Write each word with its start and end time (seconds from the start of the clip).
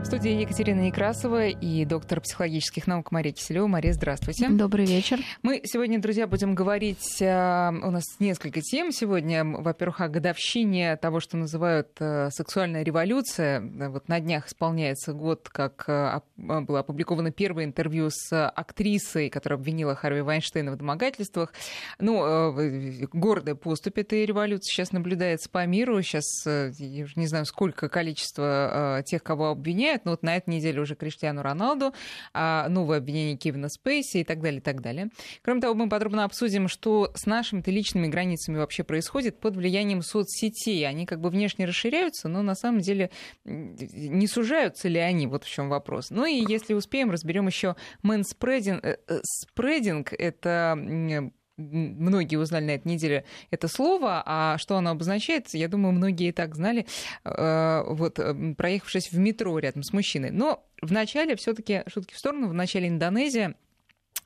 В 0.00 0.06
студии 0.06 0.40
Екатерина 0.40 0.80
Некрасова 0.80 1.48
и 1.48 1.84
доктор 1.84 2.22
психологических 2.22 2.86
наук 2.86 3.12
Мария 3.12 3.32
Киселева. 3.32 3.66
Мария, 3.66 3.92
здравствуйте. 3.92 4.48
Добрый 4.48 4.86
вечер. 4.86 5.18
Мы 5.42 5.60
сегодня, 5.64 6.00
друзья, 6.00 6.26
будем 6.26 6.54
говорить... 6.54 7.20
А, 7.20 7.70
у 7.70 7.90
нас 7.90 8.04
несколько 8.18 8.62
тем 8.62 8.90
сегодня. 8.90 9.44
Во-первых, 9.44 10.00
о 10.00 10.08
годовщине 10.08 10.96
того, 10.96 11.20
что 11.20 11.36
называют 11.36 11.90
э, 12.00 12.30
сексуальная 12.30 12.82
революция. 12.82 13.60
Вот 13.60 14.08
на 14.08 14.18
днях 14.18 14.48
исполняется 14.48 15.12
год, 15.12 15.50
как 15.50 15.84
э, 15.86 16.20
было 16.36 16.80
опубликовано 16.80 17.30
первое 17.30 17.64
интервью 17.64 18.08
с 18.10 18.48
актрисой, 18.48 19.28
которая 19.28 19.58
обвинила 19.58 19.94
Харви 19.94 20.22
Вайнштейна 20.22 20.72
в 20.72 20.76
домогательствах. 20.76 21.52
Ну, 22.00 22.24
э, 22.24 23.06
гордая 23.12 23.54
поступь 23.54 23.98
этой 23.98 24.24
революции 24.24 24.72
сейчас 24.72 24.92
наблюдается 24.92 25.50
по 25.50 25.64
миру. 25.66 26.00
Сейчас, 26.02 26.24
я 26.46 27.04
уже 27.04 27.12
не 27.16 27.26
знаю, 27.26 27.44
сколько 27.44 27.90
количество 27.90 29.02
тех, 29.06 29.22
кого 29.22 29.50
обвиняют, 29.50 29.81
обвиняют. 29.82 30.04
Ну 30.04 30.12
вот 30.12 30.22
на 30.22 30.36
этой 30.36 30.50
неделе 30.50 30.80
уже 30.80 30.94
Криштиану 30.94 31.42
Роналду, 31.42 31.92
а, 32.32 32.68
новое 32.68 32.98
обвинение 32.98 33.36
Кевина 33.36 33.68
Спейси 33.68 34.18
и 34.18 34.24
так 34.24 34.40
далее, 34.40 34.60
и 34.60 34.62
так 34.62 34.80
далее. 34.80 35.08
Кроме 35.42 35.60
того, 35.60 35.74
мы 35.74 35.88
подробно 35.88 36.24
обсудим, 36.24 36.68
что 36.68 37.10
с 37.14 37.26
нашими-то 37.26 37.70
личными 37.70 38.06
границами 38.06 38.58
вообще 38.58 38.84
происходит 38.84 39.40
под 39.40 39.56
влиянием 39.56 40.02
соцсетей. 40.02 40.86
Они 40.86 41.06
как 41.06 41.20
бы 41.20 41.30
внешне 41.30 41.66
расширяются, 41.66 42.28
но 42.28 42.42
на 42.42 42.54
самом 42.54 42.80
деле 42.80 43.10
не 43.44 44.26
сужаются 44.26 44.88
ли 44.88 44.98
они? 44.98 45.26
Вот 45.26 45.44
в 45.44 45.50
чем 45.50 45.68
вопрос. 45.68 46.10
Ну 46.10 46.26
и 46.26 46.44
если 46.48 46.74
успеем, 46.74 47.10
разберем 47.10 47.46
еще 47.46 47.76
мэнспрединг. 48.02 48.84
Э, 48.84 48.98
э, 49.08 49.20
спрединг— 49.22 50.12
это 50.18 51.32
многие 51.56 52.36
узнали 52.36 52.64
на 52.64 52.70
этой 52.72 52.88
неделе 52.88 53.24
это 53.50 53.68
слово, 53.68 54.22
а 54.24 54.58
что 54.58 54.76
оно 54.76 54.90
обозначает, 54.90 55.48
я 55.52 55.68
думаю, 55.68 55.92
многие 55.92 56.28
и 56.28 56.32
так 56.32 56.54
знали, 56.54 56.86
э, 57.24 57.82
вот, 57.86 58.18
проехавшись 58.56 59.12
в 59.12 59.18
метро 59.18 59.58
рядом 59.58 59.82
с 59.82 59.92
мужчиной. 59.92 60.30
Но 60.30 60.64
в 60.80 60.92
начале, 60.92 61.36
все 61.36 61.54
таки 61.54 61.82
шутки 61.86 62.14
в 62.14 62.18
сторону, 62.18 62.48
в 62.48 62.54
начале 62.54 62.88
Индонезия 62.88 63.54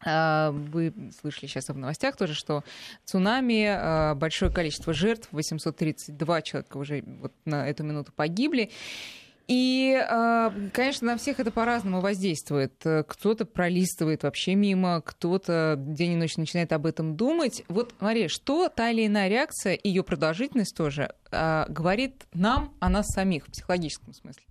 э, 0.05 0.51
вы 0.51 0.95
слышали 1.21 1.47
сейчас 1.47 1.69
в 1.69 1.77
новостях 1.77 2.17
тоже, 2.17 2.35
что 2.35 2.65
цунами, 3.05 4.13
э, 4.13 4.15
большое 4.15 4.53
количество 4.53 4.93
жертв, 4.93 5.29
832 5.33 6.43
человека 6.43 6.77
уже 6.77 7.03
вот 7.21 7.33
на 7.45 7.69
эту 7.69 7.83
минуту 7.85 8.13
погибли. 8.13 8.71
И, 9.49 9.95
а, 9.95 10.53
конечно, 10.73 11.07
на 11.07 11.17
всех 11.17 11.39
это 11.39 11.53
по-разному 11.53 12.01
воздействует. 12.01 12.75
Кто-то 12.83 13.45
пролистывает 13.45 14.25
вообще 14.25 14.57
мимо, 14.57 15.01
кто-то 15.03 15.77
день 15.79 16.13
и 16.13 16.17
ночь 16.17 16.37
начинает 16.37 16.73
об 16.73 16.85
этом 16.85 17.17
думать. 17.17 17.65
Вот, 17.69 17.95
Мария, 18.01 18.29
что 18.29 18.69
та 18.69 18.91
или 18.91 19.07
иная 19.07 19.29
реакция, 19.29 19.79
ее 19.83 20.03
продолжительность 20.03 20.77
тоже, 20.77 21.15
а, 21.31 21.67
говорит 21.69 22.27
нам 22.33 22.75
о 22.81 22.89
нас 22.89 23.07
самих 23.07 23.47
в 23.47 23.53
психологическом 23.53 24.15
смысле? 24.15 24.43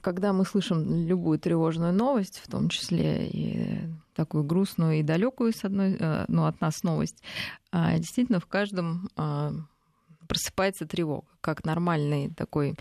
Когда 0.00 0.32
мы 0.32 0.46
слышим 0.46 1.06
любую 1.06 1.38
тревожную 1.38 1.92
новость, 1.92 2.40
в 2.42 2.50
том 2.50 2.70
числе 2.70 3.28
и 3.28 3.78
такую 4.14 4.42
грустную 4.42 5.00
и 5.00 5.02
далекую 5.02 5.52
с 5.52 5.64
одной, 5.64 5.96
э, 6.00 6.24
ну, 6.28 6.46
от 6.46 6.62
нас 6.62 6.82
новость, 6.82 7.22
а, 7.70 7.96
действительно 7.98 8.40
в 8.40 8.46
каждом 8.46 9.10
просыпается 10.26 10.86
тревога, 10.86 11.26
как 11.40 11.64
нормальный 11.64 12.30
такой 12.30 12.76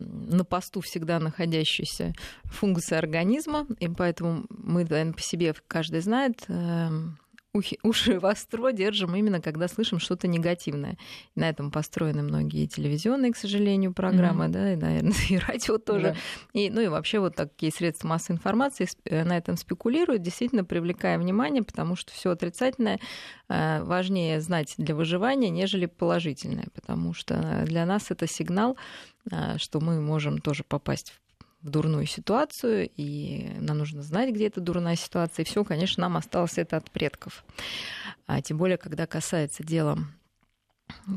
на 0.00 0.44
посту 0.44 0.80
всегда 0.80 1.20
находящаяся 1.20 2.12
функция 2.44 2.98
организма, 2.98 3.66
и 3.78 3.88
поэтому 3.88 4.46
мы, 4.48 4.84
наверное, 4.84 5.12
по 5.12 5.22
себе 5.22 5.54
каждый 5.68 6.00
знает, 6.00 6.44
эм, 6.48 7.18
ухи, 7.52 7.78
уши 7.82 8.18
востро 8.18 8.72
держим 8.72 9.14
именно 9.14 9.40
когда 9.40 9.68
слышим 9.68 9.98
что-то 9.98 10.28
негативное. 10.28 10.96
И 11.34 11.40
на 11.40 11.48
этом 11.48 11.70
построены 11.70 12.22
многие 12.22 12.66
телевизионные, 12.66 13.32
к 13.32 13.36
сожалению, 13.36 13.92
программы, 13.92 14.46
mm-hmm. 14.46 14.50
да, 14.50 14.72
и, 14.72 14.76
наверное, 14.76 15.14
и 15.28 15.38
радио 15.38 15.78
тоже. 15.78 16.16
Да. 16.54 16.60
И, 16.60 16.70
ну 16.70 16.80
и 16.80 16.88
вообще 16.88 17.18
вот 17.20 17.36
такие 17.36 17.72
средства 17.72 18.08
массовой 18.08 18.36
информации 18.36 18.88
э, 19.04 19.24
на 19.24 19.36
этом 19.36 19.56
спекулируют, 19.56 20.22
действительно 20.22 20.64
привлекая 20.64 21.18
внимание, 21.18 21.62
потому 21.62 21.96
что 21.96 22.12
все 22.12 22.30
отрицательное 22.30 23.00
э, 23.48 23.82
важнее 23.82 24.40
знать 24.40 24.74
для 24.78 24.94
выживания, 24.94 25.50
нежели 25.50 25.86
положительное, 25.86 26.68
потому 26.74 27.14
что 27.14 27.64
для 27.66 27.86
нас 27.86 28.10
это 28.10 28.26
сигнал, 28.26 28.76
э, 29.30 29.58
что 29.58 29.80
мы 29.80 30.00
можем 30.00 30.38
тоже 30.38 30.64
попасть 30.64 31.10
в 31.10 31.29
в 31.62 31.70
дурную 31.70 32.06
ситуацию, 32.06 32.90
и 32.96 33.52
нам 33.58 33.78
нужно 33.78 34.02
знать, 34.02 34.32
где 34.34 34.46
эта 34.46 34.60
дурная 34.60 34.96
ситуация. 34.96 35.44
И 35.44 35.46
все, 35.46 35.64
конечно, 35.64 36.02
нам 36.02 36.16
осталось 36.16 36.58
это 36.58 36.76
от 36.76 36.90
предков. 36.90 37.44
А 38.26 38.40
тем 38.40 38.58
более, 38.58 38.78
когда 38.78 39.06
касается 39.06 39.62
дела 39.62 39.98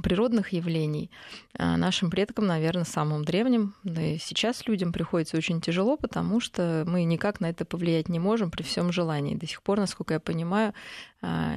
природных 0.04 0.54
явлений, 0.54 1.10
а, 1.58 1.78
нашим 1.78 2.10
предкам, 2.10 2.46
наверное, 2.46 2.84
самым 2.84 3.24
древним, 3.26 3.74
да 3.84 4.02
и 4.02 4.18
сейчас 4.18 4.68
людям 4.68 4.92
приходится 4.92 5.38
очень 5.38 5.62
тяжело, 5.62 5.98
потому 5.98 6.40
что 6.40 6.84
мы 6.88 7.04
никак 7.04 7.40
на 7.40 7.50
это 7.50 7.66
повлиять 7.66 8.10
не 8.10 8.20
можем 8.20 8.52
при 8.52 8.64
всем 8.64 8.92
желании. 8.92 9.36
До 9.36 9.48
сих 9.48 9.62
пор, 9.64 9.80
насколько 9.80 10.14
я 10.14 10.20
понимаю, 10.20 10.74
а, 11.22 11.54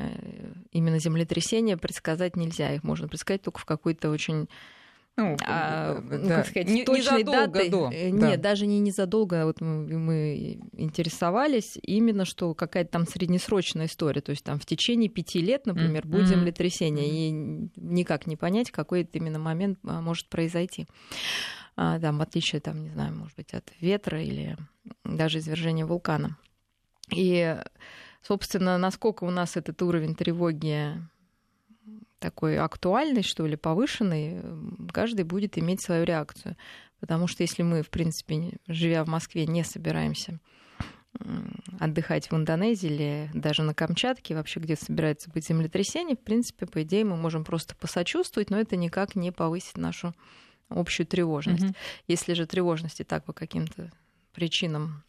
именно 0.72 0.98
землетрясения 0.98 1.76
предсказать 1.76 2.36
нельзя. 2.36 2.72
Их 2.72 2.84
можно 2.84 3.08
предсказать 3.08 3.42
только 3.42 3.60
в 3.60 3.64
какой-то 3.64 4.10
очень 4.10 4.48
ну, 5.18 5.34
а, 5.46 5.94
да. 5.94 6.18
ну, 6.18 6.28
как 6.28 6.46
сказать, 6.46 6.68
не, 6.68 6.84
точной 6.84 7.18
не 7.18 7.24
даты. 7.24 7.70
До. 7.70 7.90
Э, 7.90 8.10
нет, 8.10 8.40
да. 8.42 8.50
даже 8.50 8.66
не 8.66 8.80
незадолго. 8.80 9.46
Вот 9.46 9.62
мы, 9.62 9.98
мы 9.98 10.60
интересовались 10.72 11.78
именно, 11.82 12.26
что 12.26 12.52
какая-то 12.54 12.90
там 12.90 13.06
среднесрочная 13.06 13.86
история. 13.86 14.20
То 14.20 14.30
есть 14.30 14.44
там 14.44 14.58
в 14.58 14.66
течение 14.66 15.08
пяти 15.08 15.40
лет, 15.40 15.64
например, 15.64 16.04
mm-hmm. 16.04 16.08
будет 16.08 16.28
землетрясение. 16.28 17.08
И 17.08 17.30
никак 17.76 18.26
не 18.26 18.36
понять, 18.36 18.70
какой 18.70 19.02
это 19.02 19.16
именно 19.16 19.38
момент 19.38 19.78
а, 19.84 20.02
может 20.02 20.28
произойти. 20.28 20.86
А, 21.76 21.98
там, 21.98 22.18
в 22.18 22.22
отличие, 22.22 22.60
там, 22.60 22.82
не 22.82 22.90
знаю, 22.90 23.14
может 23.14 23.36
быть, 23.36 23.54
от 23.54 23.72
ветра 23.80 24.22
или 24.22 24.58
даже 25.02 25.38
извержения 25.38 25.86
вулкана. 25.86 26.36
И, 27.10 27.56
собственно, 28.20 28.76
насколько 28.76 29.24
у 29.24 29.30
нас 29.30 29.56
этот 29.56 29.80
уровень 29.80 30.14
тревоги 30.14 30.92
такой 32.18 32.58
актуальный, 32.58 33.22
что 33.22 33.46
ли, 33.46 33.56
повышенный, 33.56 34.42
каждый 34.92 35.24
будет 35.24 35.58
иметь 35.58 35.82
свою 35.82 36.04
реакцию. 36.04 36.56
Потому 37.00 37.26
что 37.26 37.42
если 37.42 37.62
мы, 37.62 37.82
в 37.82 37.90
принципе, 37.90 38.58
живя 38.66 39.04
в 39.04 39.08
Москве, 39.08 39.46
не 39.46 39.64
собираемся 39.64 40.40
отдыхать 41.80 42.30
в 42.30 42.34
Индонезии 42.34 42.90
или 42.90 43.30
даже 43.32 43.62
на 43.62 43.74
Камчатке, 43.74 44.34
вообще 44.34 44.60
где 44.60 44.76
собирается 44.76 45.30
быть 45.30 45.46
землетрясение, 45.46 46.16
в 46.16 46.20
принципе, 46.20 46.66
по 46.66 46.82
идее, 46.82 47.04
мы 47.04 47.16
можем 47.16 47.44
просто 47.44 47.74
посочувствовать, 47.74 48.50
но 48.50 48.58
это 48.58 48.76
никак 48.76 49.14
не 49.14 49.30
повысит 49.32 49.76
нашу 49.78 50.14
общую 50.68 51.06
тревожность. 51.06 51.64
Mm-hmm. 51.64 51.76
Если 52.08 52.34
же 52.34 52.46
тревожность 52.46 53.00
и 53.00 53.04
так 53.04 53.24
по 53.24 53.32
каким-то 53.32 53.92
причинам 54.34 55.04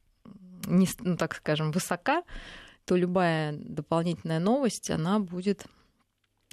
не, 0.65 0.87
ну, 0.99 1.17
так 1.17 1.35
скажем, 1.35 1.71
высока, 1.71 2.23
то 2.85 2.95
любая 2.95 3.53
дополнительная 3.53 4.39
новость, 4.39 4.89
она 4.89 5.19
будет 5.19 5.65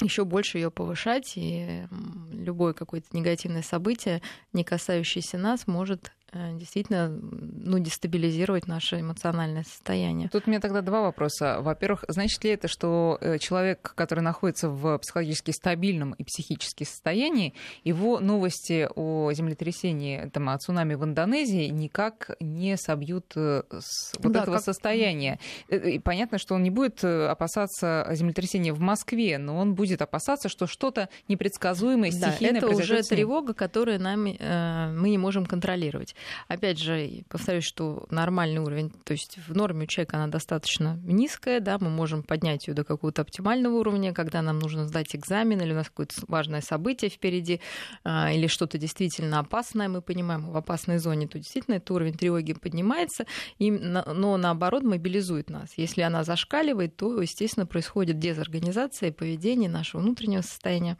еще 0.00 0.24
больше 0.24 0.58
ее 0.58 0.70
повышать, 0.70 1.32
и 1.36 1.86
любое 2.30 2.72
какое-то 2.72 3.08
негативное 3.12 3.62
событие, 3.62 4.22
не 4.52 4.64
касающееся 4.64 5.38
нас, 5.38 5.66
может 5.66 6.12
действительно 6.54 7.08
ну, 7.08 7.78
дестабилизировать 7.78 8.66
наше 8.66 9.00
эмоциональное 9.00 9.64
состояние. 9.64 10.28
Тут 10.28 10.44
у 10.46 10.50
меня 10.50 10.60
тогда 10.60 10.80
два 10.82 11.02
вопроса. 11.02 11.58
Во-первых, 11.60 12.04
значит 12.08 12.42
ли 12.44 12.50
это, 12.50 12.68
что 12.68 13.18
э, 13.20 13.38
человек, 13.38 13.92
который 13.94 14.20
находится 14.20 14.68
в 14.68 14.98
психологически 14.98 15.50
стабильном 15.50 16.12
и 16.12 16.24
психически 16.24 16.84
состоянии, 16.84 17.54
его 17.82 18.20
новости 18.20 18.88
о 18.94 19.32
землетрясении, 19.32 20.28
там, 20.32 20.48
о 20.48 20.58
цунами 20.58 20.94
в 20.94 21.04
Индонезии 21.04 21.68
никак 21.68 22.36
не 22.40 22.76
собьют 22.76 23.32
э, 23.36 23.62
с 23.70 24.14
вот 24.18 24.32
да, 24.32 24.42
этого 24.42 24.56
как... 24.56 24.64
состояния? 24.64 25.38
И 25.68 25.98
понятно, 25.98 26.38
что 26.38 26.54
он 26.54 26.62
не 26.62 26.70
будет 26.70 27.04
опасаться 27.04 28.06
землетрясения 28.12 28.72
в 28.72 28.80
Москве, 28.80 29.38
но 29.38 29.56
он 29.56 29.74
будет 29.74 30.02
опасаться, 30.02 30.48
что 30.48 30.66
что-то 30.66 31.08
непредсказуемое, 31.28 32.10
стихийное 32.10 32.60
да, 32.60 32.66
это 32.66 32.76
уже 32.76 33.02
тревога, 33.02 33.54
которую 33.54 34.00
нами, 34.00 34.36
э, 34.38 34.92
мы 34.92 35.10
не 35.10 35.18
можем 35.18 35.46
контролировать. 35.46 36.14
Опять 36.48 36.78
же, 36.78 37.24
повторюсь, 37.28 37.64
что 37.64 38.06
нормальный 38.10 38.60
уровень, 38.60 38.90
то 38.90 39.12
есть 39.12 39.38
в 39.46 39.54
норме 39.54 39.84
у 39.84 39.86
человека 39.86 40.16
она 40.16 40.28
достаточно 40.28 40.98
низкая, 41.04 41.60
да, 41.60 41.78
мы 41.78 41.90
можем 41.90 42.22
поднять 42.22 42.66
ее 42.66 42.74
до 42.74 42.84
какого-то 42.84 43.22
оптимального 43.22 43.74
уровня, 43.74 44.12
когда 44.12 44.42
нам 44.42 44.58
нужно 44.58 44.86
сдать 44.86 45.14
экзамен 45.14 45.60
или 45.60 45.72
у 45.72 45.76
нас 45.76 45.88
какое-то 45.88 46.14
важное 46.28 46.60
событие 46.60 47.10
впереди, 47.10 47.60
а, 48.04 48.32
или 48.32 48.46
что-то 48.46 48.78
действительно 48.78 49.38
опасное, 49.38 49.88
мы 49.88 50.02
понимаем, 50.02 50.50
в 50.50 50.56
опасной 50.56 50.98
зоне, 50.98 51.28
то 51.28 51.38
действительно 51.38 51.76
этот 51.76 51.90
уровень 51.90 52.14
тревоги 52.14 52.52
поднимается, 52.54 53.26
и, 53.58 53.70
но 53.70 54.36
наоборот 54.36 54.82
мобилизует 54.82 55.50
нас. 55.50 55.74
Если 55.76 56.02
она 56.02 56.24
зашкаливает, 56.24 56.96
то, 56.96 57.20
естественно, 57.20 57.66
происходит 57.66 58.18
дезорганизация 58.18 59.12
поведения 59.12 59.68
нашего 59.68 60.00
внутреннего 60.00 60.42
состояния, 60.42 60.98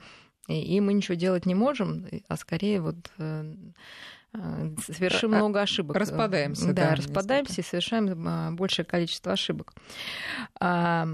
и 0.49 0.81
мы 0.81 0.93
ничего 0.93 1.15
делать 1.15 1.47
не 1.47 1.55
можем, 1.55 2.07
а 2.29 2.37
скорее 2.37 2.81
вот 2.81 2.97
э, 3.19 3.55
совершим 4.87 5.35
а, 5.35 5.39
много 5.39 5.63
ошибок. 5.63 5.97
Распадаемся. 5.97 6.73
Да, 6.73 6.91
да 6.91 6.95
распадаемся 6.97 7.61
и 7.61 7.65
совершаем 7.65 8.27
а, 8.27 8.51
большее 8.53 8.85
количество 8.85 9.33
ошибок. 9.33 9.73
А, 10.61 11.07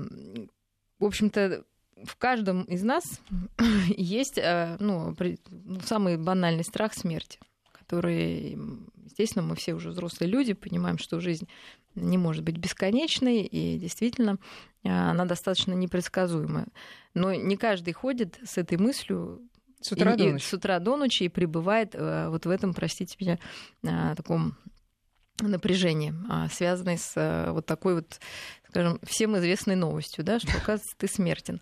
в 0.98 1.04
общем-то, 1.04 1.64
в 2.04 2.16
каждом 2.16 2.62
из 2.64 2.82
нас 2.82 3.20
есть 3.88 4.38
э, 4.38 4.76
ну, 4.80 5.14
ну, 5.50 5.80
самый 5.80 6.16
банальный 6.16 6.64
страх 6.64 6.94
смерти, 6.94 7.38
который, 7.72 8.58
Естественно, 9.04 9.44
мы 9.44 9.56
все 9.56 9.74
уже 9.74 9.90
взрослые 9.90 10.30
люди, 10.30 10.54
понимаем, 10.54 10.96
что 10.96 11.20
жизнь 11.20 11.48
не 11.94 12.16
может 12.16 12.44
быть 12.44 12.56
бесконечной, 12.56 13.42
и 13.42 13.76
действительно 13.78 14.38
она 14.84 15.24
достаточно 15.24 15.74
непредсказуемая. 15.74 16.68
Но 17.12 17.34
не 17.34 17.56
каждый 17.56 17.92
ходит 17.92 18.38
с 18.44 18.56
этой 18.56 18.78
мыслью 18.78 19.42
с 19.80 19.92
утра, 19.92 20.14
и, 20.14 20.16
до, 20.16 20.24
и, 20.24 20.32
ночи. 20.32 20.44
с 20.44 20.52
утра 20.52 20.78
до 20.78 20.96
ночи 20.96 21.24
и 21.24 21.28
пребывает 21.28 21.94
э, 21.94 22.28
вот 22.28 22.46
в 22.46 22.50
этом, 22.50 22.74
простите 22.74 23.16
меня, 23.20 23.38
э, 23.82 24.14
таком 24.14 24.56
напряжении, 25.40 26.12
э, 26.30 26.48
связанной 26.50 26.98
с 26.98 27.12
э, 27.16 27.50
вот 27.50 27.66
такой 27.66 27.94
вот, 27.94 28.20
скажем, 28.68 28.98
всем 29.02 29.36
известной 29.38 29.76
новостью, 29.76 30.24
да, 30.24 30.38
что, 30.38 30.50
оказывается, 30.52 30.94
ты 30.96 31.08
смертен. 31.08 31.60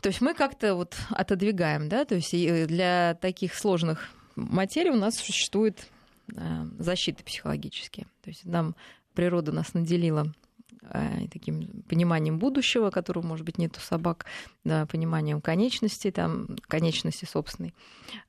То 0.00 0.08
есть 0.08 0.20
мы 0.20 0.34
как-то 0.34 0.74
вот 0.74 0.96
отодвигаем, 1.10 1.88
да, 1.88 2.04
то 2.04 2.14
есть 2.14 2.32
для 2.32 3.16
таких 3.20 3.54
сложных 3.54 4.10
материй 4.36 4.90
у 4.90 4.96
нас 4.96 5.16
существуют 5.16 5.86
э, 6.34 6.66
защиты 6.78 7.24
психологические. 7.24 8.06
То 8.22 8.30
есть 8.30 8.44
нам 8.44 8.76
природа 9.14 9.52
нас 9.52 9.74
наделила 9.74 10.32
таким 11.30 11.82
пониманием 11.88 12.38
будущего, 12.38 12.90
которого, 12.90 13.26
может 13.26 13.44
быть, 13.44 13.58
нет 13.58 13.76
у 13.76 13.80
собак, 13.80 14.26
да, 14.64 14.86
пониманием 14.86 15.40
конечности, 15.40 16.10
там, 16.10 16.56
конечности 16.62 17.24
собственной. 17.24 17.74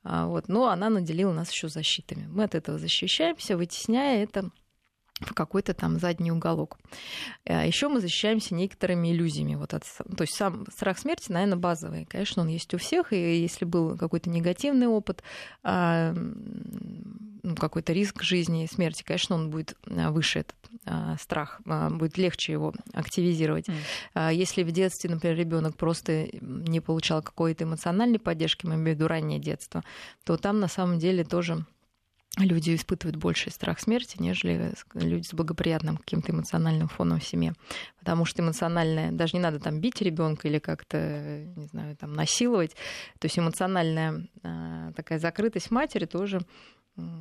А, 0.03 0.27
вот. 0.27 0.47
Но 0.47 0.69
она 0.69 0.89
наделила 0.89 1.31
нас 1.31 1.51
еще 1.51 1.69
защитами. 1.69 2.27
Мы 2.27 2.43
от 2.43 2.55
этого 2.55 2.77
защищаемся, 2.77 3.57
вытесняя 3.57 4.23
это 4.23 4.49
в 5.19 5.33
какой-то 5.33 5.73
там 5.73 5.99
задний 5.99 6.31
уголок. 6.31 6.77
А 7.45 7.65
Еще 7.65 7.89
мы 7.89 7.99
защищаемся 7.99 8.55
некоторыми 8.55 9.11
иллюзиями. 9.11 9.55
Вот 9.55 9.73
от, 9.73 9.83
то 9.83 10.21
есть 10.21 10.33
сам 10.35 10.65
страх 10.71 10.97
смерти, 10.97 11.31
наверное, 11.31 11.57
базовый. 11.57 12.05
Конечно, 12.05 12.41
он 12.43 12.47
есть 12.47 12.73
у 12.73 12.77
всех, 12.77 13.11
и 13.13 13.41
если 13.41 13.65
был 13.65 13.97
какой-то 13.97 14.29
негативный 14.29 14.87
опыт, 14.87 15.23
а, 15.63 16.13
ну, 16.13 17.55
какой-то 17.55 17.93
риск 17.93 18.21
жизни 18.23 18.63
и 18.63 18.67
смерти, 18.67 19.03
конечно, 19.03 19.35
он 19.35 19.49
будет 19.49 19.75
а, 19.87 20.11
выше 20.11 20.39
этот 20.39 20.55
страх, 21.19 21.61
будет 21.65 22.17
легче 22.17 22.53
его 22.53 22.73
активизировать. 22.93 23.67
Mm. 24.13 24.33
Если 24.33 24.63
в 24.63 24.71
детстве, 24.71 25.09
например, 25.09 25.37
ребенок 25.37 25.75
просто 25.75 26.29
не 26.41 26.79
получал 26.79 27.21
какой-то 27.21 27.63
эмоциональной 27.63 28.19
поддержки, 28.19 28.65
мы 28.65 28.75
имеем 28.75 28.85
в 28.85 28.89
виду 28.89 29.07
раннее 29.07 29.39
детство, 29.39 29.83
то 30.23 30.37
там 30.37 30.59
на 30.59 30.67
самом 30.67 30.99
деле 30.99 31.23
тоже 31.23 31.65
люди 32.45 32.75
испытывают 32.75 33.17
больший 33.17 33.51
страх 33.51 33.79
смерти, 33.79 34.17
нежели 34.19 34.73
люди 34.93 35.25
с 35.27 35.33
благоприятным 35.33 35.97
каким-то 35.97 36.31
эмоциональным 36.31 36.87
фоном 36.87 37.19
в 37.19 37.23
семье. 37.23 37.53
Потому 37.99 38.25
что 38.25 38.41
эмоциональное, 38.41 39.11
даже 39.11 39.35
не 39.35 39.39
надо 39.39 39.59
там 39.59 39.79
бить 39.79 40.01
ребенка 40.01 40.47
или 40.47 40.59
как-то, 40.59 41.45
не 41.55 41.65
знаю, 41.67 41.95
там 41.95 42.13
насиловать. 42.13 42.71
То 43.19 43.25
есть 43.25 43.37
эмоциональная 43.37 44.27
а, 44.43 44.91
такая 44.93 45.19
закрытость 45.19 45.71
матери 45.71 46.05
тоже 46.05 46.41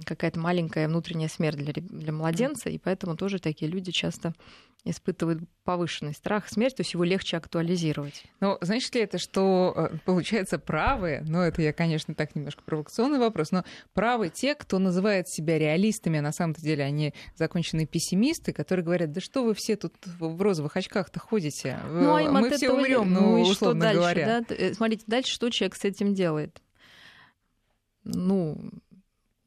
какая-то 0.05 0.41
маленькая 0.41 0.89
внутренняя 0.89 1.29
смерть 1.29 1.57
для, 1.59 1.73
для 1.73 2.13
младенца, 2.13 2.69
и 2.69 2.79
поэтому 2.79 3.17
тоже 3.17 3.39
такие 3.39 3.71
люди 3.71 3.93
часто 3.93 4.35
испытывают 4.85 5.43
повышенный 5.65 6.15
страх 6.15 6.49
смерти, 6.49 6.77
то 6.77 6.81
есть 6.81 6.95
его 6.95 7.05
легче 7.05 7.37
актуализировать. 7.37 8.25
Ну, 8.41 8.57
значит 8.61 8.95
ли 8.95 9.03
это, 9.03 9.19
что, 9.19 9.75
э, 9.77 9.97
получается, 10.05 10.59
правы, 10.59 11.23
ну, 11.27 11.41
это 11.41 11.61
я, 11.61 11.73
конечно, 11.73 12.15
так 12.15 12.35
немножко 12.35 12.63
провокационный 12.63 13.19
вопрос, 13.19 13.51
но 13.51 13.65
правы 13.93 14.31
те, 14.31 14.55
кто 14.55 14.79
называет 14.79 15.29
себя 15.29 15.59
реалистами, 15.59 16.21
а 16.21 16.23
на 16.23 16.33
самом-то 16.33 16.63
деле 16.63 16.85
они 16.85 17.13
законченные 17.35 17.87
пессимисты, 17.87 18.53
которые 18.53 18.85
говорят, 18.85 19.13
да 19.13 19.21
что 19.21 19.45
вы 19.45 19.55
все 19.55 19.77
тут 19.77 19.95
в 20.07 20.41
розовых 20.41 20.77
очках-то 20.77 21.21
ходите, 21.21 21.79
ну, 21.87 22.17
а 22.17 22.31
мы 22.31 22.51
все 22.51 22.71
умрем, 22.71 23.13
ну, 23.13 23.21
ну 23.21 23.41
условно 23.43 23.57
что 23.57 23.75
дальше, 23.75 23.99
говоря. 23.99 24.41
Да? 24.49 24.55
Э, 24.55 24.75
смотрите, 24.75 25.05
дальше 25.07 25.33
что 25.33 25.51
человек 25.51 25.77
с 25.77 25.85
этим 25.85 26.15
делает? 26.15 26.63
Ну, 28.05 28.71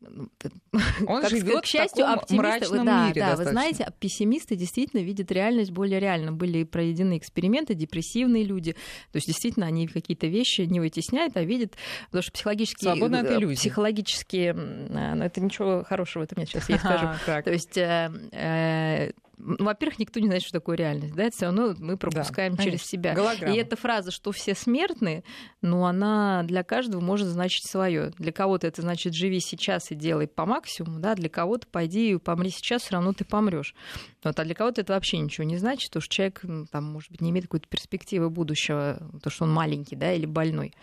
ну, 0.01 0.29
он 1.07 1.27
живет 1.27 1.61
к 1.61 1.65
счастью, 1.65 2.05
в 2.05 2.19
таком 2.19 2.37
мрачном 2.37 2.85
да, 2.85 3.07
мире. 3.07 3.21
Да, 3.21 3.35
вы 3.35 3.45
знаете, 3.45 3.87
пессимисты 3.99 4.55
действительно 4.55 5.01
видят 5.01 5.31
реальность 5.31 5.71
более 5.71 5.99
реально. 5.99 6.31
Были 6.31 6.63
проведены 6.63 7.17
эксперименты, 7.17 7.75
депрессивные 7.75 8.43
люди. 8.43 8.73
То 9.11 9.17
есть 9.17 9.27
действительно 9.27 9.67
они 9.67 9.87
какие-то 9.87 10.27
вещи 10.27 10.61
не 10.61 10.79
вытесняют, 10.79 11.37
а 11.37 11.43
видят, 11.43 11.75
потому 12.07 12.23
что 12.23 12.31
психологические, 12.31 12.95
иллюзий. 12.95 13.57
психологические, 13.57 14.53
ну, 14.53 15.23
это 15.23 15.41
ничего 15.41 15.83
хорошего, 15.83 16.23
это 16.23 16.35
мне 16.35 16.45
сейчас 16.45 16.69
я 16.69 16.77
скажу. 16.79 17.43
То 17.43 17.51
есть 17.51 17.77
э, 17.77 18.11
э, 18.31 19.11
во-первых, 19.43 19.99
никто 19.99 20.19
не 20.19 20.27
знает, 20.27 20.43
что 20.43 20.53
такое 20.53 20.77
реальность, 20.77 21.13
да, 21.15 21.23
это 21.23 21.35
все 21.35 21.45
равно 21.45 21.75
мы 21.79 21.97
пропускаем 21.97 22.55
да, 22.55 22.63
через 22.63 22.83
себя. 22.83 23.13
Голограмма. 23.13 23.53
И 23.53 23.57
эта 23.57 23.75
фраза, 23.75 24.11
что 24.11 24.31
все 24.31 24.55
смертны, 24.55 25.23
ну, 25.61 25.85
она 25.85 26.43
для 26.43 26.63
каждого 26.63 27.01
может 27.01 27.27
значить 27.27 27.65
свое. 27.69 28.11
Для 28.17 28.31
кого-то 28.31 28.67
это 28.67 28.81
значит 28.81 29.13
живи 29.13 29.39
сейчас 29.39 29.91
и 29.91 29.95
делай 29.95 30.27
по 30.27 30.45
максимуму, 30.45 30.99
да, 30.99 31.15
для 31.15 31.29
кого-то 31.29 31.67
пойди 31.67 32.11
и 32.11 32.17
помри 32.17 32.49
сейчас, 32.49 32.83
все 32.83 32.93
равно 32.93 33.13
ты 33.13 33.25
помрешь. 33.25 33.75
Вот, 34.23 34.39
а 34.39 34.43
для 34.43 34.55
кого-то 34.55 34.81
это 34.81 34.93
вообще 34.93 35.17
ничего 35.17 35.45
не 35.45 35.57
значит, 35.57 35.89
потому 35.89 36.01
что 36.01 36.13
человек, 36.13 36.39
ну, 36.43 36.65
там, 36.65 36.85
может 36.85 37.11
быть, 37.11 37.21
не 37.21 37.31
имеет 37.31 37.45
какой-то 37.45 37.67
перспективы 37.67 38.29
будущего, 38.29 39.09
то, 39.21 39.29
что 39.29 39.45
он 39.45 39.51
маленький, 39.51 39.95
да, 39.95 40.13
или 40.13 40.25
больной. 40.25 40.73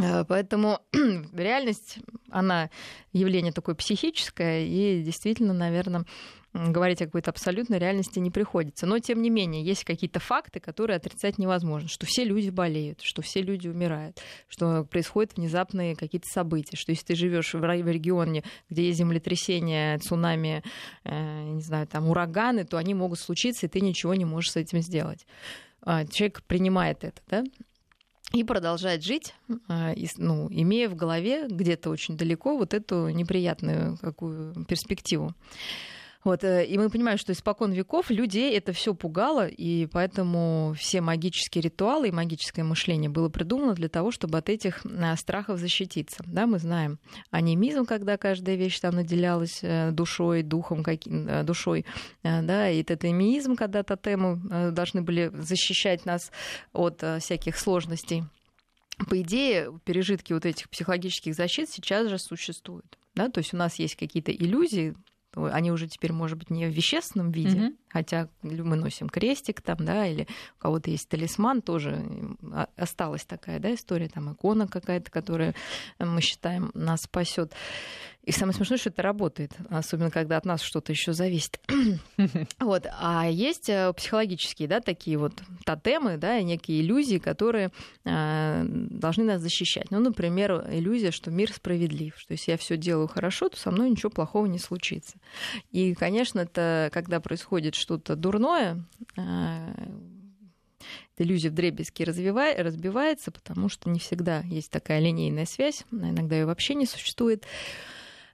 Э, 0.00 0.24
поэтому 0.24 0.80
реальность, 1.32 1.98
она 2.30 2.70
явление 3.12 3.52
такое 3.52 3.74
психическое, 3.74 4.66
и 4.66 5.02
действительно, 5.02 5.52
наверное, 5.52 6.04
говорить 6.54 7.02
о 7.02 7.06
какой-то 7.06 7.30
абсолютной 7.30 7.78
реальности 7.78 8.20
не 8.20 8.30
приходится. 8.30 8.86
Но, 8.86 8.98
тем 9.00 9.20
не 9.20 9.28
менее, 9.28 9.64
есть 9.64 9.84
какие-то 9.84 10.20
факты, 10.20 10.60
которые 10.60 10.96
отрицать 10.96 11.36
невозможно. 11.36 11.88
Что 11.88 12.06
все 12.06 12.24
люди 12.24 12.50
болеют, 12.50 13.00
что 13.02 13.22
все 13.22 13.42
люди 13.42 13.66
умирают, 13.66 14.20
что 14.48 14.84
происходят 14.84 15.36
внезапные 15.36 15.96
какие-то 15.96 16.28
события, 16.28 16.76
что 16.76 16.92
если 16.92 17.06
ты 17.06 17.14
живешь 17.16 17.54
в 17.54 17.62
регионе, 17.64 18.44
где 18.70 18.86
есть 18.86 18.98
землетрясения, 18.98 19.98
цунами, 19.98 20.62
э, 21.04 21.42
не 21.44 21.62
знаю, 21.62 21.88
там 21.88 22.08
ураганы, 22.08 22.64
то 22.64 22.76
они 22.76 22.94
могут 22.94 23.18
случиться, 23.18 23.66
и 23.66 23.68
ты 23.68 23.80
ничего 23.80 24.14
не 24.14 24.24
можешь 24.24 24.52
с 24.52 24.56
этим 24.56 24.80
сделать. 24.80 25.26
А, 25.82 26.06
человек 26.06 26.42
принимает 26.44 27.02
это, 27.02 27.20
да? 27.28 27.44
и 28.32 28.42
продолжает 28.42 29.04
жить, 29.04 29.34
а, 29.68 29.92
ну, 30.16 30.48
имея 30.50 30.88
в 30.88 30.96
голове 30.96 31.46
где-то 31.48 31.90
очень 31.90 32.16
далеко 32.16 32.56
вот 32.56 32.74
эту 32.74 33.08
неприятную 33.08 33.96
какую 33.98 34.64
перспективу. 34.64 35.34
Вот, 36.24 36.42
э, 36.42 36.64
и 36.64 36.78
мы 36.78 36.88
понимаем, 36.88 37.18
что 37.18 37.32
испокон 37.32 37.72
веков 37.72 38.10
людей 38.10 38.56
это 38.56 38.72
все 38.72 38.94
пугало, 38.94 39.46
и 39.46 39.86
поэтому 39.86 40.74
все 40.76 41.02
магические 41.02 41.62
ритуалы 41.62 42.08
и 42.08 42.12
магическое 42.12 42.62
мышление 42.62 43.10
было 43.10 43.28
придумано 43.28 43.74
для 43.74 43.90
того, 43.90 44.10
чтобы 44.10 44.38
от 44.38 44.48
этих 44.48 44.84
э, 44.86 45.16
страхов 45.16 45.58
защититься. 45.58 46.24
Да, 46.26 46.46
мы 46.46 46.58
знаем 46.58 46.98
анимизм, 47.30 47.84
когда 47.84 48.16
каждая 48.16 48.56
вещь 48.56 48.80
там 48.80 48.94
наделялась 48.94 49.60
э, 49.62 49.90
душой, 49.90 50.42
духом, 50.42 50.82
душой, 51.44 51.84
да, 52.22 52.70
и 52.70 52.82
тотемизм, 52.82 53.56
когда 53.56 53.82
тотемы 53.82 54.72
должны 54.72 55.02
были 55.02 55.30
защищать 55.34 56.06
нас 56.06 56.30
от 56.72 57.02
всяких 57.20 57.56
сложностей. 57.56 58.24
По 59.08 59.20
идее, 59.20 59.78
пережитки 59.84 60.32
вот 60.32 60.46
этих 60.46 60.70
психологических 60.70 61.34
защит 61.34 61.68
сейчас 61.68 62.08
же 62.08 62.18
существуют. 62.18 62.98
Да? 63.14 63.28
То 63.28 63.38
есть 63.38 63.52
у 63.52 63.56
нас 63.56 63.78
есть 63.78 63.96
какие-то 63.96 64.32
иллюзии, 64.32 64.94
они 65.36 65.72
уже 65.72 65.88
теперь, 65.88 66.12
может 66.12 66.38
быть, 66.38 66.50
не 66.50 66.66
в 66.66 66.70
вещественном 66.70 67.30
виде, 67.30 67.56
mm-hmm. 67.56 67.76
хотя 67.88 68.28
мы 68.42 68.76
носим 68.76 69.08
крестик 69.08 69.60
там, 69.60 69.78
да, 69.80 70.06
или 70.06 70.26
у 70.58 70.62
кого-то 70.62 70.90
есть 70.90 71.08
талисман, 71.08 71.62
тоже 71.62 72.04
а, 72.52 72.68
осталась 72.76 73.24
такая, 73.24 73.58
да, 73.58 73.74
история, 73.74 74.08
там 74.08 74.32
икона 74.32 74.66
какая-то, 74.66 75.10
которая 75.10 75.54
мы 75.98 76.20
считаем 76.20 76.70
нас 76.74 77.02
спасет. 77.02 77.52
И 78.24 78.32
самое 78.32 78.56
смешное, 78.56 78.78
что 78.78 78.88
это 78.88 79.02
работает, 79.02 79.52
особенно 79.68 80.10
когда 80.10 80.38
от 80.38 80.46
нас 80.46 80.62
что-то 80.62 80.92
еще 80.92 81.12
зависит. 81.12 81.60
вот. 82.58 82.86
А 82.98 83.28
есть 83.28 83.68
э, 83.68 83.92
психологические, 83.92 84.66
да, 84.66 84.80
такие 84.80 85.18
вот 85.18 85.42
тотемы, 85.66 86.16
да, 86.16 86.40
некие 86.40 86.80
иллюзии, 86.80 87.18
которые 87.18 87.70
э, 88.04 88.64
должны 88.66 89.24
нас 89.24 89.42
защищать. 89.42 89.90
Ну, 89.90 90.00
например, 90.00 90.66
иллюзия, 90.70 91.10
что 91.10 91.30
мир 91.30 91.52
справедлив, 91.52 92.14
что 92.16 92.32
если 92.32 92.52
я 92.52 92.56
все 92.56 92.78
делаю 92.78 93.08
хорошо, 93.08 93.50
то 93.50 93.58
со 93.58 93.70
мной 93.70 93.90
ничего 93.90 94.08
плохого 94.08 94.46
не 94.46 94.58
случится. 94.58 95.18
И, 95.70 95.92
конечно, 95.92 96.40
это 96.40 96.88
когда 96.94 97.20
происходит 97.20 97.74
что-то 97.74 98.16
дурное, 98.16 98.82
э, 99.18 99.74
эта 101.14 101.24
иллюзия 101.24 101.50
в 101.50 101.54
дребезге 101.54 102.04
разбивается, 102.04 103.30
потому 103.30 103.68
что 103.68 103.90
не 103.90 103.98
всегда 103.98 104.40
есть 104.40 104.70
такая 104.70 105.00
линейная 105.00 105.44
связь, 105.44 105.84
иногда 105.90 106.36
ее 106.36 106.46
вообще 106.46 106.74
не 106.74 106.86
существует. 106.86 107.44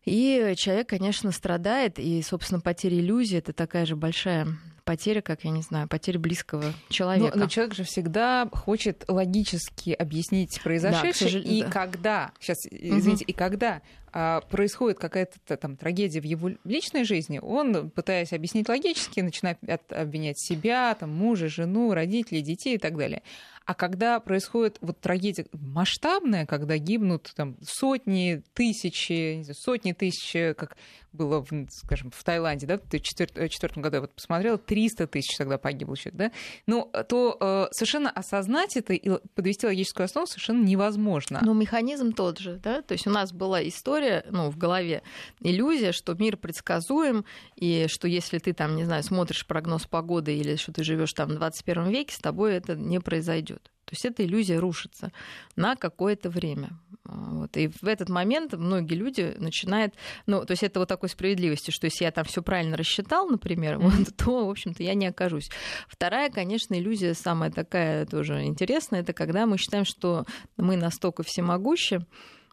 И 0.05 0.55
человек, 0.57 0.89
конечно, 0.89 1.31
страдает, 1.31 1.99
и, 1.99 2.23
собственно, 2.23 2.61
потеря 2.61 2.99
иллюзии 2.99 3.39
это 3.39 3.53
такая 3.53 3.85
же 3.87 3.97
большая 3.97 4.47
потеря, 4.91 5.21
как, 5.21 5.45
я 5.45 5.51
не 5.51 5.63
знаю, 5.63 5.87
потеря 5.89 6.19
близкого 6.19 6.73
человека. 6.89 7.37
Но, 7.37 7.45
но 7.45 7.49
человек 7.49 7.75
же 7.75 7.85
всегда 7.85 8.49
хочет 8.53 9.05
логически 9.07 9.91
объяснить 9.91 10.61
произошедшее, 10.63 11.43
да, 11.43 11.49
и 11.49 11.63
да. 11.63 11.71
когда, 11.71 12.33
сейчас, 12.41 12.59
извините, 12.71 13.25
угу. 13.25 13.31
и 13.31 13.33
когда 13.33 13.83
а, 14.13 14.41
происходит 14.41 14.99
какая-то 14.99 15.57
там 15.57 15.77
трагедия 15.77 16.21
в 16.21 16.25
его 16.25 16.51
личной 16.65 17.05
жизни, 17.05 17.39
он, 17.39 17.91
пытаясь 17.91 18.33
объяснить 18.33 18.69
логически, 18.69 19.21
начинает 19.21 19.59
обвинять 19.93 20.41
себя, 20.41 20.97
там, 20.99 21.11
мужа, 21.11 21.49
жену, 21.49 21.95
родителей, 21.95 22.43
детей 22.43 22.75
и 22.75 22.79
так 22.79 22.97
далее. 22.97 23.23
А 23.71 23.75
когда 23.75 24.19
происходит 24.19 24.79
вот 24.81 24.99
трагедия 24.99 25.47
масштабная, 25.53 26.45
когда 26.45 26.77
гибнут 26.77 27.31
там 27.37 27.57
сотни, 27.63 28.43
тысячи, 28.53 29.45
сотни 29.53 29.93
тысяч, 29.93 30.57
как 30.57 30.77
было, 31.13 31.45
в, 31.45 31.49
скажем, 31.71 32.11
в 32.11 32.23
Таиланде, 32.23 32.67
да, 32.67 32.79
в 32.79 32.89
2004 32.89 33.81
году 33.81 33.97
я 33.97 34.01
вот 34.03 34.15
посмотрела, 34.15 34.59
300 34.59 35.07
тысяч 35.07 35.37
тогда 35.37 35.59
погибло 35.59 35.97
человек, 35.97 36.19
да, 36.19 36.33
ну, 36.67 36.91
то 37.09 37.37
э, 37.41 37.67
совершенно 37.73 38.11
осознать 38.11 38.77
это 38.77 38.93
и 38.93 39.19
подвести 39.35 39.67
логическую 39.67 40.05
основу 40.05 40.27
совершенно 40.27 40.65
невозможно. 40.65 41.41
Но 41.43 41.53
механизм 41.53 42.13
тот 42.13 42.39
же, 42.39 42.61
да, 42.63 42.83
то 42.83 42.93
есть 42.93 43.07
у 43.07 43.11
нас 43.11 43.33
была 43.33 43.67
история, 43.67 44.25
ну, 44.31 44.51
в 44.51 44.59
голове, 44.59 45.03
иллюзия, 45.41 45.93
что 45.93 46.15
мир 46.15 46.37
предсказуем, 46.37 47.25
и 47.57 47.87
что 47.89 48.07
если 48.07 48.39
ты 48.39 48.53
там, 48.53 48.77
не 48.77 48.85
знаю, 48.85 49.03
смотришь 49.03 49.47
прогноз 49.47 49.87
погоды 49.87 50.37
или 50.37 50.57
что 50.57 50.73
ты 50.73 50.85
живешь 50.85 51.13
там 51.13 51.31
в 51.31 51.35
21 51.35 51.89
веке, 51.89 52.15
с 52.15 52.19
тобой 52.19 52.55
это 52.55 52.77
не 52.77 53.01
произойдет. 53.01 53.60
То 53.91 53.95
есть 53.95 54.05
эта 54.05 54.25
иллюзия 54.25 54.61
рушится 54.61 55.11
на 55.57 55.75
какое-то 55.75 56.31
время. 56.31 56.79
А, 57.05 57.11
вот. 57.33 57.57
И 57.57 57.67
в 57.67 57.89
этот 57.89 58.09
момент 58.09 58.53
многие 58.53 58.95
люди 58.95 59.35
начинают... 59.37 59.95
Ну, 60.27 60.45
то 60.45 60.53
есть 60.53 60.63
это 60.63 60.79
вот 60.79 60.89
такой 60.89 61.09
справедливости, 61.09 61.73
что 61.73 61.87
если 61.87 62.05
я 62.05 62.13
там 62.13 62.25
все 62.25 62.41
правильно 62.41 62.77
рассчитал, 62.77 63.29
например, 63.29 63.79
mm-hmm. 63.79 63.91
вот, 63.91 64.17
то, 64.17 64.47
в 64.47 64.51
общем-то, 64.51 64.85
я 64.85 64.95
не 64.95 65.09
окажусь. 65.09 65.51
Вторая, 65.89 66.31
конечно, 66.31 66.75
иллюзия 66.75 67.15
самая 67.15 67.51
такая 67.51 68.07
тоже 68.07 68.45
интересная, 68.45 69.01
это 69.01 69.13
когда 69.13 69.45
мы 69.47 69.59
считаем, 69.59 69.85
что 69.85 70.25
мы 70.57 70.77
настолько 70.77 71.25
всемогущи, 71.25 72.07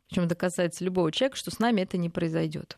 причем 0.10 0.28
касается 0.30 0.84
любого 0.86 1.12
человека, 1.12 1.38
что 1.38 1.52
с 1.52 1.60
нами 1.60 1.82
это 1.82 1.98
не 1.98 2.10
произойдет. 2.10 2.78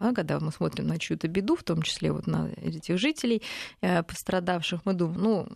А 0.00 0.12
когда 0.12 0.40
мы 0.40 0.50
смотрим 0.50 0.86
на 0.86 0.98
чью-то 0.98 1.28
беду, 1.28 1.56
в 1.56 1.62
том 1.62 1.82
числе 1.82 2.10
вот 2.10 2.26
на 2.26 2.50
этих 2.56 2.98
жителей 2.98 3.42
э, 3.82 4.02
пострадавших, 4.02 4.84
мы 4.84 4.94
думаем, 4.94 5.20
ну, 5.20 5.48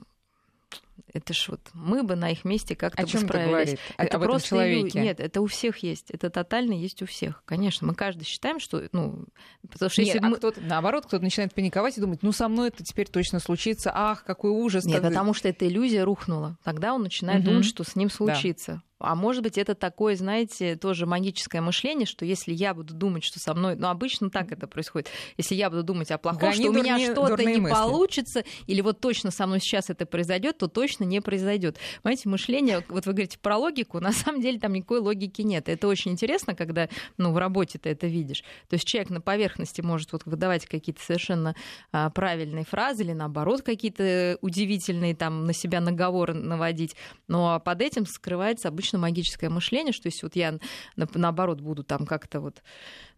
это 1.13 1.33
ж 1.35 1.49
вот 1.49 1.61
мы 1.73 2.03
бы 2.03 2.17
на 2.17 2.31
их 2.31 2.45
месте 2.45 2.77
как-то 2.77 3.03
О 3.03 3.07
чем 3.07 3.23
справились. 3.23 3.79
Это, 3.97 4.17
это 4.17 4.19
просто 4.19 4.49
человеке? 4.49 5.01
Нет, 5.01 5.21
это 5.21 5.41
у 5.41 5.47
всех 5.47 5.79
есть. 5.79 6.11
Это 6.11 6.31
тотально 6.31 6.75
есть 6.75 7.03
у 7.03 7.07
всех. 7.07 7.43
Конечно, 7.45 7.87
мы 7.87 7.95
каждый 7.95 8.25
считаем, 8.25 8.61
что, 8.61 8.89
ну, 8.93 9.27
потому 9.69 9.91
что 9.91 10.03
Нет, 10.03 10.15
если 10.15 10.27
а 10.27 10.29
мы... 10.29 10.37
кто-то, 10.37 10.61
наоборот, 10.61 11.07
кто-то 11.07 11.23
начинает 11.23 11.55
паниковать 11.55 11.99
и 11.99 12.01
думать, 12.01 12.23
ну, 12.23 12.33
со 12.33 12.49
мной 12.49 12.69
это 12.69 12.85
теперь 12.85 13.09
точно 13.09 13.41
случится, 13.41 13.91
ах, 13.95 14.25
какой 14.25 14.51
ужас. 14.51 14.85
Нет, 14.85 15.03
так... 15.03 15.11
потому 15.11 15.35
что 15.35 15.49
эта 15.49 15.67
иллюзия 15.67 16.05
рухнула. 16.05 16.59
Тогда 16.65 16.95
он 16.95 17.03
начинает 17.03 17.41
угу. 17.41 17.51
думать, 17.51 17.67
что 17.67 17.85
с 17.85 17.97
ним 17.97 18.11
случится. 18.11 18.73
Да. 18.73 18.83
А 19.01 19.15
может 19.15 19.43
быть, 19.43 19.59
это 19.59 19.75
такое, 19.75 20.15
знаете, 20.15 20.77
тоже 20.77 21.07
магическое 21.07 21.61
мышление, 21.61 22.07
что 22.07 22.25
если 22.25 22.53
я 22.53 22.75
буду 22.75 22.95
думать, 22.95 23.25
что 23.25 23.41
со 23.41 23.55
мной... 23.55 23.75
Ну, 23.75 23.89
обычно 23.89 24.31
так 24.31 24.53
это 24.53 24.67
происходит. 24.67 25.09
Если 25.39 25.55
я 25.55 25.71
буду 25.71 25.83
думать 25.83 26.11
о 26.11 26.19
плохом, 26.19 26.41
Гони 26.41 26.55
что 26.55 26.69
у 26.69 26.73
меня 26.73 26.99
что-то 26.99 27.43
не 27.43 27.57
мысли. 27.59 27.75
получится, 27.75 28.45
или 28.67 28.83
вот 28.83 29.01
точно 29.01 29.31
со 29.31 29.47
мной 29.47 29.61
сейчас 29.61 29.89
это 29.89 30.07
произойдет, 30.07 30.59
то 30.59 30.69
точно 30.69 31.05
не 31.05 31.21
произойдет. 31.21 31.79
Понимаете, 32.03 32.29
мышление, 32.29 32.85
вот 32.89 33.07
вы 33.07 33.13
говорите 33.13 33.39
про 33.39 33.57
логику, 33.57 34.01
на 34.01 34.13
самом 34.13 34.41
деле 34.41 34.59
там 34.61 34.75
никакой 34.75 35.01
логики 35.01 35.43
нет. 35.43 35.69
Это 35.69 35.89
очень 35.89 36.13
интересно, 36.13 36.55
когда 36.55 36.89
ну, 37.17 37.33
в 37.33 37.39
работе 37.39 37.79
ты 37.79 37.89
это 37.89 38.07
видишь. 38.07 38.43
То 38.69 38.75
есть 38.75 38.87
человек 38.87 39.11
на 39.11 39.21
поверхности 39.21 39.81
может 39.81 40.13
вот 40.13 40.27
выдавать 40.27 40.67
какие-то 40.67 41.03
совершенно 41.03 41.55
а, 41.93 42.11
правильные 42.11 42.65
фразы 42.65 43.03
или 43.03 43.13
наоборот 43.13 43.63
какие-то 43.63 44.37
удивительные 44.43 45.15
там 45.15 45.47
на 45.47 45.55
себя 45.55 45.81
наговоры 45.81 46.35
наводить. 46.35 46.97
Но 47.29 47.59
под 47.61 47.81
этим 47.81 48.07
скрывается 48.07 48.69
обычно 48.69 48.90
обычно 48.91 48.99
магическое 48.99 49.49
мышление, 49.49 49.93
что 49.93 50.07
если 50.07 50.27
вот 50.27 50.37
я 50.37 50.59
наоборот 50.97 51.61
буду 51.61 51.83
там 51.85 52.07
как-то 52.07 52.41
вот 52.41 52.63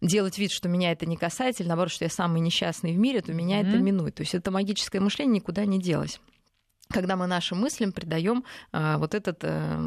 делать 0.01 0.37
вид, 0.37 0.51
что 0.51 0.69
меня 0.69 0.91
это 0.91 1.05
не 1.05 1.17
касается, 1.17 1.63
или 1.63 1.69
наоборот, 1.69 1.91
что 1.91 2.05
я 2.05 2.09
самый 2.09 2.41
несчастный 2.41 2.93
в 2.93 2.97
мире, 2.97 3.21
то 3.21 3.33
меня 3.33 3.61
mm-hmm. 3.61 3.69
это 3.69 3.77
минует. 3.77 4.15
То 4.15 4.21
есть 4.23 4.35
это 4.35 4.51
магическое 4.51 4.99
мышление 4.99 5.35
никуда 5.35 5.65
не 5.65 5.79
делось 5.79 6.19
когда 6.89 7.15
мы 7.15 7.27
нашим 7.27 7.59
мыслям 7.59 7.91
придаем 7.91 8.43
а, 8.71 8.97
вот 8.97 9.15
этот, 9.15 9.39
а, 9.43 9.79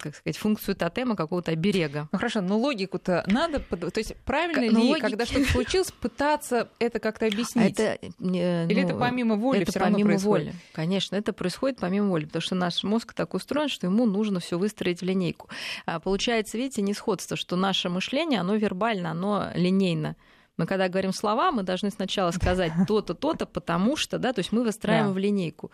как 0.00 0.16
сказать, 0.16 0.36
функцию 0.36 0.76
тотема 0.76 1.16
какого-то 1.16 1.52
оберега. 1.52 2.08
Ну 2.10 2.18
хорошо, 2.18 2.40
но 2.40 2.58
логику-то 2.58 3.24
надо, 3.26 3.60
то 3.60 3.90
есть 3.96 4.16
правильно 4.24 4.68
К- 4.68 4.72
ли, 4.72 4.88
логи... 4.88 5.00
когда 5.00 5.26
что-то 5.26 5.44
случилось, 5.52 5.90
пытаться 5.90 6.68
это 6.78 7.00
как-то 7.00 7.26
объяснить? 7.26 7.78
Это, 7.78 8.06
Или 8.06 8.80
ну, 8.80 8.88
это 8.88 8.94
помимо 8.94 9.36
воли 9.36 9.60
это 9.62 9.70
все 9.70 9.80
равно 9.80 9.96
помимо 9.96 10.10
происходит? 10.10 10.46
воли, 10.46 10.56
конечно, 10.72 11.16
это 11.16 11.32
происходит 11.32 11.78
помимо 11.78 12.08
воли, 12.08 12.24
потому 12.24 12.42
что 12.42 12.54
наш 12.54 12.82
мозг 12.82 13.12
так 13.14 13.34
устроен, 13.34 13.68
что 13.68 13.86
ему 13.86 14.06
нужно 14.06 14.40
все 14.40 14.58
выстроить 14.58 15.00
в 15.00 15.04
линейку. 15.04 15.48
А 15.86 16.00
получается, 16.00 16.56
видите, 16.56 16.82
не 16.82 16.94
сходство, 16.94 17.36
что 17.36 17.56
наше 17.56 17.88
мышление, 17.88 18.40
оно 18.40 18.54
вербально, 18.56 19.10
оно 19.10 19.48
линейно. 19.54 20.16
Мы 20.56 20.66
когда 20.66 20.88
говорим 20.88 21.12
слова, 21.12 21.52
мы 21.52 21.62
должны 21.62 21.90
сначала 21.90 22.32
сказать 22.32 22.72
то-то, 22.88 23.14
то-то, 23.14 23.46
потому 23.46 23.96
что, 23.96 24.18
да, 24.18 24.32
то 24.32 24.40
есть 24.40 24.52
мы 24.52 24.64
выстраиваем 24.64 25.08
да. 25.08 25.14
в 25.14 25.18
линейку. 25.18 25.70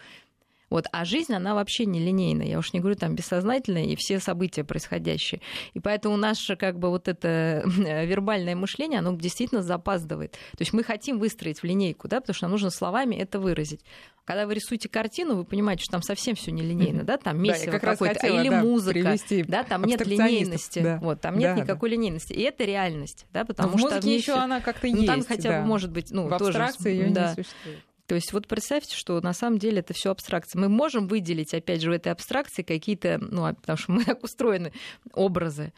Вот. 0.75 0.89
А 0.91 1.05
жизнь, 1.05 1.33
она 1.33 1.55
вообще 1.55 1.87
не 1.87 2.01
линейная. 2.01 2.49
Я 2.49 2.59
уж 2.59 2.73
не 2.73 2.81
говорю 2.81 2.97
там 2.97 3.15
бессознательная 3.15 3.85
и 3.85 3.95
все 3.95 4.19
события 4.19 4.65
происходящие. 4.65 5.41
И 5.73 5.79
поэтому 5.79 6.17
наше 6.17 6.57
как 6.57 6.81
бы 6.81 6.89
вот 6.89 7.07
это 7.07 7.63
вербальное 7.65 8.57
мышление, 8.57 8.99
оно 8.99 9.15
действительно 9.15 9.63
запаздывает. 9.63 10.33
То 10.33 10.59
есть 10.59 10.73
мы 10.73 10.83
хотим 10.83 11.21
выстроить 11.21 11.61
в 11.61 11.65
линейку, 11.65 12.09
да, 12.09 12.21
потому 12.21 12.35
что 12.35 12.47
нам 12.47 12.51
нужно 12.51 12.71
словами 12.71 13.15
это 13.15 13.39
выразить. 13.39 13.83
Когда 14.25 14.49
вы 14.49 14.55
рисуете 14.55 14.89
картину, 14.89 15.37
вы 15.37 15.45
понимаете, 15.45 15.85
что 15.85 15.93
там 15.93 16.03
совсем 16.03 16.35
все 16.35 16.51
нелинейно, 16.51 17.03
mm-hmm. 17.03 17.05
да, 17.05 17.19
там 17.19 17.41
месиво 17.41 17.73
да, 17.73 17.79
какое-то, 17.79 18.19
хотела, 18.19 18.41
или 18.41 18.49
да, 18.49 18.63
музыка, 18.65 19.17
да, 19.47 19.63
там 19.63 19.85
нет 19.85 20.05
линейности, 20.05 20.81
да. 20.81 20.99
вот, 21.01 21.21
там 21.21 21.39
нет 21.39 21.55
да, 21.55 21.63
никакой 21.63 21.91
да. 21.91 21.95
линейности, 21.95 22.33
и 22.33 22.41
это 22.41 22.65
реальность, 22.65 23.27
да, 23.33 23.45
потому 23.45 23.79
Но 23.79 23.91
что 23.91 24.01
в 24.01 24.05
еще 24.05 24.33
она 24.33 24.61
как-то 24.61 24.89
ну, 24.89 24.97
есть, 24.97 25.07
там 25.07 25.25
хотя 25.25 25.51
да. 25.51 25.61
бы 25.61 25.67
может 25.67 25.93
быть, 25.93 26.11
ну, 26.11 26.27
в 26.27 26.37
тоже, 26.37 26.67
ее 26.85 27.11
да. 27.11 27.29
не 27.29 27.45
существует. 27.45 27.79
То 28.07 28.15
есть 28.15 28.33
вот 28.33 28.47
представьте, 28.47 28.95
что 28.97 29.21
на 29.21 29.33
самом 29.33 29.59
деле 29.59 29.79
это 29.79 29.95
все 29.95 30.11
абстракция. 30.11 30.61
Мы 30.61 30.69
можем 30.69 31.09
выделить, 31.09 31.55
опять 31.55 31.81
же, 31.81 31.91
в 31.91 31.95
этой 31.95 32.13
абстракции 32.13 32.63
какие-то, 32.63 33.19
ну, 33.21 33.47
а, 33.47 33.55
потому 33.55 33.77
что 33.79 33.93
мы 33.93 34.05
так 34.05 34.23
устроены, 34.23 34.73
образы. 35.13 35.73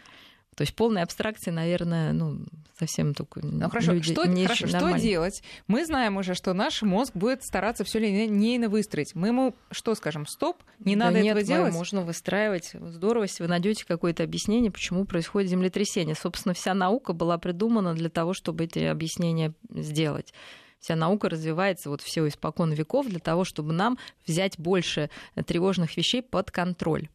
То 0.56 0.62
есть 0.62 0.74
полная 0.74 1.02
абстракция, 1.02 1.52
наверное, 1.52 2.14
ну, 2.14 2.46
совсем 2.78 3.12
только 3.12 3.44
ну, 3.44 3.68
хорошо, 3.68 3.92
люди 3.92 4.10
что, 4.12 4.24
не 4.24 4.44
хорошо, 4.44 4.66
что 4.66 4.98
делать? 4.98 5.42
Мы 5.66 5.84
знаем 5.84 6.16
уже, 6.16 6.34
что 6.34 6.54
наш 6.54 6.80
мозг 6.80 7.12
будет 7.14 7.44
стараться 7.44 7.84
все 7.84 7.98
линейно 7.98 8.70
выстроить. 8.70 9.14
Мы 9.14 9.28
ему 9.28 9.54
что 9.70 9.94
скажем? 9.94 10.26
Стоп, 10.26 10.62
не 10.78 10.96
да 10.96 11.06
надо 11.06 11.20
нет, 11.20 11.36
этого 11.36 11.46
делать? 11.46 11.74
можно 11.74 12.00
выстраивать. 12.00 12.70
Здорово, 12.72 13.24
если 13.24 13.42
вы 13.42 13.50
найдете 13.50 13.84
какое-то 13.86 14.22
объяснение, 14.22 14.70
почему 14.70 15.04
происходит 15.04 15.50
землетрясение. 15.50 16.14
Собственно, 16.14 16.54
вся 16.54 16.72
наука 16.72 17.12
была 17.12 17.36
придумана 17.36 17.94
для 17.94 18.08
того, 18.08 18.32
чтобы 18.32 18.64
эти 18.64 18.78
объяснения 18.78 19.52
сделать 19.70 20.32
вся 20.80 20.96
наука 20.96 21.28
развивается 21.28 21.90
вот 21.90 22.00
все 22.00 22.26
испокон 22.28 22.72
веков 22.72 23.06
для 23.08 23.20
того, 23.20 23.44
чтобы 23.44 23.72
нам 23.72 23.98
взять 24.26 24.58
больше 24.58 25.10
тревожных 25.46 25.96
вещей 25.96 26.22
под 26.22 26.50
контроль. 26.50 27.08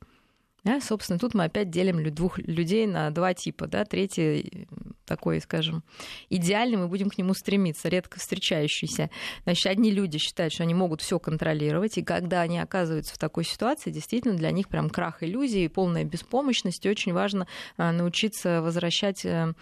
Да, 0.63 0.79
собственно, 0.79 1.17
тут 1.17 1.33
мы 1.33 1.45
опять 1.45 1.71
делим 1.71 2.03
двух 2.13 2.37
людей 2.37 2.85
на 2.85 3.09
два 3.09 3.33
типа. 3.33 3.65
Да? 3.65 3.83
Третий 3.83 4.67
такой, 5.05 5.41
скажем, 5.41 5.83
идеальный, 6.29 6.77
мы 6.77 6.87
будем 6.87 7.09
к 7.09 7.17
нему 7.17 7.33
стремиться, 7.33 7.89
редко 7.89 8.19
встречающийся. 8.19 9.09
Значит, 9.43 9.65
одни 9.65 9.89
люди 9.91 10.19
считают, 10.19 10.53
что 10.53 10.63
они 10.63 10.75
могут 10.75 11.01
все 11.01 11.17
контролировать, 11.19 11.97
и 11.97 12.03
когда 12.03 12.41
они 12.41 12.59
оказываются 12.59 13.15
в 13.15 13.17
такой 13.17 13.43
ситуации, 13.43 13.89
действительно 13.89 14.35
для 14.35 14.51
них 14.51 14.69
прям 14.69 14.89
крах 14.89 15.23
иллюзий, 15.23 15.67
полная 15.67 16.03
беспомощность, 16.03 16.85
и 16.85 16.89
очень 16.89 17.11
важно 17.11 17.47
а, 17.77 17.91
научиться 17.91 18.61
возвращать 18.61 19.25
э, 19.25 19.53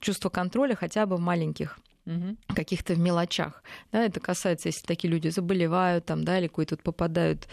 чувство 0.00 0.30
контроля 0.30 0.74
хотя 0.74 1.06
бы 1.06 1.16
в 1.16 1.20
маленьких 1.20 1.78
угу. 2.06 2.36
каких-то 2.48 2.96
мелочах. 2.96 3.62
Да, 3.92 4.04
это 4.04 4.20
касается, 4.20 4.68
если 4.68 4.86
такие 4.86 5.10
люди 5.10 5.28
заболевают, 5.28 6.06
там, 6.06 6.24
да, 6.24 6.38
или 6.38 6.46
какой-то 6.46 6.76
попадают 6.76 7.48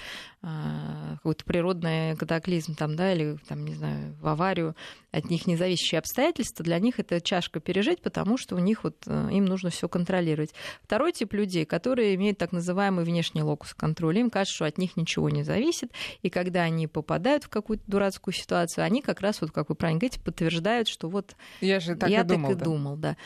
а, 0.46 1.16
какой-то 1.18 1.46
природный 1.46 2.18
катаклизм, 2.18 2.76
там, 2.76 2.98
да, 2.98 3.14
или, 3.14 3.38
там, 3.48 3.66
не 3.66 3.76
знаю, 3.76 4.14
в 4.22 4.28
аварию, 4.28 4.76
от 5.12 5.30
них 5.30 5.48
независящие 5.48 6.00
обстоятельства, 6.00 6.66
для 6.66 6.80
них 6.80 7.00
это 7.00 7.22
чашка 7.22 7.62
пережить, 7.62 8.02
потому 8.02 8.38
что 8.38 8.56
у 8.56 8.60
них 8.60 8.84
вот 8.84 8.98
э, 9.06 9.30
им 9.32 9.46
нужно 9.46 9.70
все 9.70 9.88
контролировать. 9.88 10.54
Второй 10.84 11.14
тип 11.14 11.34
людей, 11.34 11.64
которые 11.64 12.16
имеют 12.16 12.40
так 12.40 12.52
называемый 12.52 13.06
внешний 13.06 13.42
локус 13.42 13.74
контроля, 13.74 14.20
им 14.20 14.30
кажется, 14.30 14.56
что 14.56 14.66
от 14.66 14.78
них 14.78 14.98
ничего 14.98 15.30
не 15.30 15.44
зависит, 15.44 15.94
и 16.24 16.30
когда 16.30 16.64
они 16.64 16.88
попадают 16.88 17.46
в 17.46 17.50
какую-то 17.50 17.84
дурацкую 17.88 18.34
ситуацию, 18.34 18.84
они 18.84 19.02
как 19.02 19.22
раз, 19.22 19.40
вот 19.40 19.52
как 19.52 19.70
вы 19.70 19.76
правильно 19.76 20.00
говорите, 20.00 20.20
подтверждают, 20.20 20.90
что 20.90 21.08
вот 21.08 21.38
я 21.62 21.80
же 21.80 21.96
так 21.96 22.10
я 22.10 22.20
и 22.20 22.24
думал, 22.24 22.50
так 22.50 22.58
и 22.58 22.60
да. 22.60 22.66
думал, 22.66 22.96
да. 22.98 23.18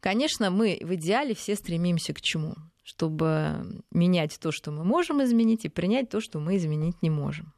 Конечно, 0.00 0.50
мы 0.50 0.75
в 0.84 0.94
идеале 0.94 1.34
все 1.34 1.54
стремимся 1.56 2.12
к 2.14 2.20
чему? 2.20 2.54
Чтобы 2.82 3.82
менять 3.90 4.38
то, 4.40 4.52
что 4.52 4.70
мы 4.70 4.84
можем 4.84 5.22
изменить, 5.24 5.64
и 5.64 5.68
принять 5.68 6.08
то, 6.08 6.20
что 6.20 6.38
мы 6.38 6.56
изменить 6.56 7.02
не 7.02 7.10
можем. 7.10 7.52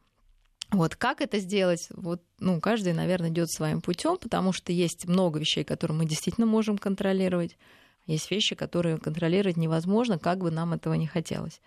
Вот 0.71 0.97
как 0.97 1.21
это 1.21 1.39
сделать? 1.39 1.89
Вот, 1.95 2.23
ну, 2.39 2.61
каждый, 2.61 2.93
наверное, 2.93 3.31
идет 3.31 3.51
своим 3.51 3.81
путем, 3.81 4.19
потому 4.19 4.53
что 4.53 4.73
есть 4.73 5.07
много 5.07 5.39
вещей, 5.39 5.65
которые 5.65 5.97
мы 5.97 6.05
действительно 6.05 6.47
можем 6.47 6.77
контролировать. 6.77 7.57
Есть 8.07 8.31
вещи, 8.31 8.55
которые 8.55 8.99
контролировать 8.99 9.57
невозможно, 9.57 10.19
как 10.19 10.39
бы 10.39 10.51
нам 10.51 10.73
этого 10.73 10.95
не 10.95 11.07
хотелось. 11.07 11.61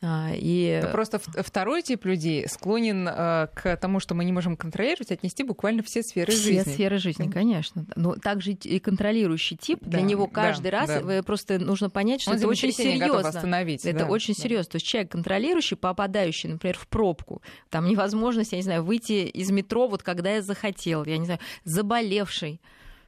А, 0.00 0.30
и... 0.32 0.80
Просто 0.92 1.18
второй 1.18 1.82
тип 1.82 2.04
людей 2.04 2.46
склонен 2.48 3.08
э, 3.08 3.48
к 3.52 3.76
тому, 3.78 3.98
что 3.98 4.14
мы 4.14 4.24
не 4.24 4.30
можем 4.30 4.56
контролировать, 4.56 5.10
отнести 5.10 5.42
буквально 5.42 5.82
все 5.82 6.04
сферы 6.04 6.30
все 6.30 6.40
жизни. 6.40 6.62
Все 6.62 6.70
сферы 6.70 6.98
жизни, 6.98 7.28
конечно. 7.28 7.84
Но 7.96 8.14
также 8.14 8.52
и 8.52 8.78
контролирующий 8.78 9.56
тип, 9.56 9.80
да, 9.82 9.98
для 9.98 10.02
него 10.02 10.28
каждый 10.28 10.70
да, 10.70 10.86
раз 10.86 11.02
да. 11.02 11.22
просто 11.24 11.58
нужно 11.58 11.90
понять, 11.90 12.22
что 12.22 12.30
Он 12.30 12.36
это 12.36 12.46
очень 12.46 12.72
серьезно. 12.72 13.40
Это 13.88 14.04
да, 14.04 14.06
очень 14.06 14.34
да. 14.34 14.42
серьезно. 14.42 14.70
То 14.70 14.76
есть 14.76 14.86
человек 14.86 15.10
контролирующий, 15.10 15.76
попадающий, 15.76 16.48
например, 16.48 16.78
в 16.78 16.86
пробку, 16.86 17.42
там 17.68 17.86
невозможность, 17.86 18.52
я 18.52 18.58
не 18.58 18.64
знаю, 18.64 18.84
выйти 18.84 19.26
из 19.26 19.50
метро, 19.50 19.88
вот 19.88 20.04
когда 20.04 20.34
я 20.34 20.42
захотел, 20.42 21.04
я 21.06 21.18
не 21.18 21.24
знаю, 21.24 21.40
заболевший. 21.64 22.60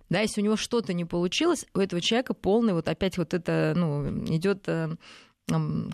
Да, 0.09 0.19
если 0.19 0.41
у 0.41 0.45
него 0.45 0.57
что-то 0.57 0.93
не 0.93 1.05
получилось, 1.05 1.67
у 1.73 1.79
этого 1.79 2.03
человека 2.03 2.35
полный 2.35 2.73
вот 2.73 2.89
опять 2.89 3.17
вот 3.17 3.33
это, 3.33 3.75
ну, 3.77 4.25
идет 4.25 4.65
э, 4.67 4.97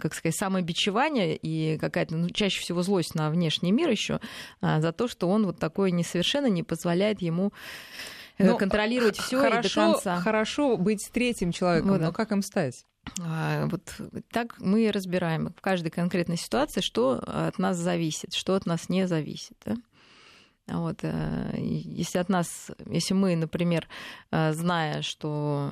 как 0.01 0.15
сказать, 0.15 0.37
самобичевание 0.37 1.37
и 1.37 1.79
какая-то, 1.79 2.17
ну, 2.17 2.31
чаще 2.31 2.61
всего 2.61 2.83
злость 2.83 3.15
на 3.15 3.31
внешний 3.31 3.73
мир 3.73 3.91
еще 3.91 4.21
а, 4.61 4.81
за 4.81 4.93
то, 4.93 5.09
что 5.09 5.29
он 5.29 5.47
вот 5.47 5.59
такой 5.59 5.91
несовершенно 5.91 6.47
не 6.47 6.63
позволяет 6.63 7.23
ему 7.23 7.53
э, 8.39 8.45
но 8.45 8.53
ну, 8.53 8.59
контролировать 8.59 9.19
все 9.19 9.47
и 9.47 9.63
до 9.63 9.69
конца. 9.69 10.21
Хорошо 10.21 10.77
быть 10.77 11.09
третьим 11.13 11.53
человеком, 11.53 11.91
вот, 11.91 12.01
но 12.01 12.13
как 12.13 12.33
им 12.33 12.43
стать? 12.43 12.85
А, 13.21 13.67
вот 13.67 13.83
так 14.31 14.59
мы 14.59 14.87
и 14.87 14.91
разбираем 14.91 15.53
в 15.57 15.61
каждой 15.61 15.91
конкретной 15.91 16.37
ситуации, 16.37 16.81
что 16.81 17.23
от 17.27 17.59
нас 17.59 17.77
зависит, 17.77 18.35
что 18.35 18.55
от 18.55 18.67
нас 18.67 18.89
не 18.89 19.07
зависит. 19.07 19.57
Да? 19.65 19.77
Вот, 20.69 20.99
э, 21.03 21.55
если 21.57 22.19
от 22.19 22.29
нас, 22.29 22.71
если 22.87 23.15
мы, 23.15 23.37
например, 23.37 23.89
э, 24.33 24.53
зная, 24.53 25.03
что 25.03 25.71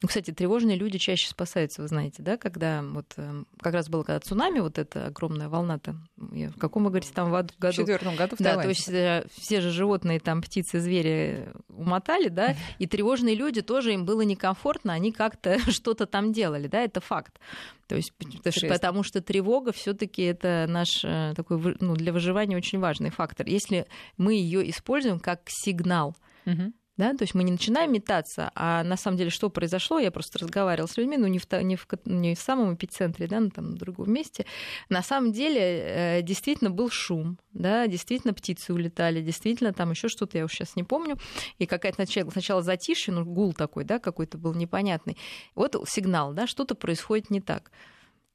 ну, 0.00 0.08
кстати, 0.08 0.30
тревожные 0.30 0.76
люди 0.76 0.98
чаще 0.98 1.28
спасаются, 1.28 1.82
вы 1.82 1.88
знаете, 1.88 2.22
да, 2.22 2.36
когда 2.36 2.82
вот 2.82 3.06
эм, 3.16 3.46
как 3.60 3.74
раз 3.74 3.88
было 3.88 4.04
когда 4.04 4.20
цунами, 4.20 4.60
вот 4.60 4.78
эта 4.78 5.06
огромная 5.06 5.48
волна-то, 5.48 5.96
в 6.16 6.58
каком 6.58 6.84
вы 6.84 6.90
говорите, 6.90 7.12
там 7.12 7.30
в 7.30 7.32
году? 7.32 7.52
В 7.58 7.72
четвертом 7.72 8.14
году 8.14 8.36
в 8.36 8.38
Да, 8.38 8.62
то 8.62 8.68
есть 8.68 8.88
э, 8.88 9.26
все 9.32 9.60
же 9.60 9.70
животные, 9.70 10.20
там 10.20 10.40
птицы, 10.40 10.78
звери 10.78 11.48
умотали, 11.68 12.28
да, 12.28 12.54
и 12.78 12.86
тревожные 12.86 13.34
люди 13.34 13.60
тоже 13.60 13.92
им 13.92 14.04
было 14.04 14.20
некомфортно, 14.20 14.92
они 14.92 15.10
как-то 15.10 15.58
что-то 15.70 16.06
там 16.06 16.32
делали, 16.32 16.68
да, 16.68 16.80
это 16.80 17.00
факт. 17.00 17.40
То 17.88 17.96
есть, 17.96 18.12
потому, 18.14 18.68
потому 18.68 19.02
что 19.02 19.20
тревога 19.20 19.72
все-таки 19.72 20.22
это 20.22 20.66
наш 20.68 21.04
э, 21.04 21.32
такой 21.34 21.76
ну, 21.80 21.96
для 21.96 22.12
выживания 22.12 22.56
очень 22.56 22.78
важный 22.78 23.10
фактор. 23.10 23.46
Если 23.46 23.86
мы 24.16 24.34
ее 24.34 24.68
используем 24.70 25.18
как 25.18 25.40
сигнал, 25.48 26.14
угу. 26.46 26.72
Да? 26.98 27.14
То 27.14 27.22
есть 27.22 27.34
мы 27.34 27.44
не 27.44 27.52
начинаем 27.52 27.92
метаться, 27.92 28.50
а 28.56 28.82
на 28.82 28.96
самом 28.96 29.16
деле 29.16 29.30
что 29.30 29.50
произошло, 29.50 30.00
я 30.00 30.10
просто 30.10 30.40
разговаривала 30.40 30.88
с 30.88 30.96
людьми, 30.96 31.16
ну 31.16 31.28
не 31.28 31.38
в, 31.38 31.46
не 31.62 31.76
в, 31.76 31.86
не 32.04 32.34
в 32.34 32.40
самом 32.40 32.74
эпицентре, 32.74 33.28
да, 33.28 33.38
но 33.38 33.50
там 33.50 33.70
в 33.70 33.78
другом 33.78 34.12
месте. 34.12 34.46
На 34.88 35.00
самом 35.02 35.30
деле 35.30 35.60
э, 35.60 36.22
действительно 36.22 36.70
был 36.70 36.90
шум, 36.90 37.38
да, 37.52 37.86
действительно 37.86 38.34
птицы 38.34 38.74
улетали, 38.74 39.22
действительно 39.22 39.72
там 39.72 39.92
еще 39.92 40.08
что-то, 40.08 40.38
я 40.38 40.44
уж 40.44 40.52
сейчас 40.52 40.74
не 40.74 40.82
помню, 40.82 41.16
и 41.58 41.66
какая-то 41.66 42.04
сначала, 42.04 42.30
сначала 42.30 42.62
затишье, 42.62 43.14
ну 43.14 43.24
гул 43.24 43.52
такой, 43.52 43.84
да, 43.84 44.00
какой-то 44.00 44.36
был 44.36 44.52
непонятный. 44.54 45.16
Вот 45.54 45.76
сигнал, 45.88 46.32
да, 46.32 46.48
что-то 46.48 46.74
происходит 46.74 47.30
не 47.30 47.40
так. 47.40 47.70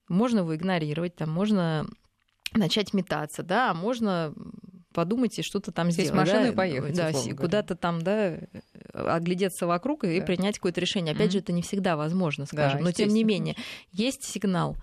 Можно 0.08 0.40
его 0.40 0.56
игнорировать, 0.56 1.18
там 1.18 1.30
можно 1.30 1.86
начать 2.54 2.94
метаться, 2.94 3.44
да, 3.44 3.72
а 3.72 3.74
можно 3.74 4.34
подумать 4.94 5.38
и 5.40 5.42
что-то 5.42 5.72
там 5.72 5.92
Сесть 5.92 6.10
сделать. 6.10 6.28
машину 6.28 6.44
да, 6.44 6.50
и 6.50 6.56
поехать. 6.56 6.96
Да, 6.96 7.12
куда-то 7.36 7.76
там, 7.76 8.02
да, 8.02 8.38
оглядеться 8.94 9.68
вокруг 9.68 10.04
и 10.06 10.20
да. 10.20 10.26
принять 10.26 10.56
какое-то 10.56 10.80
решение. 10.80 11.14
Опять 11.14 11.30
mm-hmm. 11.30 11.34
же, 11.34 11.40
это 11.40 11.52
не 11.52 11.62
всегда 11.62 11.98
возможно, 11.98 12.46
скажем, 12.46 12.80
да, 12.80 12.86
но 12.86 12.92
тем 12.92 13.10
не 13.10 13.24
менее, 13.24 13.56
есть 13.92 14.24
сигнал. 14.24 14.78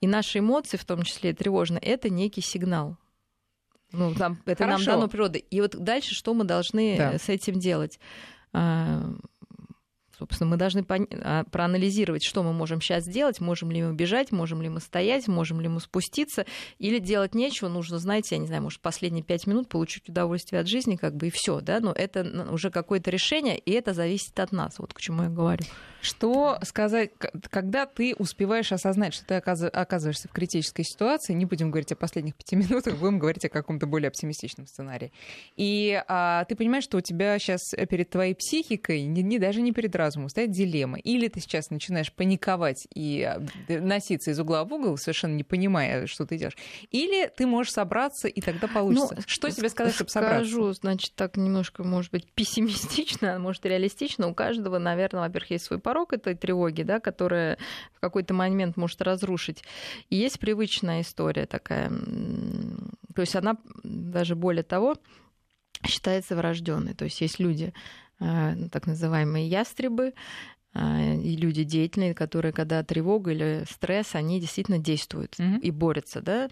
И 0.00 0.06
наши 0.06 0.38
эмоции, 0.40 0.76
в 0.76 0.84
том 0.84 1.02
числе 1.02 1.32
тревожные, 1.32 1.80
это 1.80 2.10
некий 2.10 2.42
сигнал. 2.42 2.96
Ну, 3.92 4.14
там, 4.14 4.38
это 4.44 4.64
Хорошо. 4.64 4.84
нам 4.84 4.94
дано 5.00 5.08
природой. 5.08 5.44
И 5.50 5.60
вот 5.60 5.76
дальше 5.76 6.14
что 6.14 6.34
мы 6.34 6.44
должны 6.44 6.96
да. 6.96 7.18
с 7.18 7.28
этим 7.28 7.58
делать? 7.58 7.98
Собственно, 10.18 10.50
мы 10.50 10.56
должны 10.56 10.84
а, 10.88 11.44
проанализировать, 11.44 12.22
что 12.22 12.42
мы 12.42 12.52
можем 12.52 12.80
сейчас 12.80 13.04
сделать, 13.04 13.40
можем 13.40 13.70
ли 13.70 13.82
мы 13.82 13.94
бежать, 13.94 14.30
можем 14.30 14.62
ли 14.62 14.68
мы 14.68 14.80
стоять, 14.80 15.26
можем 15.26 15.60
ли 15.60 15.68
мы 15.68 15.80
спуститься, 15.80 16.46
или 16.78 16.98
делать 16.98 17.34
нечего, 17.34 17.68
нужно, 17.68 17.98
знаете, 17.98 18.36
я 18.36 18.40
не 18.40 18.46
знаю, 18.46 18.62
может, 18.62 18.80
последние 18.80 19.24
пять 19.24 19.46
минут 19.46 19.68
получить 19.68 20.08
удовольствие 20.08 20.60
от 20.60 20.68
жизни, 20.68 20.96
как 20.96 21.16
бы 21.16 21.28
и 21.28 21.30
все, 21.30 21.60
да, 21.60 21.80
но 21.80 21.92
это 21.92 22.46
уже 22.50 22.70
какое-то 22.70 23.10
решение, 23.10 23.58
и 23.58 23.72
это 23.72 23.92
зависит 23.92 24.38
от 24.38 24.52
нас, 24.52 24.78
вот 24.78 24.94
к 24.94 25.00
чему 25.00 25.24
я 25.24 25.28
говорю. 25.28 25.64
Что 26.00 26.58
сказать, 26.62 27.12
когда 27.50 27.86
ты 27.86 28.14
успеваешь 28.18 28.70
осознать, 28.72 29.14
что 29.14 29.24
ты 29.24 29.34
оказываешься 29.34 30.28
в 30.28 30.32
критической 30.32 30.84
ситуации, 30.84 31.32
не 31.32 31.46
будем 31.46 31.70
говорить 31.70 31.92
о 31.92 31.96
последних 31.96 32.34
пяти 32.34 32.56
минутах, 32.56 32.96
будем 32.98 33.18
говорить 33.18 33.44
о 33.46 33.48
каком-то 33.48 33.86
более 33.86 34.08
оптимистичном 34.08 34.66
сценарии, 34.66 35.12
и 35.56 36.02
а, 36.06 36.44
ты 36.44 36.56
понимаешь, 36.56 36.84
что 36.84 36.98
у 36.98 37.00
тебя 37.00 37.38
сейчас 37.38 37.60
перед 37.88 38.10
твоей 38.10 38.34
психикой, 38.34 39.02
не, 39.02 39.22
не 39.22 39.38
даже 39.38 39.60
не 39.60 39.72
перед 39.72 39.96
разумом, 40.04 40.28
стоит 40.28 40.50
дилемма. 40.50 40.98
Или 40.98 41.28
ты 41.28 41.40
сейчас 41.40 41.70
начинаешь 41.70 42.12
паниковать 42.12 42.86
и 42.94 43.22
а, 43.22 43.42
носиться 43.68 44.30
из 44.30 44.38
угла 44.38 44.64
в 44.64 44.72
угол, 44.72 44.96
совершенно 44.96 45.34
не 45.34 45.44
понимая, 45.44 46.06
что 46.06 46.26
ты 46.26 46.36
делаешь. 46.36 46.56
Или 46.90 47.28
ты 47.28 47.46
можешь 47.46 47.72
собраться, 47.72 48.28
и 48.28 48.40
тогда 48.40 48.68
получится. 48.68 49.14
Ну, 49.16 49.22
что 49.26 49.50
тебе 49.50 49.68
сказать, 49.68 49.94
чтобы 49.94 50.10
собраться? 50.10 50.44
Скажу, 50.44 50.72
значит, 50.72 51.14
так 51.14 51.36
немножко, 51.36 51.84
может 51.84 52.12
быть, 52.12 52.30
пессимистично, 52.32 53.36
а 53.36 53.38
может, 53.38 53.64
реалистично. 53.66 54.28
У 54.28 54.34
каждого, 54.34 54.78
наверное, 54.78 55.22
во-первых, 55.22 55.52
есть 55.52 55.64
свой 55.64 55.78
порог 55.78 56.12
этой 56.12 56.34
тревоги, 56.34 56.82
да, 56.82 57.00
которая 57.00 57.58
в 57.92 58.00
какой-то 58.00 58.34
момент 58.34 58.76
может 58.76 59.00
разрушить. 59.02 59.64
И 60.10 60.16
есть 60.16 60.38
привычная 60.38 61.00
история 61.00 61.46
такая. 61.46 61.90
То 63.14 63.20
есть 63.20 63.36
она 63.36 63.56
даже 63.82 64.34
более 64.34 64.64
того, 64.64 64.96
считается 65.86 66.36
врожденной. 66.36 66.94
То 66.94 67.04
есть 67.04 67.20
есть 67.20 67.38
люди, 67.38 67.66
ну, 67.66 67.72
так 68.18 68.86
называемые 68.86 69.48
ястребы, 69.48 70.14
а, 70.74 71.14
и 71.14 71.36
люди 71.36 71.62
деятельные, 71.62 72.14
которые, 72.14 72.52
когда 72.52 72.82
тревога 72.82 73.30
или 73.30 73.64
стресс, 73.70 74.14
они 74.14 74.40
действительно 74.40 74.78
действуют 74.78 75.34
mm-hmm. 75.38 75.60
и 75.60 75.70
борются, 75.70 76.20
да, 76.20 76.50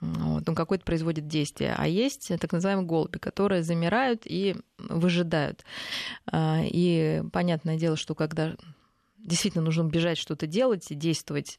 вот, 0.00 0.48
он 0.48 0.54
какое-то 0.54 0.84
производит 0.84 1.26
действие. 1.26 1.74
А 1.76 1.88
есть 1.88 2.28
так 2.28 2.52
называемые 2.52 2.86
голуби, 2.86 3.18
которые 3.18 3.62
замирают 3.62 4.22
и 4.26 4.54
выжидают. 4.78 5.64
А, 6.26 6.60
и 6.62 7.22
понятное 7.32 7.76
дело, 7.76 7.96
что 7.96 8.14
когда 8.14 8.54
действительно 9.18 9.64
нужно 9.64 9.84
бежать, 9.84 10.18
что-то 10.18 10.46
делать, 10.46 10.86
действовать, 10.90 11.56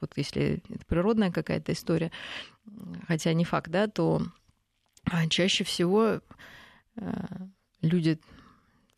вот 0.00 0.12
если 0.14 0.62
это 0.68 0.86
природная 0.86 1.32
какая-то 1.32 1.72
история, 1.72 2.12
хотя 3.08 3.32
не 3.32 3.44
факт, 3.44 3.72
да, 3.72 3.88
то 3.88 4.22
чаще 5.28 5.64
всего 5.64 6.20
люди 7.80 8.20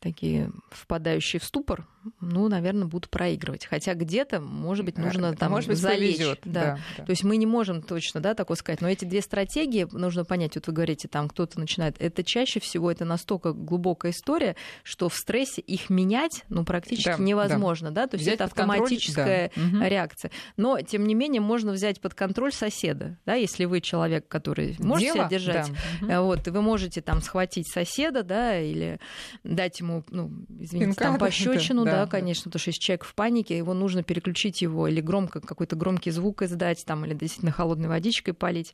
такие 0.05 0.51
впадающие 0.69 1.39
в 1.39 1.43
ступор, 1.43 1.87
ну, 2.21 2.47
наверное, 2.47 2.85
будут 2.85 3.09
проигрывать. 3.09 3.65
Хотя 3.65 3.93
где-то, 3.93 4.39
может 4.39 4.85
быть, 4.85 4.97
нужно 4.97 5.35
там 5.35 5.51
может 5.51 5.69
быть, 5.69 5.77
залечь. 5.77 6.19
Да. 6.19 6.35
Да, 6.43 6.79
да. 6.97 7.05
То 7.05 7.09
есть 7.09 7.23
мы 7.23 7.37
не 7.37 7.45
можем 7.45 7.81
точно, 7.81 8.21
да, 8.21 8.33
такое 8.33 8.57
сказать. 8.57 8.81
Но 8.81 8.89
эти 8.89 9.05
две 9.05 9.21
стратегии 9.21 9.87
нужно 9.91 10.25
понять. 10.25 10.55
Вот 10.55 10.67
вы 10.67 10.73
говорите, 10.73 11.07
там 11.07 11.29
кто-то 11.29 11.59
начинает. 11.59 11.95
Это 11.99 12.23
чаще 12.23 12.59
всего 12.59 12.91
это 12.91 13.05
настолько 13.05 13.53
глубокая 13.53 14.11
история, 14.11 14.55
что 14.83 15.09
в 15.09 15.15
стрессе 15.15 15.61
их 15.61 15.89
менять, 15.89 16.43
ну, 16.49 16.63
практически 16.63 17.17
да, 17.17 17.23
невозможно, 17.23 17.91
да. 17.91 18.03
да? 18.03 18.07
То 18.07 18.15
есть 18.15 18.23
взять 18.23 18.35
это 18.35 18.45
автоматическая 18.45 19.49
контроль, 19.49 19.79
да. 19.79 19.89
реакция. 19.89 20.31
Но 20.57 20.79
тем 20.81 21.05
не 21.07 21.15
менее 21.15 21.41
можно 21.41 21.71
взять 21.71 21.99
под 22.01 22.13
контроль 22.13 22.53
соседа, 22.53 23.17
да, 23.25 23.33
если 23.35 23.65
вы 23.65 23.81
человек, 23.81 24.27
который 24.27 24.75
может 24.79 25.03
Дело? 25.03 25.15
себя 25.15 25.27
держать, 25.27 25.71
да. 26.01 26.21
вот, 26.21 26.47
и 26.47 26.51
вы 26.51 26.61
можете 26.61 27.01
там 27.01 27.21
схватить 27.21 27.67
соседа, 27.67 28.23
да, 28.23 28.59
или 28.59 28.99
дать 29.43 29.79
ему, 29.79 30.03
ну, 30.09 30.31
извините, 30.59 30.85
Пинка, 30.87 31.03
там 31.03 31.17
пощечину, 31.17 31.85
да, 31.85 31.94
да, 31.95 32.07
конечно, 32.07 32.45
потому 32.45 32.59
что 32.59 32.69
если 32.69 32.81
человек 32.81 33.03
в 33.05 33.13
панике, 33.15 33.57
его 33.57 33.73
нужно 33.73 34.03
переключить 34.03 34.61
его 34.61 34.87
или 34.87 35.01
громко 35.01 35.39
какой-то 35.41 35.75
громкий 35.75 36.11
звук 36.11 36.41
издать, 36.41 36.83
там, 36.85 37.05
или 37.05 37.13
действительно 37.13 37.51
холодной 37.51 37.87
водичкой 37.87 38.33
полить 38.33 38.73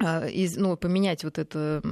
а, 0.00 0.26
из, 0.26 0.56
ну, 0.56 0.76
поменять 0.76 1.24
вот 1.24 1.38
это 1.38 1.82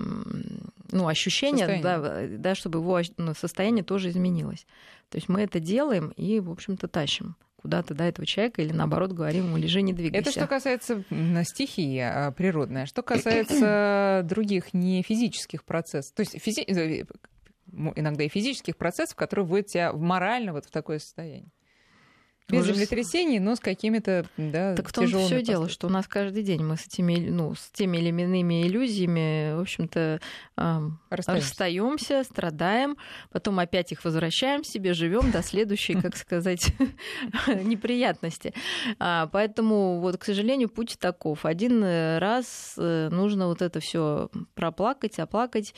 ну, 0.93 1.09
ощущение, 1.09 1.81
да, 1.83 2.27
да, 2.29 2.55
чтобы 2.55 2.79
его 2.79 3.01
ну, 3.17 3.35
состояние 3.35 3.83
тоже 3.83 4.11
изменилось. 4.11 4.67
То 5.11 5.19
есть 5.19 5.29
мы 5.29 5.43
это 5.43 5.61
делаем 5.61 6.13
и, 6.17 6.41
в 6.41 6.51
общем-то, 6.51 6.89
тащим 6.89 7.37
куда-то 7.57 7.95
до 7.95 8.05
этого 8.05 8.27
человека 8.27 8.63
или 8.63 8.73
наоборот 8.73 9.11
говорим 9.11 9.47
ему 9.47 9.57
лежи, 9.57 9.83
не 9.83 9.93
двигайся. 9.93 10.31
Это 10.31 10.39
что 10.39 10.47
касается 10.47 11.03
стихии 11.43 11.99
а, 11.99 12.31
природной. 12.31 12.87
Что 12.87 13.03
касается 13.03 14.23
других 14.25 14.73
не 14.73 15.03
физических 15.03 15.65
процессов, 15.65 16.15
то 16.15 16.21
есть 16.21 16.41
физи 16.41 16.61
э, 16.61 17.05
иногда 17.95 18.25
и 18.25 18.29
физических 18.29 18.77
процессов, 18.77 19.17
которые 19.17 19.47
вводят 19.47 19.67
тебя 19.67 19.93
морально 19.93 20.53
вот 20.53 20.65
в 20.67 20.71
такое 20.71 20.99
состояние. 20.99 21.51
Без 22.49 22.61
Ужас. 22.63 22.77
землетрясений, 22.77 23.41
но 23.41 23.57
с 23.57 23.61
какими-то 23.61 24.25
да, 24.37 24.77
Так 24.77 24.89
в 24.89 24.93
том 24.93 25.09
все 25.09 25.43
дело, 25.43 25.69
что 25.69 25.89
у 25.89 25.91
нас 25.91 26.07
каждый 26.07 26.45
день 26.45 26.63
мы 26.63 26.77
с 26.77 26.87
этими, 26.87 27.29
ну, 27.29 27.57
с 27.57 27.71
теми 27.73 27.97
или 27.97 28.09
иными 28.11 28.63
иллюзиями, 28.63 29.57
в 29.57 29.63
общем-то, 29.63 30.21
эм, 30.57 31.01
расстаемся, 31.11 32.23
страдаем, 32.23 32.99
потом 33.33 33.59
опять 33.59 33.91
их 33.91 34.05
возвращаем 34.05 34.63
себе, 34.63 34.95
живем 34.95 35.33
до 35.33 35.43
следующей, 35.43 35.95
как 36.01 36.17
сказать, 36.17 36.73
неприятности. 37.65 38.55
А, 39.01 39.27
поэтому, 39.27 39.99
вот, 39.99 40.17
к 40.17 40.25
сожалению, 40.25 40.69
путь 40.69 40.99
таков. 41.01 41.47
Один 41.47 41.83
раз 41.83 42.75
э, 42.79 43.09
нужно 43.11 43.49
вот 43.49 43.61
это 43.61 43.81
все 43.81 44.31
проплакать, 44.55 45.19
оплакать. 45.19 45.75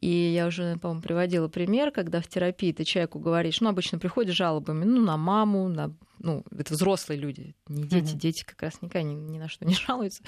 И 0.00 0.08
я 0.08 0.48
уже, 0.48 0.78
по-моему, 0.78 1.00
приводила 1.00 1.46
пример, 1.46 1.92
когда 1.92 2.20
в 2.20 2.26
терапии 2.26 2.72
ты 2.72 2.82
человеку 2.82 3.20
говоришь, 3.20 3.60
ну, 3.60 3.68
обычно 3.68 4.00
приходят 4.00 4.34
жалобами, 4.34 4.84
ну, 4.84 5.00
на 5.00 5.16
маму, 5.16 5.68
на 5.68 5.94
ну, 6.20 6.44
это 6.56 6.74
взрослые 6.74 7.18
люди, 7.18 7.54
не 7.68 7.84
дети, 7.84 8.14
mm-hmm. 8.14 8.18
дети 8.18 8.44
как 8.44 8.62
раз 8.62 8.82
никогда 8.82 9.02
ни, 9.02 9.14
ни 9.14 9.38
на 9.38 9.48
что 9.48 9.64
не 9.64 9.74
жалуются. 9.86 10.22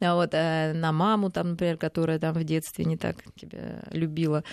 А 0.00 0.14
вот 0.14 0.30
а 0.32 0.72
на 0.74 0.92
маму, 0.92 1.30
там, 1.30 1.50
например, 1.50 1.76
которая 1.76 2.18
там 2.18 2.34
в 2.34 2.44
детстве 2.44 2.84
не 2.84 2.96
так 2.96 3.16
тебя 3.34 3.82
любила, 3.90 4.44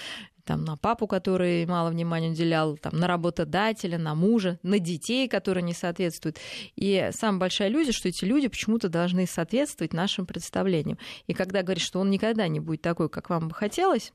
там, 0.45 0.65
на 0.65 0.75
папу, 0.75 1.08
который 1.08 1.65
мало 1.65 1.89
внимания 1.89 2.29
уделял, 2.29 2.77
там, 2.77 2.97
на 2.97 3.08
работодателя, 3.08 3.97
на 3.97 4.13
мужа, 4.13 4.60
на 4.62 4.79
детей, 4.79 5.27
которые 5.27 5.63
не 5.63 5.73
соответствуют. 5.73 6.38
И 6.75 7.10
самая 7.12 7.39
большая 7.39 7.69
иллюзия, 7.69 7.93
что 7.93 8.10
эти 8.10 8.25
люди 8.25 8.47
почему-то 8.47 8.89
должны 8.89 9.25
соответствовать 9.25 9.93
нашим 9.93 10.25
представлениям. 10.25 10.97
И 11.27 11.34
когда 11.34 11.63
говоришь, 11.63 11.86
что 11.86 11.99
он 11.99 12.10
никогда 12.10 12.47
не 12.47 12.60
будет 12.60 12.82
такой, 12.82 13.10
как 13.10 13.29
вам 13.29 13.47
бы 13.47 13.56
хотелось, 13.56 14.13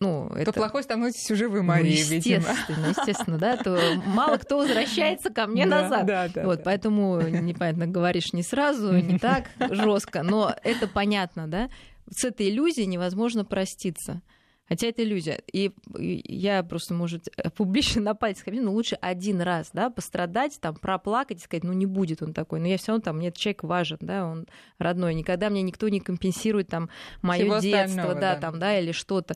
ну, 0.00 0.28
это... 0.28 0.52
То 0.52 0.60
плохой 0.60 0.82
становитесь 0.82 1.30
уже 1.30 1.48
вы, 1.48 1.62
Мария, 1.62 2.04
ну, 2.08 2.14
естественно, 2.14 2.56
видимо. 2.68 2.88
естественно, 2.88 3.38
да, 3.38 3.56
то 3.56 3.78
мало 4.06 4.38
кто 4.38 4.58
возвращается 4.58 5.30
ко 5.30 5.46
мне 5.46 5.66
назад. 5.66 6.06
Да, 6.06 6.28
да, 6.28 6.44
вот, 6.44 6.58
да. 6.58 6.62
поэтому, 6.64 7.20
непонятно, 7.20 7.86
говоришь 7.86 8.32
не 8.32 8.42
сразу, 8.42 8.92
не 8.94 9.18
так 9.18 9.50
жестко, 9.58 10.22
но 10.22 10.54
это 10.62 10.88
понятно, 10.88 11.46
да. 11.48 11.68
С 12.10 12.24
этой 12.24 12.48
иллюзией 12.50 12.86
невозможно 12.86 13.44
проститься. 13.44 14.22
Хотя 14.68 14.88
это 14.88 15.02
иллюзия. 15.02 15.40
И 15.52 15.72
я 15.94 16.62
просто, 16.62 16.94
может, 16.94 17.28
публично 17.56 18.00
на 18.02 18.14
пальцы 18.14 18.44
ходить, 18.44 18.62
но 18.62 18.72
лучше 18.72 18.96
один 19.00 19.40
раз, 19.40 19.70
да, 19.72 19.90
пострадать, 19.90 20.58
там, 20.60 20.76
проплакать 20.76 21.38
и 21.38 21.44
сказать, 21.44 21.64
ну, 21.64 21.72
не 21.72 21.86
будет 21.86 22.22
он 22.22 22.32
такой. 22.32 22.60
Но 22.60 22.66
я 22.66 22.78
все 22.78 22.92
равно 22.92 23.02
там, 23.02 23.16
мне 23.18 23.28
этот 23.28 23.40
человек 23.40 23.64
важен, 23.64 23.98
да, 24.00 24.26
он 24.26 24.46
родной. 24.78 25.14
Никогда 25.14 25.50
мне 25.50 25.62
никто 25.62 25.88
не 25.88 26.00
компенсирует 26.00 26.68
там 26.68 26.88
мое 27.22 27.60
детство, 27.60 28.14
да, 28.14 28.34
да, 28.34 28.36
там, 28.36 28.58
да, 28.58 28.78
или 28.78 28.92
что-то. 28.92 29.34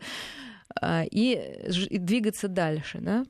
А, 0.80 1.04
и, 1.10 1.66
двигаться 1.90 2.48
дальше. 2.48 2.98
Да? 3.00 3.24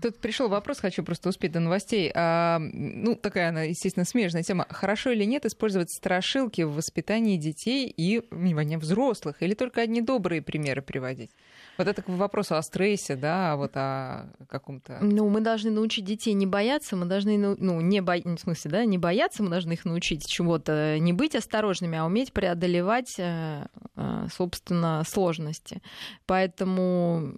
Тут 0.00 0.18
пришел 0.18 0.48
вопрос, 0.48 0.80
хочу 0.80 1.02
просто 1.02 1.28
успеть 1.28 1.52
до 1.52 1.60
новостей. 1.60 2.12
А, 2.14 2.58
ну, 2.58 3.14
такая 3.16 3.48
она, 3.48 3.62
естественно, 3.62 4.04
смежная 4.04 4.42
тема. 4.42 4.66
Хорошо 4.70 5.10
или 5.10 5.24
нет 5.24 5.44
использовать 5.46 5.90
страшилки 5.90 6.62
в 6.62 6.74
воспитании 6.74 7.36
детей 7.36 7.92
и 7.94 8.22
внимание 8.30 8.78
взрослых? 8.78 9.42
Или 9.42 9.54
только 9.54 9.80
одни 9.80 10.00
добрые 10.00 10.42
примеры 10.42 10.82
приводить? 10.82 11.30
Вот 11.78 11.88
это 11.88 12.02
к 12.02 12.08
вопросу 12.08 12.56
о 12.56 12.62
стрессе, 12.62 13.16
да, 13.16 13.56
вот 13.56 13.72
о 13.74 14.30
каком-то... 14.48 14.98
Ну, 15.02 15.28
мы 15.28 15.40
должны 15.40 15.70
научить 15.70 16.04
детей 16.04 16.32
не 16.34 16.46
бояться, 16.46 16.96
мы 16.96 17.06
должны, 17.06 17.36
ну, 17.38 17.80
не 17.80 18.00
бо... 18.00 18.14
в 18.16 18.38
смысле, 18.38 18.70
да, 18.70 18.84
не 18.84 18.98
бояться, 18.98 19.42
мы 19.42 19.50
должны 19.50 19.72
их 19.72 19.84
научить 19.84 20.26
чего-то, 20.26 20.98
не 20.98 21.12
быть 21.12 21.34
осторожными, 21.34 21.98
а 21.98 22.04
уметь 22.04 22.32
преодолевать, 22.32 23.16
э, 23.18 23.66
э, 23.96 24.26
собственно, 24.34 25.02
сложности. 25.06 25.82
Поэтому 26.26 27.36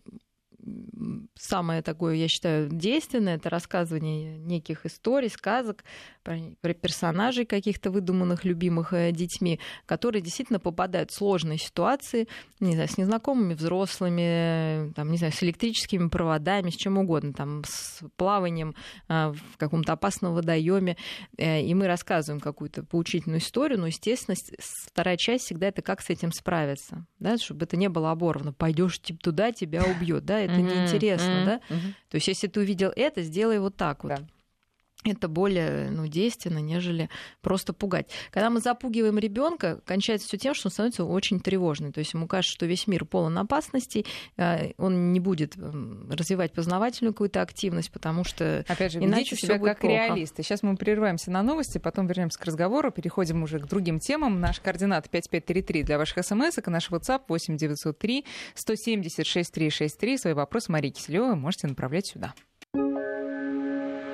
самое 1.34 1.82
такое, 1.82 2.14
я 2.14 2.28
считаю, 2.28 2.68
действенное, 2.68 3.36
это 3.36 3.50
рассказывание 3.50 4.38
неких 4.38 4.86
историй, 4.86 5.28
сказок 5.28 5.84
про 6.60 6.74
персонажей 6.74 7.46
каких-то 7.46 7.90
выдуманных, 7.90 8.44
любимых 8.44 8.92
э, 8.92 9.12
детьми, 9.12 9.60
которые 9.86 10.20
действительно 10.20 10.60
попадают 10.60 11.10
в 11.10 11.14
сложные 11.14 11.58
ситуации, 11.58 12.28
не 12.60 12.74
знаю, 12.74 12.88
с 12.88 12.98
незнакомыми 12.98 13.54
взрослыми, 13.54 14.92
там, 14.92 15.10
не 15.10 15.16
знаю, 15.16 15.32
с 15.32 15.42
электрическими 15.42 16.08
проводами, 16.08 16.70
с 16.70 16.76
чем 16.76 16.98
угодно, 16.98 17.32
там, 17.32 17.62
с 17.64 18.02
плаванием 18.16 18.74
э, 19.08 19.32
в 19.32 19.56
каком-то 19.56 19.92
опасном 19.94 20.34
водоеме, 20.34 20.96
э, 21.38 21.62
и 21.62 21.74
мы 21.74 21.86
рассказываем 21.86 22.40
какую-то 22.40 22.82
поучительную 22.82 23.40
историю, 23.40 23.78
но, 23.78 23.86
естественно, 23.86 24.36
вторая 24.86 25.16
часть 25.16 25.46
всегда 25.46 25.68
это 25.68 25.80
как 25.80 26.02
с 26.02 26.10
этим 26.10 26.32
справиться, 26.32 27.06
да, 27.18 27.38
чтобы 27.38 27.64
это 27.64 27.76
не 27.76 27.88
было 27.88 28.10
оборвано. 28.10 28.52
Пойдешь 28.52 29.00
типа, 29.00 29.20
туда, 29.20 29.52
тебя 29.52 29.82
убьет, 29.84 30.24
да, 30.24 30.38
это 30.40 30.57
неинтересно, 30.62 31.44
да. 31.44 31.60
То 32.10 32.14
есть, 32.14 32.28
если 32.28 32.46
ты 32.46 32.60
увидел 32.60 32.92
это, 32.94 33.22
сделай 33.22 33.58
вот 33.58 33.76
так 33.76 34.04
вот 34.04 34.12
это 35.04 35.28
более 35.28 35.90
ну, 35.90 36.06
действенно, 36.06 36.58
нежели 36.58 37.08
просто 37.40 37.72
пугать. 37.72 38.10
Когда 38.30 38.50
мы 38.50 38.60
запугиваем 38.60 39.18
ребенка, 39.18 39.80
кончается 39.86 40.26
все 40.26 40.38
тем, 40.38 40.54
что 40.54 40.68
он 40.68 40.72
становится 40.72 41.04
очень 41.04 41.40
тревожный. 41.40 41.92
То 41.92 42.00
есть 42.00 42.14
ему 42.14 42.26
кажется, 42.26 42.54
что 42.54 42.66
весь 42.66 42.86
мир 42.88 43.04
полон 43.04 43.38
опасностей, 43.38 44.04
э, 44.36 44.72
он 44.76 45.12
не 45.12 45.20
будет 45.20 45.54
развивать 45.56 46.52
познавательную 46.52 47.14
какую-то 47.14 47.42
активность, 47.42 47.92
потому 47.92 48.24
что 48.24 48.64
Опять 48.68 48.92
же, 48.92 48.98
иначе 48.98 49.36
себя 49.36 49.58
как 49.58 49.80
плохо. 49.80 49.92
реалисты. 49.92 50.42
Сейчас 50.42 50.62
мы 50.62 50.76
прерываемся 50.76 51.30
на 51.30 51.42
новости, 51.42 51.78
потом 51.78 52.06
вернемся 52.06 52.38
к 52.38 52.44
разговору, 52.44 52.90
переходим 52.90 53.42
уже 53.42 53.60
к 53.60 53.66
другим 53.66 54.00
темам. 54.00 54.40
Наш 54.40 54.60
координат 54.60 55.08
5533 55.08 55.84
для 55.84 55.98
ваших 55.98 56.24
смс, 56.24 56.58
и 56.58 56.70
наш 56.70 56.90
WhatsApp 56.90 57.22
8903 57.28 58.24
176 58.54 59.52
363. 59.52 60.18
Свои 60.18 60.32
вопросы 60.32 60.72
Марии 60.72 60.90
Киселевой 60.90 61.36
можете 61.36 61.68
направлять 61.68 62.08
сюда. 62.08 62.34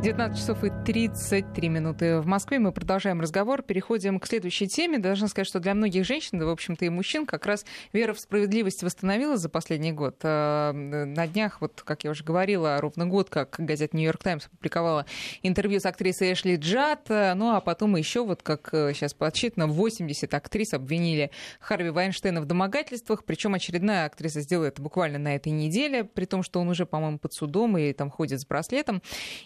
19 0.00 0.38
часов 0.38 0.62
и 0.62 0.70
33 0.86 1.68
минуты 1.68 2.20
в 2.20 2.26
Москве. 2.26 2.60
Мы 2.60 2.70
продолжаем 2.70 3.20
разговор. 3.20 3.62
Переходим 3.62 4.20
к 4.20 4.28
следующей 4.28 4.68
теме. 4.68 4.98
Должна 4.98 5.26
сказать, 5.26 5.48
что 5.48 5.58
для 5.58 5.74
многих 5.74 6.04
женщин, 6.04 6.38
да, 6.38 6.46
в 6.46 6.50
общем-то, 6.50 6.84
и 6.84 6.88
мужчин, 6.88 7.26
как 7.26 7.46
раз 7.46 7.66
вера 7.92 8.14
в 8.14 8.20
справедливость 8.20 8.84
восстановилась 8.84 9.40
за 9.40 9.48
последний 9.48 9.90
год. 9.90 10.20
А, 10.22 10.72
на 10.72 11.26
днях, 11.26 11.60
вот, 11.60 11.82
как 11.84 12.04
я 12.04 12.12
уже 12.12 12.22
говорила, 12.22 12.80
ровно 12.80 13.06
год, 13.06 13.28
как 13.28 13.56
газета 13.58 13.96
«Нью-Йорк 13.96 14.22
Таймс» 14.22 14.46
опубликовала 14.46 15.04
интервью 15.42 15.80
с 15.80 15.84
актрисой 15.84 16.32
Эшли 16.32 16.54
Джад. 16.54 17.08
Ну, 17.08 17.50
а 17.56 17.60
потом 17.60 17.96
еще, 17.96 18.24
вот 18.24 18.44
как 18.44 18.68
сейчас 18.72 19.14
подсчитано, 19.14 19.66
80 19.66 20.32
актрис 20.32 20.74
обвинили 20.74 21.32
Харви 21.58 21.90
Вайнштейна 21.90 22.40
в 22.40 22.44
домогательствах. 22.44 23.24
Причем 23.24 23.54
очередная 23.54 24.06
актриса 24.06 24.42
сделала 24.42 24.66
это 24.66 24.80
буквально 24.80 25.18
на 25.18 25.34
этой 25.34 25.50
неделе, 25.50 26.04
при 26.04 26.24
том, 26.24 26.44
что 26.44 26.60
он 26.60 26.68
уже, 26.68 26.86
по-моему, 26.86 27.18
под 27.18 27.32
судом 27.32 27.76
и 27.76 27.92
там 27.92 28.10
ходит 28.10 28.40
с 28.40 28.46
браслетом. 28.46 29.02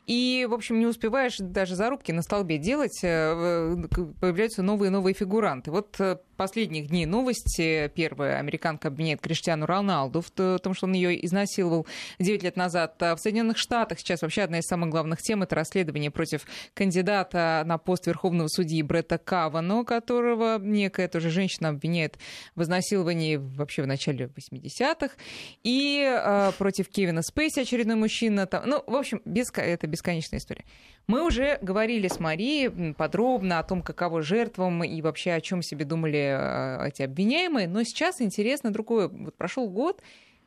И 0.06 0.41
в 0.46 0.54
общем, 0.54 0.78
не 0.78 0.86
успеваешь 0.86 1.36
даже 1.38 1.74
зарубки 1.74 2.12
на 2.12 2.22
столбе 2.22 2.58
делать, 2.58 3.00
э, 3.02 3.76
появляются 4.20 4.62
новые 4.62 4.88
и 4.88 4.90
новые 4.90 5.14
фигуранты. 5.14 5.70
Вот 5.70 5.96
э, 6.00 6.18
последних 6.42 6.88
дней 6.88 7.06
новости. 7.06 7.88
Первая 7.94 8.38
американка 8.38 8.88
обвиняет 8.88 9.20
Криштиану 9.20 9.64
Роналду 9.64 10.22
в 10.22 10.58
том, 10.58 10.74
что 10.74 10.86
он 10.86 10.92
ее 10.92 11.24
изнасиловал 11.24 11.86
9 12.18 12.42
лет 12.42 12.56
назад. 12.56 13.00
А 13.00 13.14
в 13.14 13.20
Соединенных 13.20 13.58
Штатах 13.58 14.00
сейчас 14.00 14.22
вообще 14.22 14.42
одна 14.42 14.58
из 14.58 14.64
самых 14.64 14.90
главных 14.90 15.22
тем 15.22 15.44
это 15.44 15.54
расследование 15.54 16.10
против 16.10 16.44
кандидата 16.74 17.62
на 17.64 17.78
пост 17.78 18.08
Верховного 18.08 18.48
судьи 18.48 18.82
Бретта 18.82 19.18
Кавано, 19.18 19.84
которого 19.84 20.58
некая 20.58 21.06
тоже 21.06 21.30
женщина 21.30 21.68
обвиняет 21.68 22.18
в 22.56 22.62
изнасиловании 22.62 23.36
вообще 23.36 23.82
в 23.82 23.86
начале 23.86 24.26
80-х. 24.26 25.10
И 25.62 26.02
э, 26.04 26.50
против 26.58 26.88
Кевина 26.88 27.22
Спейси 27.22 27.60
очередной 27.60 27.94
мужчина. 27.94 28.46
Там, 28.46 28.64
ну, 28.66 28.82
в 28.84 28.96
общем, 28.96 29.22
без, 29.24 29.52
это 29.54 29.86
бесконечная 29.86 30.40
история. 30.40 30.64
Мы 31.06 31.24
уже 31.24 31.58
говорили 31.62 32.08
с 32.08 32.18
Марией 32.18 32.94
подробно 32.94 33.60
о 33.60 33.62
том, 33.62 33.82
каково 33.82 34.22
жертвам 34.22 34.82
и 34.82 35.00
вообще 35.02 35.32
о 35.34 35.40
чем 35.40 35.62
себе 35.62 35.84
думали 35.84 36.31
эти 36.32 37.02
обвиняемые. 37.02 37.68
Но 37.68 37.82
сейчас 37.82 38.20
интересно 38.20 38.72
другое. 38.72 39.08
Вот 39.08 39.36
прошел 39.36 39.68
год, 39.68 40.02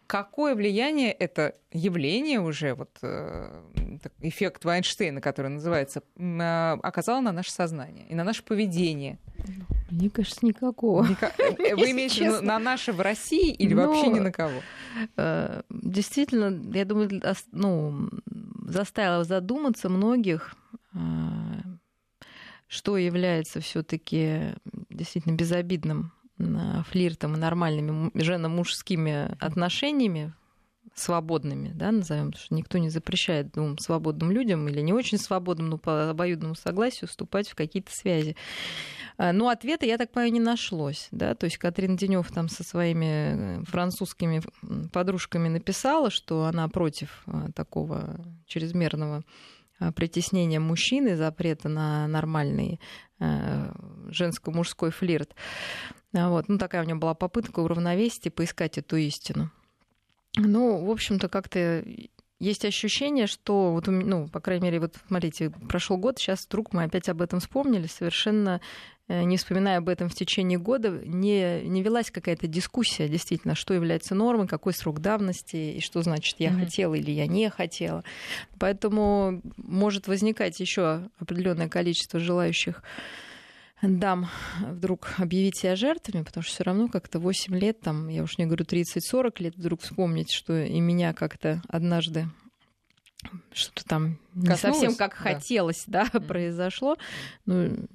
какое 0.07 0.55
влияние 0.55 1.11
это 1.11 1.55
явление 1.71 2.39
уже, 2.39 2.73
вот 2.73 2.97
э, 3.01 3.61
эффект 4.21 4.65
Вайнштейна, 4.65 5.21
который 5.21 5.47
называется, 5.47 6.03
э, 6.15 6.77
оказало 6.83 7.21
на 7.21 7.31
наше 7.31 7.51
сознание 7.51 8.05
и 8.07 8.15
на 8.15 8.23
наше 8.23 8.43
поведение? 8.43 9.19
Мне 9.91 10.09
кажется, 10.09 10.45
никакого. 10.45 11.05
Ника... 11.05 11.31
Вы 11.37 11.91
имеете 11.91 12.15
в 12.15 12.33
виду 12.33 12.45
на 12.45 12.59
наше 12.59 12.91
в 12.91 13.01
России 13.01 13.51
или 13.51 13.73
Но... 13.73 13.87
вообще 13.87 14.07
ни 14.07 14.19
на 14.19 14.31
кого? 14.31 14.61
Действительно, 15.69 16.75
я 16.75 16.85
думаю, 16.85 17.21
ну, 17.51 18.09
заставило 18.67 19.23
задуматься 19.23 19.89
многих, 19.89 20.55
а, 20.93 21.74
что 22.75 22.97
является 22.97 23.61
все-таки 23.61 24.53
действительно 24.89 25.33
безобидным 25.33 26.11
а, 26.37 26.83
флиртом 26.83 27.35
и 27.35 27.39
нормальными 27.39 28.11
жено-мужскими 28.13 29.35
отношениями 29.39 30.33
свободными, 30.93 31.71
да, 31.73 31.91
назовем, 31.91 32.33
что 32.33 32.53
никто 32.53 32.77
не 32.77 32.89
запрещает 32.89 33.51
двум 33.51 33.77
свободным 33.77 34.31
людям 34.31 34.67
или 34.67 34.81
не 34.81 34.93
очень 34.93 35.17
свободным, 35.17 35.69
но 35.69 35.77
по 35.77 36.09
обоюдному 36.09 36.55
согласию 36.55 37.09
вступать 37.09 37.49
в 37.49 37.55
какие-то 37.55 37.91
связи. 37.93 38.35
А, 39.17 39.31
но 39.33 39.49
ответа, 39.49 39.85
я 39.85 39.97
так 39.97 40.11
понимаю, 40.11 40.33
не 40.33 40.39
нашлось. 40.39 41.07
Да? 41.11 41.35
То 41.35 41.45
есть 41.45 41.57
Катрин 41.57 41.95
Денев 41.95 42.31
там 42.31 42.49
со 42.49 42.63
своими 42.63 43.59
э, 43.59 43.63
французскими 43.65 44.41
подружками 44.91 45.47
написала, 45.47 46.09
что 46.09 46.45
она 46.45 46.67
против 46.67 47.23
а, 47.25 47.51
такого 47.53 48.19
чрезмерного 48.45 49.23
притеснения 49.95 50.59
мужчины, 50.59 51.15
запрета 51.15 51.69
на 51.69 52.07
нормальный 52.07 52.79
э, 53.19 53.71
женско-мужской 54.09 54.91
флирт. 54.91 55.35
Вот. 56.13 56.47
Ну, 56.47 56.57
такая 56.57 56.83
у 56.83 56.85
нее 56.85 56.95
была 56.95 57.13
попытка 57.13 57.59
уравновесить 57.59 58.27
и 58.27 58.29
поискать 58.29 58.77
эту 58.77 58.95
истину. 58.97 59.51
Ну, 60.37 60.83
в 60.85 60.89
общем-то, 60.89 61.29
как-то 61.29 61.83
есть 62.39 62.65
ощущение, 62.65 63.27
что, 63.27 63.71
вот, 63.71 63.87
ну, 63.87 64.27
по 64.27 64.41
крайней 64.41 64.65
мере, 64.65 64.79
вот 64.81 64.95
смотрите, 65.07 65.49
прошел 65.49 65.97
год, 65.97 66.19
сейчас 66.19 66.45
вдруг 66.45 66.73
мы 66.73 66.83
опять 66.83 67.07
об 67.07 67.21
этом 67.21 67.39
вспомнили, 67.39 67.87
совершенно 67.87 68.59
Э, 68.59 68.94
не 69.07 69.37
вспоминая 69.37 69.77
об 69.77 69.89
этом 69.89 70.09
в 70.09 70.15
течение 70.15 70.57
года, 70.57 70.89
не, 71.05 71.61
не 71.63 71.83
велась 71.83 72.09
какая-то 72.09 72.47
дискуссия, 72.47 73.07
действительно, 73.07 73.53
что 73.53 73.73
является 73.73 74.15
нормой, 74.15 74.47
какой 74.47 74.73
срок 74.73 74.99
давности, 74.99 75.55
и 75.77 75.79
что 75.79 76.01
значит 76.01 76.39
я 76.39 76.49
mm-hmm. 76.49 76.65
хотела 76.65 76.93
или 76.95 77.11
я 77.11 77.27
не 77.27 77.49
хотела. 77.49 78.03
Поэтому 78.59 79.41
может 79.57 80.07
возникать 80.07 80.59
еще 80.59 81.09
определенное 81.19 81.69
количество 81.69 82.19
желающих 82.19 82.81
дам 83.81 84.29
вдруг 84.59 85.09
объявить 85.17 85.57
себя 85.57 85.75
жертвами, 85.75 86.23
потому 86.23 86.43
что 86.43 86.53
все 86.53 86.63
равно 86.63 86.87
как-то 86.87 87.19
8 87.19 87.55
лет, 87.55 87.81
там, 87.81 88.07
я 88.07 88.23
уж 88.23 88.37
не 88.37 88.45
говорю 88.45 88.65
30-40 88.65 89.33
лет, 89.39 89.55
вдруг 89.55 89.81
вспомнить, 89.81 90.31
что 90.31 90.57
и 90.57 90.79
меня 90.79 91.13
как-то 91.13 91.61
однажды 91.67 92.27
что-то 93.51 93.85
там 93.85 94.19
не 94.33 94.47
Коснулось? 94.47 94.77
совсем 94.79 94.95
как 94.95 95.11
да. 95.11 95.31
хотелось, 95.31 95.83
да, 95.87 96.03
mm-hmm. 96.03 96.27
произошло. 96.27 96.97
Ну, 97.45 97.87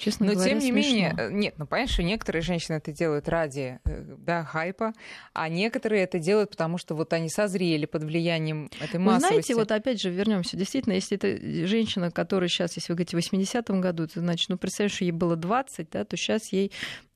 Честно 0.00 0.26
Но 0.26 0.32
говоря, 0.32 0.50
тем 0.50 0.58
не 0.60 0.72
смешно. 0.72 0.92
менее, 0.92 1.14
э, 1.18 1.30
нет, 1.30 1.54
ну 1.58 1.66
понятно, 1.66 1.92
что 1.92 2.02
некоторые 2.02 2.40
женщины 2.40 2.76
это 2.76 2.90
делают 2.90 3.28
ради 3.28 3.80
э, 3.84 4.16
да, 4.16 4.44
хайпа, 4.44 4.94
а 5.34 5.48
некоторые 5.50 6.04
это 6.04 6.18
делают, 6.18 6.50
потому 6.50 6.78
что 6.78 6.94
вот 6.94 7.12
они 7.12 7.28
созрели 7.28 7.84
под 7.84 8.04
влиянием 8.04 8.70
этой 8.80 8.98
массовости. 8.98 9.36
Вы 9.36 9.42
знаете, 9.42 9.54
вот 9.56 9.72
опять 9.72 10.00
же 10.00 10.08
вернемся. 10.08 10.56
Действительно, 10.56 10.94
если 10.94 11.18
это 11.18 11.66
женщина, 11.66 12.10
которая 12.10 12.48
сейчас, 12.48 12.76
если 12.76 12.92
вы 12.92 12.96
говорите, 12.96 13.18
в 13.18 13.20
80-м 13.20 13.82
году, 13.82 14.06
то 14.06 14.20
значит, 14.20 14.48
ну 14.48 14.56
представь, 14.56 14.90
что 14.90 15.04
ей 15.04 15.12
было 15.12 15.36
20, 15.36 15.90
да, 15.90 16.04
то 16.06 16.16
сейчас 16.16 16.50
ей 16.50 16.72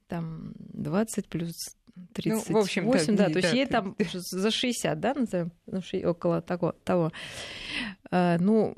там 0.06 0.52
20 0.74 1.26
плюс 1.28 1.54
38, 2.12 2.52
ну, 2.52 2.90
в 2.90 2.94
общем, 2.94 3.16
да, 3.16 3.28
да, 3.28 3.32
то 3.32 3.38
есть 3.38 3.54
ей 3.54 3.64
там 3.64 3.96
за 4.12 4.50
60, 4.50 5.00
да, 5.00 5.14
назовем, 5.14 5.52
около 6.04 6.42
того. 6.42 6.74
того. 6.84 7.12
А, 8.10 8.36
ну, 8.38 8.74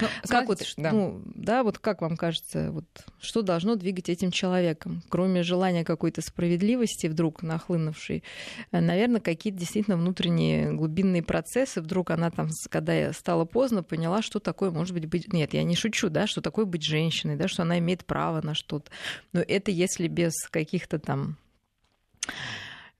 ну, 0.00 0.08
как 0.28 0.48
вот, 0.48 0.62
да. 0.76 0.92
ну, 0.92 1.22
да, 1.34 1.62
вот 1.62 1.78
как 1.78 2.02
вам 2.02 2.16
кажется, 2.16 2.70
вот 2.70 2.84
что 3.20 3.42
должно 3.42 3.74
двигать 3.74 4.08
этим 4.08 4.30
человеком, 4.30 5.02
кроме 5.08 5.42
желания 5.42 5.84
какой-то 5.84 6.22
справедливости 6.22 7.06
вдруг 7.06 7.42
нахлынувшей, 7.42 8.22
э, 8.70 8.80
наверное, 8.80 9.20
какие-то 9.20 9.58
действительно 9.58 9.96
внутренние 9.96 10.72
глубинные 10.72 11.22
процессы. 11.22 11.80
Вдруг 11.80 12.10
она 12.10 12.30
там, 12.30 12.50
когда 12.70 13.12
стало 13.12 13.44
поздно, 13.44 13.82
поняла, 13.82 14.22
что 14.22 14.38
такое 14.38 14.70
может 14.70 14.94
быть 14.94 15.06
быть. 15.06 15.32
Нет, 15.32 15.54
я 15.54 15.62
не 15.62 15.74
шучу, 15.74 16.08
да, 16.08 16.26
что 16.26 16.40
такое 16.40 16.64
быть 16.64 16.82
женщиной, 16.82 17.36
да, 17.36 17.48
что 17.48 17.62
она 17.62 17.78
имеет 17.78 18.04
право 18.04 18.40
на 18.42 18.54
что-то. 18.54 18.90
Но 19.32 19.40
это 19.40 19.70
если 19.70 20.08
без 20.08 20.34
каких-то 20.50 20.98
там 20.98 21.36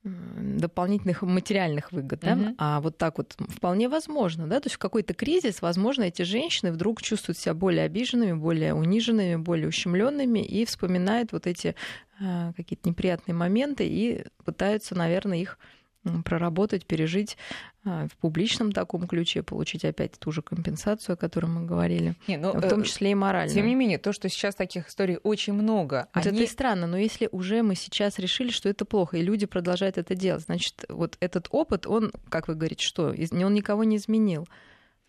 дополнительных 0.03 1.23
материальных 1.23 1.91
выгод, 1.91 2.21
да? 2.21 2.33
Uh-huh. 2.33 2.55
а 2.57 2.79
вот 2.79 2.97
так 2.97 3.17
вот 3.17 3.35
вполне 3.49 3.89
возможно, 3.89 4.47
да, 4.47 4.59
то 4.61 4.67
есть 4.67 4.75
в 4.75 4.79
какой-то 4.79 5.13
кризис, 5.13 5.61
возможно, 5.61 6.03
эти 6.03 6.21
женщины 6.21 6.71
вдруг 6.71 7.01
чувствуют 7.01 7.37
себя 7.37 7.53
более 7.53 7.83
обиженными, 7.83 8.33
более 8.33 8.73
униженными, 8.73 9.35
более 9.35 9.67
ущемленными 9.67 10.39
и 10.39 10.63
вспоминают 10.63 11.33
вот 11.33 11.47
эти 11.47 11.75
э, 12.21 12.53
какие-то 12.55 12.87
неприятные 12.87 13.35
моменты 13.35 13.85
и 13.87 14.23
пытаются, 14.45 14.95
наверное, 14.95 15.39
их 15.39 15.59
проработать, 16.23 16.85
пережить 16.85 17.37
в 17.83 18.09
публичном 18.19 18.71
таком 18.71 19.07
ключе, 19.07 19.41
получить 19.41 19.85
опять 19.85 20.19
ту 20.19 20.31
же 20.31 20.41
компенсацию, 20.41 21.13
о 21.13 21.17
которой 21.17 21.45
мы 21.45 21.65
говорили, 21.65 22.15
не, 22.27 22.37
ну, 22.37 22.51
в 22.51 22.67
том 22.67 22.81
э, 22.81 22.83
числе 22.83 23.11
и 23.11 23.15
морально. 23.15 23.53
Тем 23.53 23.65
не 23.65 23.75
менее, 23.75 23.97
то, 23.97 24.11
что 24.11 24.27
сейчас 24.27 24.55
таких 24.55 24.89
историй 24.89 25.17
очень 25.23 25.53
много. 25.53 26.07
Вот 26.13 26.25
они... 26.25 26.37
Это 26.37 26.43
и 26.43 26.47
странно, 26.47 26.87
но 26.87 26.97
если 26.97 27.29
уже 27.31 27.63
мы 27.63 27.75
сейчас 27.75 28.19
решили, 28.19 28.51
что 28.51 28.67
это 28.67 28.83
плохо, 28.85 29.17
и 29.17 29.21
люди 29.21 29.45
продолжают 29.45 29.97
это 29.97 30.13
делать, 30.13 30.43
значит, 30.43 30.83
вот 30.89 31.15
этот 31.19 31.47
опыт, 31.51 31.87
он, 31.87 32.11
как 32.29 32.47
вы 32.47 32.55
говорите, 32.55 32.83
что? 32.83 33.07
Он 33.07 33.53
никого 33.53 33.83
не 33.83 33.95
изменил. 33.95 34.47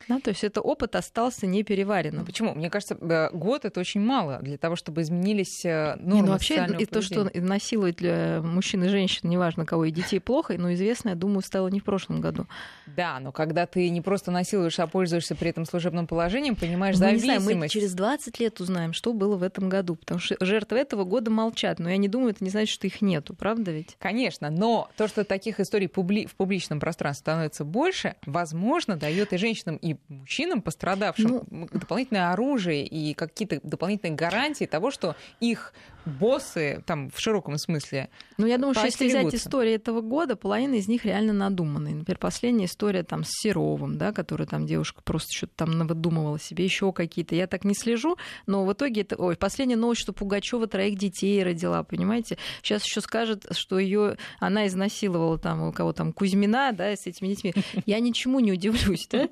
Да, 0.08 0.18
то 0.20 0.30
есть 0.30 0.44
это 0.44 0.60
опыт 0.60 0.96
остался 0.96 1.46
не 1.46 1.62
переваренным. 1.62 2.24
Почему? 2.24 2.54
Мне 2.54 2.70
кажется, 2.70 2.96
э, 3.00 3.30
год 3.32 3.64
это 3.64 3.80
очень 3.80 4.00
мало 4.00 4.38
для 4.40 4.58
того, 4.58 4.76
чтобы 4.76 5.02
изменились 5.02 5.64
э, 5.64 5.96
нормы 5.96 6.14
не, 6.14 6.22
ну, 6.22 6.32
вообще 6.32 6.66
и 6.78 6.86
то, 6.86 7.02
что 7.02 7.30
насилует 7.34 7.96
для 7.96 8.40
мужчин 8.42 8.84
и 8.84 8.88
женщин, 8.88 9.28
неважно 9.28 9.66
кого, 9.66 9.84
и 9.84 9.90
детей 9.90 10.20
плохо, 10.20 10.54
но 10.58 10.72
известно, 10.72 11.10
я 11.10 11.14
думаю, 11.14 11.42
стало 11.42 11.68
не 11.68 11.80
в 11.80 11.84
прошлом 11.84 12.20
году. 12.20 12.46
Да, 12.86 13.20
но 13.20 13.32
когда 13.32 13.66
ты 13.66 13.88
не 13.90 14.00
просто 14.00 14.30
насилуешь, 14.30 14.78
а 14.78 14.86
пользуешься 14.86 15.34
при 15.34 15.50
этом 15.50 15.64
служебным 15.64 16.06
положением, 16.06 16.56
понимаешь 16.56 16.96
ну, 16.96 17.00
зависимость. 17.00 17.38
Не 17.38 17.40
знаю, 17.40 17.58
мы 17.58 17.68
через 17.68 17.94
20 17.94 18.40
лет 18.40 18.60
узнаем, 18.60 18.92
что 18.92 19.12
было 19.12 19.36
в 19.36 19.42
этом 19.42 19.68
году, 19.68 19.96
потому 19.96 20.20
что 20.20 20.36
жертвы 20.40 20.78
этого 20.78 21.04
года 21.04 21.30
молчат, 21.30 21.78
но 21.78 21.90
я 21.90 21.96
не 21.96 22.08
думаю, 22.08 22.30
это 22.30 22.42
не 22.42 22.50
значит, 22.50 22.72
что 22.72 22.86
их 22.86 23.00
нету, 23.02 23.34
правда 23.34 23.70
ведь? 23.70 23.96
Конечно, 23.98 24.50
но 24.50 24.88
то, 24.96 25.08
что 25.08 25.24
таких 25.24 25.60
историй 25.60 25.88
публи... 25.88 26.26
в 26.26 26.34
публичном 26.34 26.80
пространстве 26.80 27.20
становится 27.20 27.64
больше, 27.64 28.16
возможно, 28.26 28.96
дает 28.96 29.32
и 29.32 29.36
женщинам, 29.36 29.76
и 29.76 29.89
мужчинам, 30.08 30.62
пострадавшим, 30.62 31.42
ну... 31.50 31.68
дополнительное 31.72 32.32
оружие 32.32 32.86
и 32.86 33.14
какие-то 33.14 33.60
дополнительные 33.62 34.16
гарантии 34.16 34.64
того, 34.66 34.90
что 34.90 35.16
их 35.40 35.72
боссы, 36.04 36.82
там, 36.86 37.10
в 37.10 37.20
широком 37.20 37.58
смысле, 37.58 38.10
Ну, 38.38 38.46
я 38.46 38.58
думаю, 38.58 38.74
что 38.74 38.86
если 38.86 39.08
взять 39.08 39.34
истории 39.34 39.74
этого 39.74 40.00
года, 40.00 40.36
половина 40.36 40.74
из 40.74 40.88
них 40.88 41.04
реально 41.04 41.32
надуманные. 41.32 41.94
Например, 41.94 42.18
последняя 42.18 42.66
история 42.66 43.02
там 43.02 43.24
с 43.24 43.28
Серовым, 43.30 43.98
да, 43.98 44.12
которая 44.12 44.46
там 44.46 44.66
девушка 44.66 45.02
просто 45.02 45.32
что-то 45.34 45.52
там 45.56 45.78
навыдумывала 45.78 46.38
себе, 46.38 46.64
еще 46.64 46.92
какие-то. 46.92 47.34
Я 47.34 47.46
так 47.46 47.64
не 47.64 47.74
слежу, 47.74 48.16
но 48.46 48.64
в 48.64 48.72
итоге 48.72 49.02
это... 49.02 49.16
Ой, 49.16 49.36
последняя 49.36 49.76
новость, 49.76 50.00
что 50.00 50.12
Пугачева 50.12 50.66
троих 50.66 50.98
детей 50.98 51.42
родила, 51.42 51.82
понимаете? 51.82 52.38
Сейчас 52.62 52.84
еще 52.84 53.00
скажет, 53.00 53.46
что 53.52 53.78
ее 53.78 54.16
она 54.38 54.66
изнасиловала 54.66 55.38
там 55.38 55.62
у 55.62 55.72
кого 55.72 55.92
там 55.92 56.12
Кузьмина, 56.12 56.72
да, 56.72 56.96
с 56.96 57.06
этими 57.06 57.28
детьми. 57.28 57.54
Я 57.86 58.00
ничему 58.00 58.40
не 58.40 58.52
удивлюсь, 58.52 59.06
да? 59.10 59.28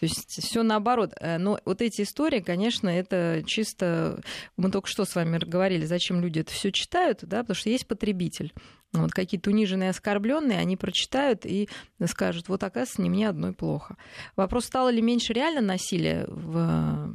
То 0.00 0.06
есть 0.06 0.42
все 0.42 0.62
наоборот. 0.62 1.12
Э, 1.20 1.36
но 1.36 1.60
вот 1.66 1.82
эти 1.82 2.02
истории, 2.02 2.40
конечно, 2.40 2.88
это 2.88 3.42
чисто... 3.46 4.20
Мы 4.56 4.70
только 4.70 4.88
что 4.88 5.04
с 5.04 5.14
вами 5.14 5.38
говорили, 5.38 5.84
зачем 5.84 6.22
люди 6.22 6.40
это 6.40 6.52
все 6.52 6.72
читают, 6.72 7.20
да, 7.22 7.40
потому 7.40 7.54
что 7.54 7.68
есть 7.68 7.86
потребитель. 7.86 8.54
Вот 8.92 9.12
какие-то 9.12 9.50
униженные, 9.50 9.90
оскорбленные, 9.90 10.58
они 10.58 10.76
прочитают 10.76 11.44
и 11.44 11.68
скажут, 12.06 12.48
вот 12.48 12.64
оказывается, 12.64 13.02
не 13.02 13.10
мне 13.10 13.28
одной 13.28 13.52
плохо. 13.52 13.96
Вопрос, 14.36 14.64
стало 14.64 14.88
ли 14.88 15.02
меньше 15.02 15.32
реально 15.32 15.60
насилия 15.60 16.24
в 16.26 17.14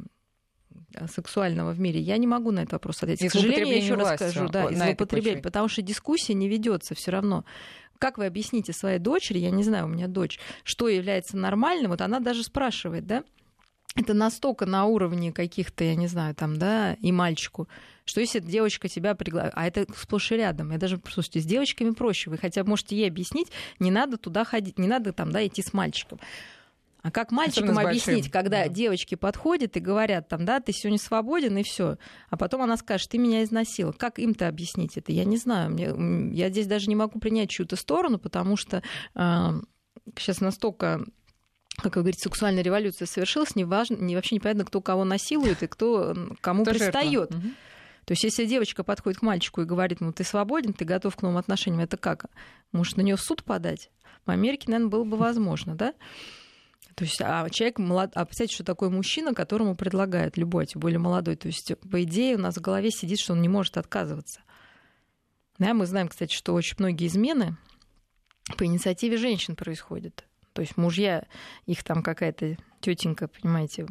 сексуального 1.12 1.72
в 1.72 1.80
мире, 1.80 2.00
я 2.00 2.16
не 2.16 2.26
могу 2.26 2.50
на 2.50 2.60
этот 2.60 2.74
вопрос 2.74 3.02
ответить. 3.02 3.28
К 3.28 3.32
сожалению, 3.32 3.68
я 3.68 3.76
еще 3.76 3.94
раз 3.94 4.14
скажу, 4.16 4.48
да, 4.48 4.70
из 4.70 4.78
злоупотреблять, 4.78 5.42
потому 5.42 5.68
что 5.68 5.82
дискуссия 5.82 6.34
не 6.34 6.48
ведется 6.48 6.94
все 6.94 7.10
равно. 7.10 7.44
Как 7.98 8.18
вы 8.18 8.26
объясните 8.26 8.72
своей 8.72 8.98
дочери, 8.98 9.38
я 9.38 9.50
не 9.50 9.62
знаю, 9.62 9.86
у 9.86 9.88
меня 9.88 10.06
дочь, 10.06 10.38
что 10.64 10.88
является 10.88 11.36
нормальным, 11.36 11.92
вот 11.92 12.02
она 12.02 12.20
даже 12.20 12.44
спрашивает, 12.44 13.06
да, 13.06 13.24
это 13.94 14.12
настолько 14.12 14.66
на 14.66 14.84
уровне 14.84 15.32
каких-то, 15.32 15.82
я 15.82 15.94
не 15.94 16.06
знаю, 16.06 16.34
там, 16.34 16.58
да, 16.58 16.94
и 17.00 17.10
мальчику, 17.12 17.66
что 18.04 18.20
если 18.20 18.40
девочка 18.40 18.88
тебя 18.88 19.14
пригласит, 19.14 19.52
а 19.56 19.66
это 19.66 19.86
сплошь 19.96 20.30
и 20.32 20.36
рядом, 20.36 20.70
я 20.72 20.78
даже, 20.78 21.00
слушайте, 21.08 21.40
с 21.40 21.44
девочками 21.46 21.90
проще, 21.90 22.28
вы 22.28 22.36
хотя 22.36 22.62
бы 22.62 22.70
можете 22.70 22.94
ей 22.94 23.08
объяснить, 23.08 23.50
не 23.78 23.90
надо 23.90 24.18
туда 24.18 24.44
ходить, 24.44 24.78
не 24.78 24.86
надо 24.86 25.12
там, 25.14 25.32
да, 25.32 25.44
идти 25.46 25.62
с 25.62 25.72
мальчиком. 25.72 26.20
А 27.06 27.12
как 27.12 27.30
мальчикам 27.30 27.78
объяснить, 27.78 28.32
когда 28.32 28.64
да. 28.64 28.68
девочки 28.68 29.14
подходят 29.14 29.76
и 29.76 29.80
говорят 29.80 30.28
там, 30.28 30.44
да, 30.44 30.58
ты 30.58 30.72
сегодня 30.72 30.98
свободен 30.98 31.56
и 31.56 31.62
все, 31.62 31.98
а 32.30 32.36
потом 32.36 32.62
она 32.62 32.76
скажет, 32.76 33.08
ты 33.10 33.18
меня 33.18 33.44
изнасиловал. 33.44 33.94
Как 33.96 34.18
им-то 34.18 34.48
объяснить 34.48 34.96
это? 34.96 35.12
Я 35.12 35.24
не 35.24 35.36
знаю. 35.36 35.70
Мне, 35.70 36.36
я 36.36 36.50
здесь 36.50 36.66
даже 36.66 36.88
не 36.88 36.96
могу 36.96 37.20
принять 37.20 37.50
чью-то 37.50 37.76
сторону, 37.76 38.18
потому 38.18 38.56
что 38.56 38.82
э, 39.14 39.52
сейчас 40.16 40.40
настолько 40.40 41.04
как 41.76 41.94
вы 41.94 42.02
говорите, 42.02 42.22
сексуальная 42.24 42.64
революция 42.64 43.06
совершилась, 43.06 43.54
неважно, 43.54 43.98
не, 43.98 44.16
вообще 44.16 44.34
непонятно, 44.34 44.64
кто 44.64 44.80
кого 44.80 45.04
насилует 45.04 45.62
и 45.62 45.68
кто 45.68 46.16
кому 46.40 46.64
кто 46.64 46.72
пристает. 46.72 47.30
Угу. 47.30 47.42
То 48.06 48.12
есть, 48.12 48.24
если 48.24 48.46
девочка 48.46 48.82
подходит 48.82 49.20
к 49.20 49.22
мальчику 49.22 49.60
и 49.62 49.64
говорит 49.64 50.00
ему, 50.00 50.12
ты 50.12 50.24
свободен, 50.24 50.72
ты 50.72 50.84
готов 50.84 51.14
к 51.14 51.22
новым 51.22 51.36
отношениям, 51.36 51.82
это 51.82 51.98
как? 51.98 52.26
Может, 52.72 52.96
на 52.96 53.02
нее 53.02 53.14
в 53.14 53.20
суд 53.20 53.44
подать? 53.44 53.90
В 54.24 54.30
Америке, 54.32 54.64
наверное, 54.66 54.90
было 54.90 55.04
бы 55.04 55.16
возможно, 55.16 55.76
да? 55.76 55.94
То 56.96 57.04
есть, 57.04 57.20
а 57.20 57.48
человек 57.50 57.78
молод... 57.78 58.12
а 58.14 58.24
представьте, 58.24 58.54
что 58.54 58.64
такое 58.64 58.88
мужчина, 58.88 59.34
которому 59.34 59.76
предлагают 59.76 60.38
любой, 60.38 60.64
тем 60.64 60.80
более 60.80 60.98
молодой. 60.98 61.36
То 61.36 61.46
есть, 61.46 61.72
по 61.90 62.02
идее, 62.02 62.36
у 62.36 62.40
нас 62.40 62.56
в 62.56 62.62
голове 62.62 62.90
сидит, 62.90 63.20
что 63.20 63.34
он 63.34 63.42
не 63.42 63.50
может 63.50 63.76
отказываться. 63.76 64.40
Да, 65.58 65.74
мы 65.74 65.84
знаем, 65.84 66.08
кстати, 66.08 66.34
что 66.34 66.54
очень 66.54 66.76
многие 66.78 67.06
измены 67.06 67.58
по 68.56 68.64
инициативе 68.64 69.18
женщин 69.18 69.56
происходит. 69.56 70.24
То 70.54 70.62
есть 70.62 70.78
мужья, 70.78 71.26
их 71.66 71.84
там 71.84 72.02
какая-то 72.02 72.56
тетенька, 72.80 73.28
понимаете, 73.28 73.86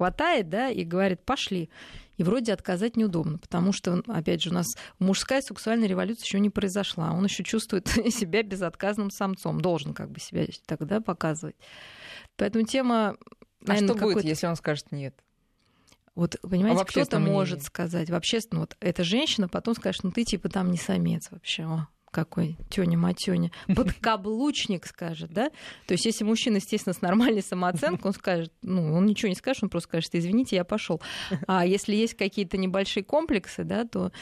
хватает, 0.00 0.48
да, 0.48 0.70
и 0.70 0.82
говорит, 0.82 1.20
пошли. 1.26 1.68
И 2.16 2.22
вроде 2.22 2.54
отказать 2.54 2.96
неудобно, 2.96 3.36
потому 3.36 3.70
что, 3.74 4.02
опять 4.06 4.42
же, 4.42 4.48
у 4.48 4.54
нас 4.54 4.66
мужская 4.98 5.42
сексуальная 5.42 5.88
революция 5.88 6.24
еще 6.24 6.40
не 6.40 6.48
произошла. 6.48 7.12
Он 7.12 7.22
еще 7.24 7.44
чувствует 7.44 7.86
себя 8.08 8.42
безотказным 8.42 9.10
самцом, 9.10 9.60
должен 9.60 9.92
как 9.92 10.10
бы 10.10 10.18
себя 10.18 10.46
тогда 10.64 11.02
показывать. 11.02 11.54
Поэтому 12.36 12.64
тема... 12.64 13.18
Наверное, 13.60 13.94
а 13.94 13.98
что 13.98 14.06
будет, 14.06 14.24
если 14.24 14.46
он 14.46 14.56
скажет 14.56 14.90
нет? 14.90 15.14
Вот, 16.14 16.36
понимаете, 16.40 16.82
кто-то 16.86 17.18
может 17.18 17.62
сказать, 17.62 18.08
в 18.08 18.14
общественном, 18.14 18.62
вот 18.62 18.78
эта 18.80 19.04
женщина 19.04 19.48
потом 19.48 19.74
скажет, 19.74 20.02
ну 20.02 20.12
ты 20.12 20.24
типа 20.24 20.48
там 20.48 20.70
не 20.70 20.78
самец 20.78 21.30
вообще, 21.30 21.64
о, 21.64 21.88
какой 22.10 22.56
тёня 22.68 22.98
матёня, 22.98 23.50
подкаблучник 23.74 24.86
скажет, 24.86 25.32
да? 25.32 25.50
То 25.86 25.94
есть 25.94 26.04
если 26.04 26.24
мужчина, 26.24 26.56
естественно, 26.56 26.94
с 26.94 27.00
нормальной 27.00 27.42
самооценкой, 27.42 28.08
он 28.08 28.12
скажет, 28.12 28.52
ну, 28.62 28.94
он 28.94 29.06
ничего 29.06 29.28
не 29.28 29.34
скажет, 29.34 29.64
он 29.64 29.68
просто 29.68 29.88
скажет, 29.88 30.10
извините, 30.14 30.56
я 30.56 30.64
пошел. 30.64 31.00
А 31.46 31.64
если 31.64 31.94
есть 31.94 32.14
какие-то 32.14 32.56
небольшие 32.56 33.04
комплексы, 33.04 33.64
да, 33.64 33.84
то 33.84 34.12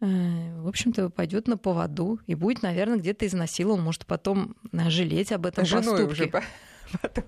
э, 0.00 0.60
в 0.60 0.68
общем-то, 0.68 1.10
пойдет 1.10 1.48
на 1.48 1.56
поводу 1.56 2.20
и 2.26 2.34
будет, 2.34 2.62
наверное, 2.62 2.98
где-то 2.98 3.26
изнасилован, 3.26 3.82
может 3.82 4.06
потом 4.06 4.54
э, 4.72 4.90
жалеть 4.90 5.32
об 5.32 5.46
этом 5.46 5.64
Женой 5.64 6.06
поступке. 6.06 6.42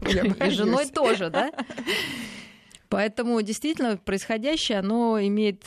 Уже 0.00 0.36
и 0.46 0.50
женой 0.50 0.86
тоже, 0.86 1.30
да? 1.30 1.50
Поэтому 2.88 3.40
действительно 3.42 3.96
происходящее, 3.96 4.78
оно 4.78 5.20
имеет 5.20 5.64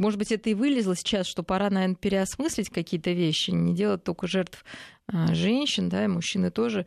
может 0.00 0.18
быть, 0.18 0.32
это 0.32 0.50
и 0.50 0.54
вылезло 0.54 0.96
сейчас, 0.96 1.26
что 1.26 1.42
пора, 1.42 1.70
наверное, 1.70 1.94
переосмыслить 1.94 2.70
какие-то 2.70 3.12
вещи, 3.12 3.50
не 3.50 3.74
делать 3.74 4.02
только 4.02 4.26
жертв 4.26 4.64
а, 5.06 5.34
женщин, 5.34 5.88
да, 5.88 6.04
и 6.04 6.08
мужчины 6.08 6.50
тоже 6.50 6.86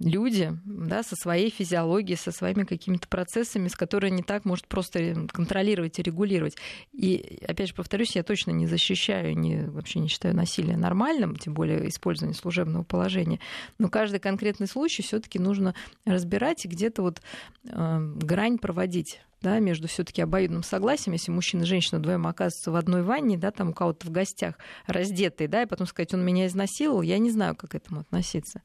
люди 0.00 0.50
да, 0.64 1.02
со 1.02 1.14
своей 1.14 1.50
физиологией, 1.50 2.16
со 2.16 2.32
своими 2.32 2.64
какими-то 2.64 3.06
процессами, 3.06 3.68
с 3.68 3.76
которыми 3.76 4.16
не 4.16 4.22
так 4.22 4.44
может 4.44 4.66
просто 4.66 5.26
контролировать 5.30 5.98
и 5.98 6.02
регулировать. 6.02 6.56
И, 6.92 7.38
опять 7.46 7.68
же, 7.68 7.74
повторюсь, 7.74 8.16
я 8.16 8.22
точно 8.22 8.50
не 8.50 8.66
защищаю, 8.66 9.38
не, 9.38 9.66
вообще 9.66 10.00
не 10.00 10.08
считаю 10.08 10.34
насилие 10.34 10.76
нормальным, 10.76 11.36
тем 11.36 11.54
более 11.54 11.88
использование 11.88 12.36
служебного 12.36 12.82
положения. 12.82 13.40
Но 13.78 13.88
каждый 13.88 14.20
конкретный 14.20 14.66
случай 14.66 15.02
все 15.02 15.20
таки 15.20 15.38
нужно 15.38 15.74
разбирать 16.06 16.64
и 16.64 16.68
где-то 16.68 17.02
вот 17.02 17.20
э, 17.64 18.14
грань 18.22 18.58
проводить 18.58 19.20
да, 19.42 19.58
между 19.58 19.88
все-таки 19.88 20.22
обоюдным 20.22 20.62
согласием, 20.62 21.14
если 21.14 21.30
мужчина 21.30 21.62
и 21.62 21.66
женщина 21.66 21.98
вдвоем 21.98 22.26
оказываются 22.26 22.70
в 22.70 22.76
одной 22.76 23.02
ванне, 23.02 23.38
да, 23.38 23.50
там 23.50 23.70
у 23.70 23.72
кого-то 23.72 24.06
в 24.06 24.10
гостях 24.10 24.56
раздетые, 24.86 25.48
да, 25.48 25.62
и 25.62 25.66
потом 25.66 25.86
сказать, 25.86 26.12
он 26.12 26.24
меня 26.24 26.46
изнасиловал, 26.46 27.02
я 27.02 27.18
не 27.18 27.30
знаю, 27.30 27.56
как 27.56 27.70
к 27.70 27.74
этому 27.74 28.00
относиться. 28.00 28.62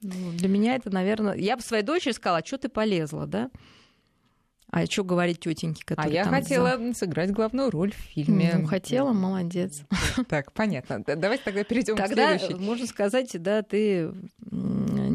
Ну, 0.00 0.32
для 0.32 0.48
меня 0.48 0.76
это, 0.76 0.90
наверное... 0.90 1.34
Я 1.34 1.56
бы 1.56 1.62
своей 1.62 1.82
дочери 1.82 2.12
сказала, 2.12 2.38
а 2.38 2.46
что 2.46 2.58
ты 2.58 2.68
полезла, 2.68 3.26
да? 3.26 3.50
А 4.70 4.84
что 4.84 5.02
говорить 5.02 5.40
тетеньки, 5.40 5.82
которые 5.82 6.10
А 6.10 6.14
я 6.14 6.24
там 6.24 6.34
хотела 6.34 6.76
за... 6.76 6.92
сыграть 6.92 7.30
главную 7.30 7.70
роль 7.70 7.92
в 7.92 7.96
фильме. 7.96 8.52
Ну, 8.54 8.66
хотела, 8.66 9.12
молодец. 9.12 9.82
Так, 10.28 10.52
понятно. 10.52 11.02
Давайте 11.04 11.44
тогда 11.44 11.64
перейдем 11.64 11.96
к 11.96 12.06
следующей. 12.06 12.54
можно 12.54 12.86
сказать, 12.86 13.30
да, 13.40 13.62
ты 13.62 14.12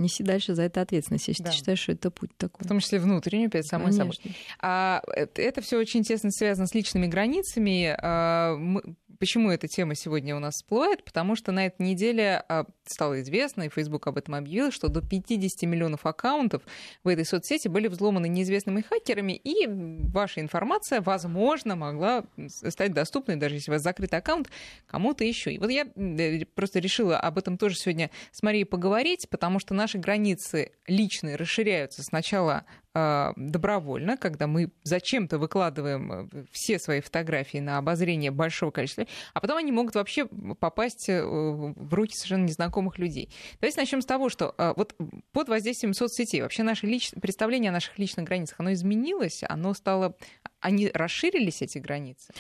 неси 0.04 0.24
дальше 0.24 0.56
за 0.56 0.64
это 0.64 0.82
ответственность, 0.82 1.28
если 1.28 1.44
да. 1.44 1.50
ты 1.50 1.56
считаешь, 1.56 1.80
что 1.80 1.92
это 1.92 2.12
путь 2.12 2.32
такой. 2.38 2.66
В 2.66 2.68
том 2.68 2.80
числе 2.80 3.00
внутреннюю, 3.00 3.50
перед 3.50 3.66
самой 3.66 3.92
Конечно. 3.92 4.14
собой. 4.14 4.36
А, 4.60 5.02
это, 5.08 5.42
это 5.42 5.62
все 5.62 5.78
очень 5.78 6.04
тесно 6.04 6.32
связано 6.32 6.68
с 6.68 6.74
личными 6.74 7.08
границами. 7.08 7.96
А, 8.02 8.56
мы, 8.56 8.82
Почему 9.24 9.52
эта 9.52 9.70
тема 9.70 9.96
сегодня 9.96 10.36
у 10.36 10.40
нас 10.40 10.56
всплывает? 10.56 11.06
Потому 11.06 11.38
что 11.38 11.54
на 11.54 11.68
этой 11.68 11.84
неделе 11.84 12.44
а, 12.50 12.66
стало 12.84 13.22
известно, 13.22 13.64
и 13.64 13.70
Facebook 13.70 14.06
об 14.08 14.18
этом 14.18 14.36
объявил, 14.36 14.70
что 14.70 14.90
до 14.90 15.02
50 15.02 15.62
миллионов 15.62 16.06
аккаунтов 16.06 16.62
в 17.06 17.08
этой 17.08 17.24
соцсети 17.24 17.70
были 17.70 17.88
взломаны 17.88 18.28
неизвестными 18.28 18.82
хакерами, 18.82 19.32
и 19.32 19.66
ваша 20.12 20.42
информация, 20.42 21.00
возможно, 21.00 21.78
могла 21.78 22.26
стать 22.48 22.92
доступной, 22.92 23.38
даже 23.38 23.56
если 23.56 23.72
у 23.72 23.76
вас 23.76 23.82
закрытый 23.82 24.20
аккаунт, 24.20 24.50
кому-то 24.88 25.24
еще. 25.24 25.54
И 25.54 25.58
вот 25.58 25.70
я 25.70 25.88
э, 25.96 26.44
просто 26.54 26.80
решила 26.80 27.18
об 27.18 27.38
этом 27.38 27.58
тоже 27.58 27.76
сегодня 27.76 28.12
с 28.34 28.44
Марией 28.44 28.66
поговорить, 28.66 29.30
потому 29.30 29.60
что 29.60 29.74
наши 29.74 30.00
границы 30.00 30.74
личные 30.86 31.38
расширяются 31.38 32.04
сначала 32.04 32.66
добровольно, 32.94 34.18
когда 34.18 34.46
мы 34.46 34.72
зачем-то 34.84 35.40
выкладываем 35.40 36.12
э, 36.12 36.46
все 36.52 36.78
свои 36.78 37.02
фотографии 37.02 37.58
на 37.58 37.80
обозрение 37.80 38.30
большого 38.30 38.70
количества, 38.70 39.08
а 39.34 39.40
потом 39.40 39.58
они 39.58 39.72
могут 39.72 39.96
вообще 39.96 40.28
попасть 40.60 41.10
э, 41.10 41.24
в 41.26 41.94
руки 41.94 42.14
совершенно 42.16 42.46
незнакомых 42.46 43.00
людей. 43.00 43.30
Давайте 43.60 43.80
начнем 43.80 44.02
с 44.02 44.06
того, 44.06 44.30
что 44.30 44.54
а, 44.58 44.74
вот 44.76 44.96
под 45.32 45.50
воздействием 45.50 45.96
соцсетей 45.96 46.42
вообще 46.42 46.62
наше 46.62 46.86
лич... 46.86 47.12
представление 47.12 47.70
о 47.70 47.74
наших 47.74 47.98
личных 47.98 48.28
границах, 48.28 48.60
оно 48.60 48.74
изменилось, 48.74 49.44
оно 49.48 49.74
стало... 49.74 50.16
Они 50.60 50.90
расширились, 50.94 51.64
эти 51.64 51.80
границы? 51.80 52.32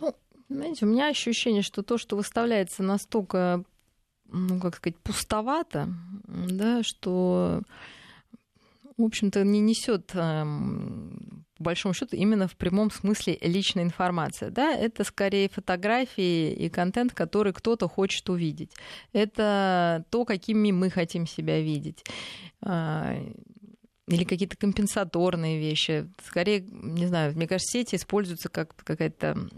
Ну, 0.00 0.16
знаете, 0.48 0.84
у 0.84 0.88
меня 0.88 1.08
ощущение, 1.08 1.62
что 1.62 1.82
то, 1.82 1.96
что 1.96 2.16
выставляется 2.16 2.82
настолько, 2.82 3.62
ну, 4.26 4.60
как 4.60 4.76
сказать, 4.76 4.98
пустовато, 4.98 5.88
да, 6.26 6.82
что 6.82 7.62
в 8.96 9.04
общем-то, 9.04 9.44
не 9.44 9.60
несет 9.60 10.10
эм, 10.14 11.44
по 11.62 11.64
большому 11.64 11.94
счету 11.94 12.16
именно 12.16 12.48
в 12.48 12.56
прямом 12.56 12.90
смысле 12.90 13.38
личная 13.40 13.84
информация. 13.84 14.50
Да? 14.50 14.72
Это 14.72 15.04
скорее 15.04 15.48
фотографии 15.48 16.52
и 16.52 16.68
контент, 16.68 17.14
который 17.14 17.52
кто-то 17.52 17.88
хочет 17.88 18.28
увидеть. 18.28 18.72
Это 19.12 20.04
то, 20.10 20.24
какими 20.24 20.72
мы 20.72 20.90
хотим 20.90 21.26
себя 21.26 21.60
видеть 21.60 22.04
а, 22.62 23.16
или 24.08 24.24
какие-то 24.24 24.56
компенсаторные 24.56 25.58
вещи. 25.58 26.08
Скорее, 26.24 26.60
не 26.60 27.06
знаю, 27.06 27.34
мне 27.36 27.46
кажется, 27.46 27.78
сети 27.78 27.96
используются 27.96 28.48
как 28.48 28.74
какая-то 28.74 29.48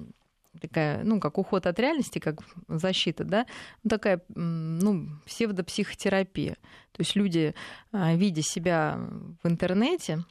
такая, 0.60 1.02
ну, 1.04 1.20
как 1.20 1.38
уход 1.38 1.66
от 1.66 1.78
реальности, 1.78 2.18
как 2.18 2.40
защита, 2.68 3.24
да, 3.24 3.46
ну, 3.82 3.90
такая, 3.90 4.20
ну, 4.28 5.08
псевдопсихотерапия. 5.26 6.54
То 6.92 7.00
есть 7.00 7.16
люди, 7.16 7.54
а, 7.92 8.14
видя 8.14 8.42
себя 8.42 8.98
в 9.42 9.48
интернете, 9.48 10.24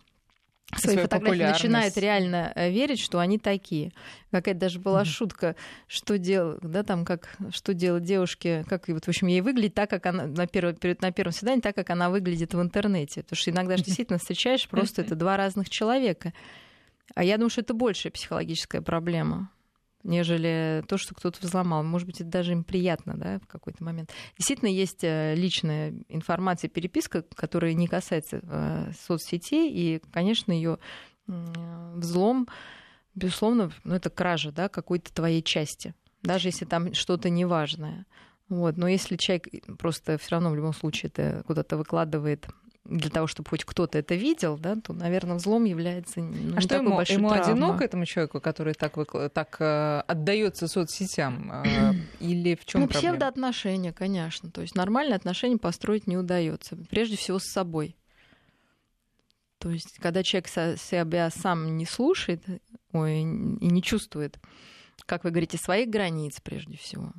свои 0.79 0.97
фотографии 0.97 1.43
начинают 1.43 1.97
реально 1.97 2.51
э, 2.55 2.71
верить, 2.71 2.99
что 2.99 3.19
они 3.19 3.37
такие. 3.37 3.91
Какая-то 4.31 4.59
даже 4.59 4.79
была 4.79 5.01
mm-hmm. 5.01 5.05
шутка, 5.05 5.55
что 5.87 6.17
делать, 6.17 6.59
да, 6.61 6.83
там 6.83 7.05
как, 7.05 7.35
что 7.51 7.73
делать 7.73 8.03
девушке, 8.03 8.65
как 8.67 8.87
вот, 8.87 9.05
в 9.05 9.07
общем, 9.07 9.27
ей 9.27 9.41
выглядит 9.41 9.75
так, 9.75 9.89
как 9.89 10.05
она 10.05 10.25
на, 10.25 10.47
первом, 10.47 10.75
на 11.01 11.11
первом 11.11 11.33
свидании, 11.33 11.61
так, 11.61 11.75
как 11.75 11.89
она 11.89 12.09
выглядит 12.09 12.53
в 12.53 12.61
интернете. 12.61 13.23
Потому 13.23 13.37
что 13.37 13.51
иногда 13.51 13.77
же 13.77 13.83
действительно 13.85 14.19
встречаешь 14.19 14.67
просто 14.67 15.01
это 15.03 15.15
два 15.15 15.37
разных 15.37 15.69
человека. 15.69 16.33
А 17.15 17.23
я 17.23 17.37
думаю, 17.37 17.49
что 17.49 17.61
это 17.61 17.73
большая 17.73 18.11
психологическая 18.11 18.81
проблема 18.81 19.49
нежели 20.03 20.83
то, 20.87 20.97
что 20.97 21.15
кто-то 21.15 21.39
взломал. 21.41 21.83
Может 21.83 22.07
быть, 22.07 22.21
это 22.21 22.29
даже 22.29 22.51
им 22.51 22.63
приятно 22.63 23.15
да, 23.15 23.39
в 23.39 23.47
какой-то 23.47 23.83
момент. 23.83 24.11
Действительно, 24.37 24.69
есть 24.69 25.03
э, 25.03 25.33
личная 25.35 25.93
информация, 26.09 26.69
переписка, 26.69 27.23
которая 27.35 27.73
не 27.73 27.87
касается 27.87 28.41
э, 28.43 28.91
соцсетей, 28.99 29.71
и, 29.71 30.01
конечно, 30.11 30.51
ее 30.51 30.77
взлом, 31.25 32.47
безусловно, 33.15 33.71
ну, 33.83 33.95
это 33.95 34.09
кража 34.09 34.51
да, 34.51 34.67
какой-то 34.67 35.13
твоей 35.13 35.41
части, 35.41 35.93
даже 36.21 36.49
если 36.49 36.65
там 36.65 36.93
что-то 36.93 37.29
неважное. 37.29 38.05
Вот. 38.49 38.77
Но 38.77 38.87
если 38.87 39.15
человек 39.15 39.47
просто 39.79 40.17
все 40.17 40.31
равно 40.31 40.51
в 40.51 40.55
любом 40.55 40.73
случае 40.73 41.11
это 41.13 41.43
куда-то 41.47 41.77
выкладывает 41.77 42.47
для 42.85 43.09
того, 43.09 43.27
чтобы 43.27 43.49
хоть 43.49 43.63
кто-то 43.63 43.97
это 43.97 44.15
видел, 44.15 44.57
да, 44.57 44.75
то, 44.75 44.93
наверное, 44.93 45.37
взлом 45.37 45.63
является 45.63 46.19
ну, 46.19 46.57
а 46.57 46.61
что 46.61 46.75
ему, 46.75 46.99
ему 47.01 47.31
одиноко 47.31 47.85
этому 47.85 48.05
человеку, 48.05 48.41
который 48.41 48.73
так, 48.73 48.97
выкла... 48.97 49.29
так 49.29 49.55
э, 49.59 50.03
отдается 50.05 50.67
соцсетям, 50.67 51.51
э, 51.63 51.93
или 52.19 52.55
в 52.55 52.65
чем 52.65 52.81
ну, 52.81 52.87
проблема? 52.87 53.13
псевдоотношения, 53.13 53.93
конечно. 53.93 54.51
То 54.51 54.61
есть 54.61 54.75
нормальные 54.75 55.15
отношения 55.15 55.57
построить 55.57 56.07
не 56.07 56.17
удается, 56.17 56.77
прежде 56.89 57.15
всего 57.15 57.39
с 57.39 57.45
собой. 57.45 57.95
То 59.59 59.69
есть, 59.69 59.97
когда 59.99 60.23
человек 60.23 60.49
себя 60.49 61.29
сам 61.29 61.77
не 61.77 61.85
слушает 61.85 62.43
ой, 62.91 63.21
и 63.21 63.23
не 63.23 63.81
чувствует, 63.81 64.37
как 65.05 65.23
вы 65.23 65.29
говорите, 65.29 65.57
своих 65.57 65.89
границ 65.89 66.41
прежде 66.41 66.75
всего, 66.75 67.13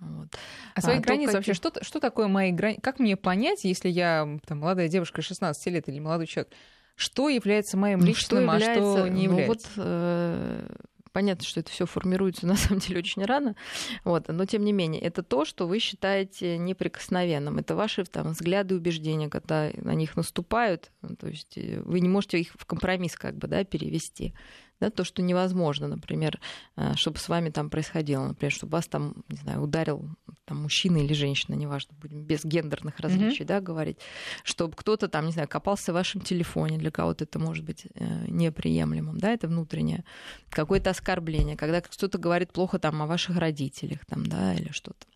вот. 0.00 0.28
А 0.74 0.80
свои 0.80 0.98
а, 0.98 1.00
границы 1.00 1.34
вообще, 1.34 1.54
что, 1.54 1.72
что 1.82 2.00
такое 2.00 2.28
мои 2.28 2.52
границы? 2.52 2.80
Как 2.80 2.98
мне 2.98 3.16
понять, 3.16 3.64
если 3.64 3.88
я 3.88 4.38
там, 4.46 4.58
молодая 4.58 4.88
девушка 4.88 5.22
16 5.22 5.66
лет 5.72 5.88
или 5.88 5.98
молодой 5.98 6.26
человек, 6.26 6.52
что 6.94 7.28
является 7.28 7.76
моим 7.76 8.00
ну, 8.00 8.06
личным, 8.06 8.24
что 8.24 8.52
является, 8.52 8.94
а 8.94 8.98
что 8.98 9.08
не 9.08 9.24
является? 9.24 9.68
Ну, 9.76 9.82
вот, 9.82 9.86
э, 9.86 10.68
понятно, 11.12 11.44
что 11.44 11.60
это 11.60 11.70
все 11.70 11.86
формируется 11.86 12.46
на 12.46 12.56
самом 12.56 12.80
деле 12.80 12.98
очень 13.00 13.24
рано, 13.24 13.56
вот, 14.04 14.28
но 14.28 14.44
тем 14.44 14.64
не 14.64 14.72
менее, 14.72 15.02
это 15.02 15.22
то, 15.22 15.44
что 15.44 15.66
вы 15.66 15.78
считаете 15.80 16.58
неприкосновенным. 16.58 17.58
Это 17.58 17.74
ваши 17.74 18.04
там, 18.04 18.30
взгляды 18.30 18.74
и 18.74 18.78
убеждения, 18.78 19.28
когда 19.28 19.70
на 19.76 19.94
них 19.94 20.16
наступают, 20.16 20.90
то 21.18 21.26
есть 21.26 21.56
э, 21.56 21.80
вы 21.84 22.00
не 22.00 22.08
можете 22.08 22.38
их 22.38 22.52
в 22.54 22.64
компромисс 22.66 23.16
как 23.16 23.36
бы, 23.36 23.48
да, 23.48 23.64
перевести. 23.64 24.34
Да, 24.80 24.90
то, 24.90 25.04
что 25.04 25.22
невозможно, 25.22 25.88
например, 25.88 26.40
э, 26.76 26.94
чтобы 26.94 27.18
с 27.18 27.28
вами 27.28 27.50
там 27.50 27.70
происходило, 27.70 28.28
например, 28.28 28.52
чтобы 28.52 28.72
вас 28.72 28.86
там, 28.86 29.14
не 29.28 29.36
знаю, 29.36 29.62
ударил 29.62 30.08
там 30.44 30.62
мужчина 30.62 30.98
или 30.98 31.12
женщина, 31.12 31.54
неважно, 31.54 31.94
будем 32.00 32.22
без 32.22 32.44
гендерных 32.44 32.98
различий, 33.00 33.44
mm-hmm. 33.44 33.48
да, 33.48 33.60
говорить, 33.60 33.98
чтобы 34.44 34.74
кто-то 34.76 35.08
там, 35.08 35.26
не 35.26 35.32
знаю, 35.32 35.48
копался 35.48 35.92
в 35.92 35.94
вашем 35.94 36.20
телефоне, 36.20 36.78
для 36.78 36.90
кого-то 36.90 37.24
это 37.24 37.38
может 37.38 37.64
быть 37.64 37.86
э, 37.94 38.24
неприемлемым, 38.28 39.18
да, 39.18 39.32
это 39.32 39.48
внутреннее, 39.48 40.04
какое-то 40.50 40.90
оскорбление, 40.90 41.56
когда 41.56 41.80
кто-то 41.80 42.18
говорит 42.18 42.52
плохо 42.52 42.78
там 42.78 43.02
о 43.02 43.06
ваших 43.06 43.36
родителях, 43.36 44.04
там, 44.06 44.26
да, 44.26 44.54
или 44.54 44.70
что-то. 44.72 45.06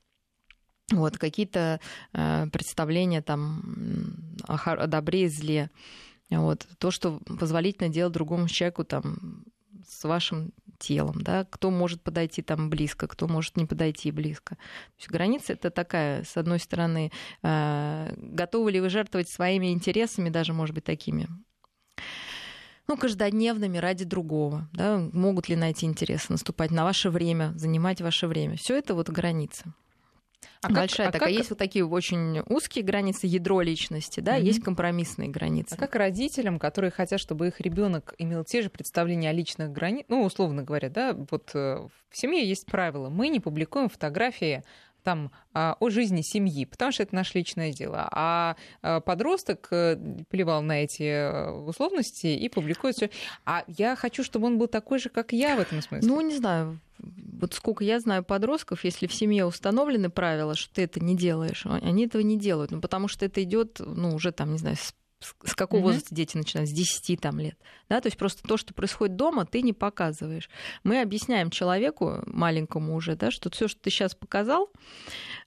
Вот, 0.90 1.16
какие-то 1.16 1.80
э, 2.12 2.46
представления 2.52 3.22
там 3.22 4.36
о, 4.46 4.56
о 4.56 4.86
добре 4.86 5.24
и 5.24 5.28
зле. 5.28 5.70
Вот, 6.30 6.66
то, 6.78 6.90
что 6.90 7.18
позволительно 7.38 7.88
делать 7.88 8.14
другому 8.14 8.48
человеку 8.48 8.84
там 8.84 9.44
с 9.86 10.04
вашим 10.04 10.52
телом, 10.78 11.20
да, 11.22 11.44
кто 11.44 11.70
может 11.70 12.02
подойти 12.02 12.42
там 12.42 12.68
близко, 12.68 13.06
кто 13.06 13.28
может 13.28 13.56
не 13.56 13.66
подойти 13.66 14.10
близко. 14.10 14.56
То 14.56 14.98
есть 14.98 15.10
граница 15.10 15.52
это 15.52 15.70
такая, 15.70 16.24
с 16.24 16.36
одной 16.36 16.58
стороны, 16.58 17.12
э, 17.42 18.14
готовы 18.16 18.72
ли 18.72 18.80
вы 18.80 18.90
жертвовать 18.90 19.28
своими 19.28 19.72
интересами, 19.72 20.28
даже, 20.28 20.52
может 20.52 20.74
быть, 20.74 20.84
такими 20.84 21.28
ну, 22.88 22.96
каждодневными 22.96 23.78
ради 23.78 24.04
другого, 24.04 24.68
да, 24.72 24.98
могут 25.12 25.48
ли 25.48 25.56
найти 25.56 25.86
интерес, 25.86 26.28
наступать 26.28 26.70
на 26.70 26.84
ваше 26.84 27.10
время, 27.10 27.52
занимать 27.56 28.00
ваше 28.00 28.26
время. 28.26 28.56
Все 28.56 28.76
это 28.76 28.94
вот 28.94 29.08
граница. 29.08 29.74
А 30.62 30.70
Большая 30.70 31.08
как, 31.08 31.16
а 31.16 31.18
такая. 31.18 31.30
Как... 31.30 31.38
Есть 31.38 31.50
вот 31.50 31.58
такие 31.58 31.86
очень 31.86 32.40
узкие 32.46 32.84
границы, 32.84 33.26
ядро 33.26 33.60
личности, 33.60 34.20
да, 34.20 34.38
mm-hmm. 34.38 34.44
есть 34.44 34.62
компромиссные 34.62 35.28
границы. 35.28 35.74
А 35.74 35.76
как 35.76 35.94
родителям, 35.94 36.58
которые 36.58 36.90
хотят, 36.90 37.20
чтобы 37.20 37.48
их 37.48 37.60
ребенок 37.60 38.14
имел 38.18 38.44
те 38.44 38.62
же 38.62 38.70
представления 38.70 39.30
о 39.30 39.32
личных 39.32 39.72
границах, 39.72 40.06
ну, 40.08 40.22
условно 40.24 40.62
говоря, 40.62 40.88
да, 40.88 41.14
вот 41.30 41.50
э, 41.54 41.88
в 42.10 42.16
семье 42.16 42.46
есть 42.46 42.66
правило, 42.66 43.08
мы 43.08 43.28
не 43.28 43.40
публикуем 43.40 43.88
фотографии 43.88 44.62
там 45.02 45.30
а, 45.54 45.76
о 45.80 45.90
жизни 45.90 46.22
семьи, 46.22 46.64
потому 46.64 46.92
что 46.92 47.02
это 47.02 47.14
наше 47.14 47.38
личное 47.38 47.72
дело. 47.72 48.08
А, 48.10 48.56
а 48.82 49.00
подросток 49.00 49.68
э, 49.70 49.96
плевал 50.30 50.62
на 50.62 50.84
эти 50.84 51.02
э, 51.02 51.50
условности 51.50 52.26
и 52.26 52.48
публикует 52.48 52.96
все. 52.96 53.10
А 53.44 53.64
я 53.66 53.96
хочу, 53.96 54.24
чтобы 54.24 54.46
он 54.46 54.58
был 54.58 54.68
такой 54.68 54.98
же, 54.98 55.08
как 55.08 55.32
я 55.32 55.56
в 55.56 55.60
этом 55.60 55.82
смысле. 55.82 56.08
Ну, 56.08 56.20
не 56.20 56.36
знаю. 56.36 56.80
Вот 56.98 57.54
сколько 57.54 57.82
я 57.82 57.98
знаю 57.98 58.22
подростков, 58.22 58.84
если 58.84 59.06
в 59.06 59.14
семье 59.14 59.44
установлены 59.44 60.08
правила, 60.08 60.54
что 60.54 60.72
ты 60.72 60.82
это 60.82 61.00
не 61.00 61.16
делаешь, 61.16 61.66
они 61.66 62.06
этого 62.06 62.22
не 62.22 62.38
делают. 62.38 62.70
Ну, 62.70 62.80
потому 62.80 63.08
что 63.08 63.24
это 63.24 63.42
идет, 63.42 63.80
ну, 63.80 64.14
уже 64.14 64.30
там, 64.30 64.52
не 64.52 64.58
знаю, 64.58 64.76
с 64.76 64.94
с 65.22 65.54
какого 65.54 65.80
mm-hmm. 65.80 65.84
возраста 65.84 66.14
дети 66.14 66.36
начинают? 66.36 66.70
С 66.70 66.72
10 66.72 67.20
там, 67.20 67.38
лет. 67.38 67.56
Да? 67.88 68.00
То 68.00 68.08
есть 68.08 68.18
просто 68.18 68.42
то, 68.42 68.56
что 68.56 68.74
происходит 68.74 69.16
дома, 69.16 69.46
ты 69.46 69.62
не 69.62 69.72
показываешь. 69.72 70.48
Мы 70.84 71.00
объясняем 71.00 71.50
человеку, 71.50 72.22
маленькому 72.26 72.94
уже, 72.94 73.16
да, 73.16 73.30
что 73.30 73.50
все, 73.50 73.68
что 73.68 73.80
ты 73.80 73.90
сейчас 73.90 74.14
показал, 74.14 74.70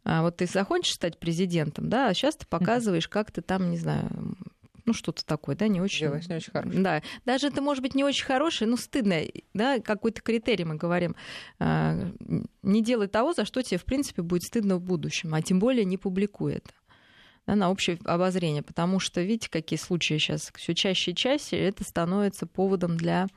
а, 0.03 0.21
вот 0.21 0.38
ты 0.38 0.45
захочешь 0.45 0.93
стать 0.93 1.19
президентом, 1.19 1.89
да, 1.89 2.07
а 2.07 2.13
сейчас 2.13 2.36
ты 2.36 2.45
показываешь, 2.45 3.07
как 3.07 3.32
ты 3.32 3.41
там, 3.41 3.69
не 3.71 3.78
знаю, 3.78 4.09
ну, 4.86 4.93
что-то 4.93 5.26
такое, 5.26 5.55
да, 5.55 5.67
не 5.67 5.82
очень... 5.82 6.07
Делаешь 6.07 6.28
не 6.28 6.36
очень 6.36 6.51
хорошее. 6.51 6.84
Да, 6.84 7.01
даже 7.26 7.47
это 7.47 7.61
может 7.61 7.82
быть 7.82 7.95
не 7.95 8.03
очень 8.03 8.26
хорошее, 8.26 8.69
но 8.69 8.78
стыдно, 8.78 9.21
да, 9.53 9.80
какой-то 9.80 10.21
критерий 10.21 10.63
мы 10.63 10.76
говорим. 10.76 11.15
А, 11.59 11.97
не 12.61 12.84
делай 12.84 13.07
того, 13.07 13.34
за 13.34 13.45
что 13.45 13.63
тебе, 13.63 13.80
в 13.80 13.86
принципе, 13.86 14.21
будет 14.21 14.43
стыдно 14.43 14.78
в 14.78 14.82
будущем, 14.82 15.34
а 15.34 15.41
тем 15.41 15.59
более 15.59 15.86
не 15.86 15.97
публикуй 15.97 16.53
это 16.55 16.71
да, 17.47 17.55
на 17.55 17.69
общее 17.69 17.99
обозрение, 18.05 18.63
потому 18.63 18.99
что, 18.99 19.21
видите, 19.21 19.49
какие 19.49 19.77
случаи 19.77 20.17
сейчас 20.17 20.51
все 20.55 20.73
чаще 20.73 21.11
и 21.11 21.15
чаще, 21.15 21.57
это 21.57 21.83
становится 21.83 22.47
поводом 22.47 22.97
для 22.97 23.27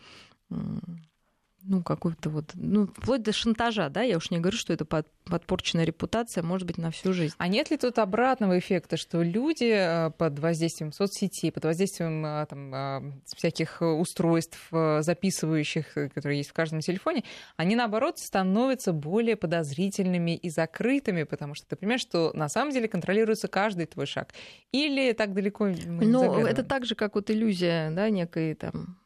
ну, 1.68 1.82
какой-то 1.82 2.30
вот, 2.30 2.52
ну, 2.54 2.86
вплоть 2.86 3.22
до 3.22 3.32
шантажа, 3.32 3.90
да, 3.90 4.02
я 4.02 4.16
уж 4.16 4.30
не 4.30 4.38
говорю, 4.38 4.56
что 4.56 4.72
это 4.72 4.84
под, 4.84 5.06
подпорченная 5.29 5.85
репутация, 5.85 6.43
может 6.43 6.66
быть, 6.66 6.79
на 6.79 6.91
всю 6.91 7.12
жизнь. 7.12 7.35
А 7.39 7.49
нет 7.49 7.70
ли 7.70 7.76
тут 7.76 7.99
обратного 7.99 8.59
эффекта, 8.59 8.97
что 8.97 9.22
люди 9.22 9.70
э, 9.70 10.11
под 10.11 10.39
воздействием 10.39 10.93
соцсетей, 10.93 11.53
под 11.53 11.64
воздействием 11.64 12.24
э, 12.24 12.47
там, 12.47 12.74
э, 12.74 13.12
всяких 13.37 13.81
устройств, 13.81 14.59
записывающих, 14.70 15.95
которые 16.14 16.39
есть 16.39 16.51
в 16.51 16.53
каждом 16.53 16.81
телефоне, 16.81 17.24
они, 17.57 17.76
наоборот, 17.76 18.18
становятся 18.18 18.93
более 18.93 19.37
подозрительными 19.37 20.37
и 20.37 20.51
закрытыми, 20.51 21.24
потому 21.24 21.55
что 21.55 21.66
ты 21.66 21.76
понимаешь, 21.76 22.01
что 22.01 22.33
на 22.35 22.49
самом 22.49 22.72
деле 22.72 22.89
контролируется 22.89 23.49
каждый 23.49 23.87
твой 23.87 24.07
шаг. 24.07 24.33
Или 24.72 25.12
так 25.12 25.35
далеко 25.35 25.66
мы 25.66 26.05
Ну, 26.05 26.47
это 26.47 26.62
так 26.62 26.85
же, 26.85 26.95
как 26.95 27.14
вот 27.14 27.31
иллюзия, 27.31 27.91
да, 27.91 28.11
некой 28.11 28.55
там... 28.55 28.99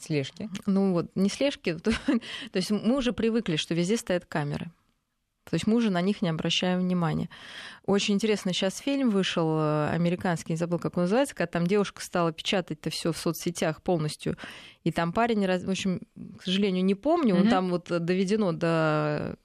Слежки. 0.00 0.48
Ну 0.66 0.92
вот, 0.92 1.14
не 1.14 1.28
слежки, 1.28 1.76
То 1.78 1.92
есть 2.54 2.70
мы 2.70 2.96
уже 2.96 3.12
привыкли, 3.12 3.56
что 3.56 3.74
везде 3.74 3.96
стоят 3.96 4.26
камеры. 4.26 4.70
То 5.48 5.54
есть 5.54 5.66
мы 5.66 5.76
уже 5.76 5.90
на 5.90 6.00
них 6.00 6.22
не 6.22 6.28
обращаем 6.28 6.80
внимания. 6.80 7.28
Очень 7.84 8.14
интересно, 8.14 8.52
сейчас 8.52 8.78
фильм 8.78 9.10
вышел 9.10 9.58
э, 9.58 9.90
американский, 9.90 10.52
не 10.52 10.56
забыл, 10.56 10.78
как 10.78 10.96
он 10.96 11.04
называется, 11.04 11.34
когда 11.34 11.50
там 11.50 11.66
девушка 11.66 12.02
стала 12.02 12.32
печатать 12.32 12.78
это 12.80 12.90
все 12.90 13.12
в 13.12 13.18
соцсетях 13.18 13.82
полностью, 13.82 14.36
и 14.84 14.92
там 14.92 15.12
парень, 15.12 15.44
в 15.44 15.70
общем, 15.70 16.00
к 16.38 16.44
сожалению, 16.44 16.84
не 16.84 16.94
помню, 16.94 17.34
mm-hmm. 17.34 17.40
он 17.40 17.48
там 17.48 17.70
вот 17.70 17.86
доведено 17.88 18.52
до 18.52 19.36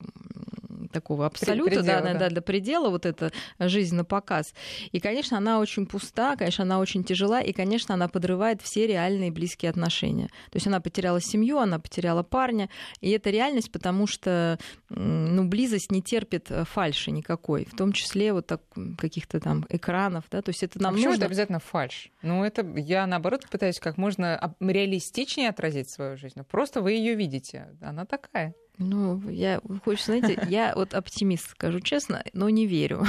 такого 0.97 1.25
абсолюта, 1.25 1.83
да, 1.83 2.01
да. 2.01 2.13
Да, 2.13 2.29
до 2.29 2.41
предела, 2.41 2.89
вот 2.89 3.05
эта 3.05 3.31
жизнь 3.59 3.95
на 3.95 4.03
показ. 4.03 4.53
И, 4.91 4.99
конечно, 4.99 5.37
она 5.37 5.59
очень 5.59 5.85
пуста, 5.85 6.35
конечно, 6.35 6.63
она 6.63 6.79
очень 6.79 7.03
тяжела, 7.03 7.39
и, 7.39 7.53
конечно, 7.53 7.93
она 7.93 8.07
подрывает 8.07 8.61
все 8.61 8.87
реальные 8.87 9.31
близкие 9.31 9.69
отношения. 9.69 10.27
То 10.51 10.55
есть 10.55 10.67
она 10.67 10.79
потеряла 10.79 11.21
семью, 11.21 11.59
она 11.59 11.77
потеряла 11.79 12.23
парня, 12.23 12.69
и 13.01 13.11
это 13.11 13.29
реальность, 13.29 13.71
потому 13.71 14.07
что 14.07 14.57
ну, 14.89 15.47
близость 15.47 15.91
не 15.91 16.01
терпит 16.01 16.49
э, 16.49 16.63
фальши 16.65 17.11
никакой, 17.11 17.65
в 17.65 17.75
том 17.75 17.91
числе 17.91 18.33
вот 18.33 18.47
так, 18.47 18.61
каких-то 18.97 19.39
там 19.39 19.65
экранов, 19.69 20.25
да, 20.31 20.41
то 20.41 20.49
есть 20.49 20.63
это 20.63 20.81
нам 20.81 20.95
а 20.95 20.97
нужно... 20.97 21.15
это 21.15 21.25
обязательно 21.25 21.59
фальш? 21.59 22.09
Ну, 22.23 22.43
это 22.43 22.65
я, 22.75 23.05
наоборот, 23.05 23.45
пытаюсь 23.51 23.79
как 23.79 23.97
можно 23.97 24.55
реалистичнее 24.59 25.49
отразить 25.49 25.89
свою 25.89 26.17
жизнь. 26.17 26.41
Просто 26.49 26.81
вы 26.81 26.93
ее 26.93 27.15
видите, 27.15 27.67
она 27.81 28.05
такая. 28.05 28.55
Ну, 28.79 29.27
я, 29.29 29.59
хочется, 29.83 30.17
знаете, 30.17 30.39
я 30.49 30.73
вот 30.75 30.93
оптимист, 30.93 31.49
скажу 31.49 31.79
честно, 31.79 32.23
но 32.33 32.49
не 32.49 32.67
верю. 32.67 33.05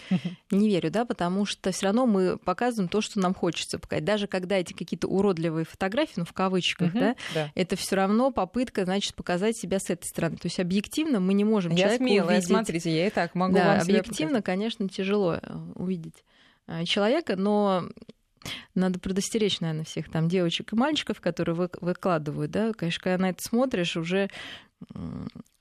Не 0.52 0.68
верю, 0.68 0.90
да, 0.90 1.04
потому 1.04 1.46
что 1.46 1.72
все 1.72 1.86
равно 1.86 2.06
мы 2.06 2.36
показываем 2.36 2.88
то, 2.88 3.00
что 3.00 3.18
нам 3.18 3.34
хочется 3.34 3.78
показать. 3.78 4.04
Даже 4.04 4.26
когда 4.26 4.56
эти 4.56 4.72
какие-то 4.72 5.08
уродливые 5.08 5.64
фотографии, 5.64 6.14
ну, 6.16 6.24
в 6.24 6.32
кавычках, 6.32 6.92
да, 6.92 7.16
это 7.54 7.76
все 7.76 7.96
равно 7.96 8.30
попытка, 8.30 8.84
значит, 8.84 9.14
показать 9.14 9.56
себя 9.56 9.78
с 9.80 9.90
этой 9.90 10.06
стороны. 10.06 10.36
То 10.36 10.46
есть 10.46 10.60
объективно 10.60 11.18
мы 11.20 11.34
не 11.34 11.44
можем 11.44 11.72
я 11.72 11.96
смелая, 11.96 12.40
смотрите, 12.40 12.94
я 12.94 13.06
и 13.06 13.10
так 13.10 13.34
могу 13.34 13.58
вам 13.58 13.80
объективно, 13.80 14.42
конечно, 14.42 14.88
тяжело 14.88 15.34
э, 15.34 15.56
увидеть 15.74 16.24
э, 16.66 16.84
человека, 16.84 17.36
но 17.36 17.88
надо 18.74 18.98
предостеречь, 18.98 19.60
наверное, 19.60 19.84
всех 19.84 20.10
там 20.10 20.28
девочек 20.28 20.72
и 20.72 20.76
мальчиков, 20.76 21.20
которые 21.20 21.68
выкладывают, 21.80 22.50
да, 22.50 22.72
конечно, 22.72 23.02
когда 23.02 23.18
на 23.18 23.30
это 23.30 23.42
смотришь, 23.42 23.96
уже 23.96 24.30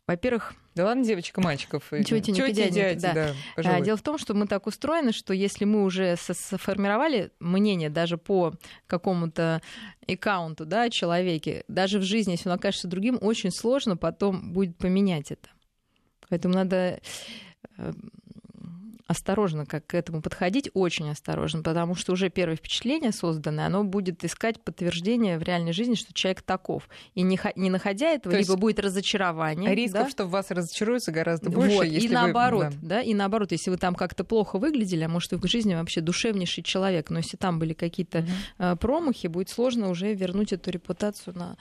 во-первых, 0.09 0.55
да 0.73 0.85
ладно, 0.85 1.03
девочек 1.03 1.37
и 1.37 1.41
мальчиков. 1.41 1.87
Тети, 1.91 2.19
Тети 2.19 2.51
дяди, 2.51 2.71
дяди, 2.71 2.99
да. 2.99 3.33
да 3.57 3.79
Дело 3.79 3.95
в 3.95 4.01
том, 4.01 4.17
что 4.17 4.33
мы 4.33 4.47
так 4.47 4.65
устроены, 4.65 5.11
что 5.11 5.35
если 5.35 5.65
мы 5.65 5.83
уже 5.83 6.15
сформировали 6.17 7.31
мнение 7.39 7.91
даже 7.91 8.17
по 8.17 8.55
какому-то 8.87 9.61
аккаунту, 10.07 10.65
да, 10.65 10.83
о 10.83 10.89
человеке, 10.89 11.63
даже 11.67 11.99
в 11.99 12.01
жизни, 12.01 12.31
если 12.31 12.49
он 12.49 12.55
окажется 12.55 12.87
другим, 12.87 13.19
очень 13.21 13.51
сложно 13.51 13.97
потом 13.97 14.51
будет 14.51 14.77
поменять 14.77 15.31
это. 15.31 15.49
Поэтому 16.27 16.55
надо 16.55 17.01
э, 17.77 17.93
осторожно 19.09 19.65
как 19.65 19.87
к 19.87 19.95
этому 19.95 20.21
подходить, 20.21 20.69
очень 20.75 21.09
осторожно, 21.09 21.63
потому 21.63 21.95
что 21.95 22.13
уже 22.13 22.29
первое 22.29 22.55
впечатление 22.55 23.11
созданное, 23.11 23.65
оно 23.65 23.83
будет 23.83 24.23
искать 24.23 24.63
подтверждение 24.63 25.39
в 25.39 25.41
реальной 25.41 25.73
жизни, 25.73 25.95
что 25.95 26.13
человек 26.13 26.43
таков. 26.43 26.87
И 27.15 27.23
не, 27.23 27.39
не 27.55 27.71
находя 27.71 28.11
этого, 28.11 28.35
То 28.35 28.39
либо 28.39 28.55
будет 28.55 28.79
разочарование. 28.79 29.73
Рисков, 29.73 30.03
да? 30.03 30.09
что 30.11 30.25
в 30.25 30.29
вас 30.29 30.51
разочаруются 30.51 31.11
гораздо 31.11 31.49
больше. 31.49 31.77
Вот, 31.77 31.85
если 31.85 32.07
и 32.07 32.11
наоборот, 32.11 32.67
вы... 32.67 32.87
да. 32.87 32.97
да, 32.97 33.01
и 33.01 33.15
наоборот, 33.15 33.51
если 33.51 33.71
вы 33.71 33.77
там 33.77 33.95
как-то 33.95 34.23
плохо 34.23 34.59
выглядели, 34.59 35.03
а 35.05 35.09
может, 35.09 35.31
вы 35.31 35.39
в 35.39 35.47
жизни 35.47 35.73
вообще 35.73 36.01
душевнейший 36.01 36.61
человек, 36.63 37.09
но 37.09 37.17
если 37.17 37.35
там 37.35 37.57
были 37.57 37.73
какие-то 37.73 38.19
угу. 38.59 38.77
промахи, 38.77 39.25
будет 39.25 39.49
сложно 39.49 39.89
уже 39.89 40.13
вернуть 40.13 40.53
эту 40.53 40.69
репутацию 40.69 41.35
на 41.35 41.57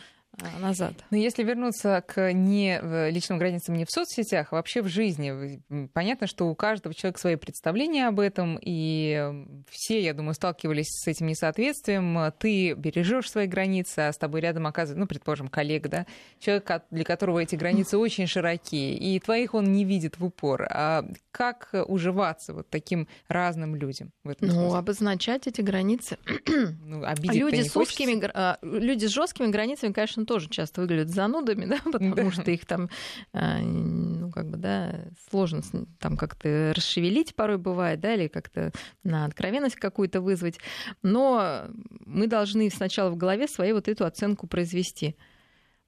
назад. 0.60 0.94
Но 1.10 1.16
если 1.16 1.42
вернуться 1.42 2.02
к 2.06 2.32
не 2.32 2.80
личным 3.10 3.38
границам 3.38 3.74
не 3.74 3.84
в 3.84 3.90
соцсетях, 3.90 4.48
а 4.52 4.56
вообще 4.56 4.82
в 4.82 4.88
жизни, 4.88 5.60
понятно, 5.92 6.26
что 6.26 6.48
у 6.48 6.54
каждого 6.54 6.94
человека 6.94 7.20
свои 7.20 7.36
представления 7.36 8.08
об 8.08 8.20
этом, 8.20 8.58
и 8.60 9.32
все, 9.70 10.00
я 10.00 10.14
думаю, 10.14 10.34
сталкивались 10.34 10.88
с 10.88 11.06
этим 11.06 11.26
несоответствием. 11.26 12.32
Ты 12.38 12.74
бережешь 12.74 13.30
свои 13.30 13.46
границы, 13.46 14.00
а 14.00 14.12
с 14.12 14.18
тобой 14.18 14.40
рядом 14.40 14.66
оказывается, 14.66 15.00
ну, 15.00 15.06
предположим, 15.06 15.48
коллега, 15.48 15.88
да, 15.88 16.06
человек, 16.38 16.82
для 16.90 17.04
которого 17.04 17.40
эти 17.40 17.56
границы 17.56 17.98
очень 17.98 18.26
широкие, 18.26 18.96
и 18.96 19.18
твоих 19.20 19.54
он 19.54 19.72
не 19.72 19.84
видит 19.84 20.18
в 20.18 20.24
упор. 20.24 20.66
А 20.70 21.04
как 21.30 21.70
уживаться 21.86 22.54
вот 22.54 22.68
таким 22.70 23.08
разным 23.28 23.74
людям 23.74 24.12
в 24.24 24.28
этом 24.30 24.48
Ну, 24.48 24.54
смысле? 24.54 24.78
обозначать 24.78 25.46
эти 25.46 25.60
границы. 25.60 26.18
Ну, 26.46 27.04
люди, 27.22 27.62
с 27.62 27.76
узкими, 27.76 28.30
а, 28.34 28.58
люди 28.62 29.06
с 29.06 29.10
жесткими 29.10 29.48
границами, 29.48 29.92
конечно, 29.92 30.24
тоже 30.28 30.48
часто 30.48 30.82
выглядят 30.82 31.08
занудами, 31.08 31.64
да, 31.68 31.78
потому 31.84 32.14
да. 32.14 32.30
что 32.30 32.50
их 32.50 32.66
там, 32.66 32.88
а, 33.32 33.58
ну, 33.58 34.30
как 34.30 34.48
бы, 34.50 34.58
да, 34.58 34.94
сложно 35.30 35.62
там 35.98 36.16
как-то 36.16 36.72
расшевелить 36.76 37.34
порой 37.34 37.58
бывает, 37.58 38.00
да, 38.00 38.14
или 38.14 38.28
как-то 38.28 38.70
на 39.02 39.24
откровенность 39.24 39.76
какую-то 39.76 40.20
вызвать. 40.20 40.60
Но 41.02 41.64
мы 42.04 42.26
должны 42.26 42.70
сначала 42.70 43.10
в 43.10 43.16
голове 43.16 43.48
своей 43.48 43.72
вот 43.72 43.88
эту 43.88 44.04
оценку 44.04 44.46
произвести 44.46 45.16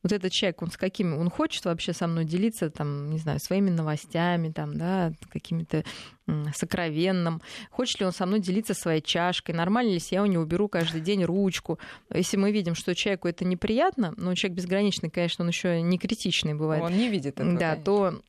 вот 0.02 0.12
этот 0.12 0.32
человек, 0.32 0.62
он 0.62 0.70
с 0.70 0.76
какими, 0.76 1.14
он 1.14 1.28
хочет 1.30 1.64
вообще 1.64 1.92
со 1.92 2.06
мной 2.06 2.24
делиться, 2.24 2.70
там, 2.70 3.10
не 3.10 3.18
знаю, 3.18 3.38
своими 3.38 3.70
новостями, 3.70 4.50
там, 4.50 4.76
да, 4.76 5.12
какими-то 5.30 5.84
сокровенным, 6.54 7.42
хочет 7.70 8.00
ли 8.00 8.06
он 8.06 8.12
со 8.12 8.24
мной 8.24 8.40
делиться 8.40 8.72
своей 8.72 9.02
чашкой, 9.02 9.52
нормально 9.52 9.88
ли 9.88 9.94
если 9.94 10.14
я 10.14 10.22
у 10.22 10.26
него 10.26 10.44
беру 10.44 10.68
каждый 10.68 11.00
день 11.00 11.24
ручку. 11.24 11.78
Если 12.14 12.36
мы 12.36 12.52
видим, 12.52 12.74
что 12.74 12.94
человеку 12.94 13.28
это 13.28 13.44
неприятно, 13.44 14.14
но 14.16 14.34
человек 14.34 14.56
безграничный, 14.56 15.10
конечно, 15.10 15.42
он 15.42 15.48
еще 15.48 15.82
не 15.82 15.98
критичный 15.98 16.54
бывает. 16.54 16.82
Он 16.82 16.96
не 16.96 17.08
видит 17.08 17.40
этого. 17.40 17.58
Да, 17.58 17.74
конечно. 17.74 17.84
то 17.84 18.22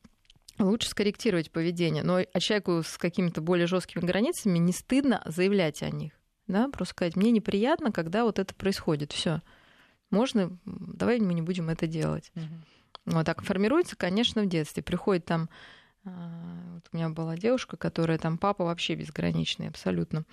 лучше 0.60 0.90
скорректировать 0.90 1.52
поведение. 1.52 2.04
Но 2.04 2.18
а 2.18 2.40
человеку 2.40 2.82
с 2.84 2.98
какими-то 2.98 3.42
более 3.42 3.68
жесткими 3.68 4.02
границами 4.02 4.58
не 4.58 4.74
стыдно 4.74 5.22
заявлять 5.26 5.84
о 5.84 5.90
них. 5.90 6.14
Да, 6.48 6.68
просто 6.70 6.96
сказать, 6.96 7.16
мне 7.16 7.32
неприятно, 7.32 7.92
когда 7.92 8.26
вот 8.26 8.40
это 8.40 8.54
происходит. 8.56 9.14
Все 9.14 9.42
можно, 10.12 10.58
давай 10.66 11.20
мы 11.20 11.34
не 11.34 11.42
будем 11.42 11.70
это 11.70 11.88
делать. 11.88 12.32
Угу. 12.36 13.16
Вот 13.18 13.26
так 13.26 13.42
формируется, 13.44 13.96
конечно, 13.96 14.44
в 14.44 14.48
детстве. 14.48 14.84
Приходит 14.84 15.26
там, 15.26 15.50
а, 16.06 16.76
вот 16.76 16.84
у 16.92 16.96
меня 16.96 17.10
была 17.10 17.36
девушка, 17.36 17.78
которая 17.78 18.18
там 18.18 18.38
папа 18.38 18.66
вообще 18.66 18.96
безграничный 18.96 19.68
абсолютно. 19.68 20.26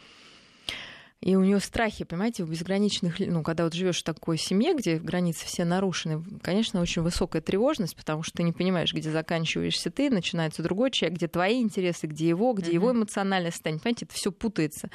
И 1.20 1.34
у 1.34 1.42
нее 1.42 1.58
страхи, 1.58 2.04
понимаете, 2.04 2.44
у 2.44 2.46
безграничных, 2.46 3.18
ну, 3.18 3.42
когда 3.42 3.64
вот 3.64 3.74
живешь 3.74 3.98
в 3.98 4.04
такой 4.04 4.38
семье, 4.38 4.74
где 4.74 4.98
границы 4.98 5.46
все 5.46 5.64
нарушены, 5.64 6.22
конечно, 6.42 6.80
очень 6.80 7.02
высокая 7.02 7.42
тревожность, 7.42 7.96
потому 7.96 8.22
что 8.22 8.36
ты 8.36 8.44
не 8.44 8.52
понимаешь, 8.52 8.94
где 8.94 9.10
заканчиваешься 9.10 9.90
ты, 9.90 10.10
начинается 10.10 10.62
другой 10.62 10.92
человек, 10.92 11.18
где 11.18 11.26
твои 11.26 11.60
интересы, 11.60 12.06
где 12.06 12.28
его, 12.28 12.52
где 12.52 12.70
mm-hmm. 12.70 12.74
его 12.74 12.92
эмоциональное 12.92 13.50
состояние. 13.50 13.82
Понимаете, 13.82 14.04
это 14.04 14.14
все 14.14 14.30
путается. 14.30 14.90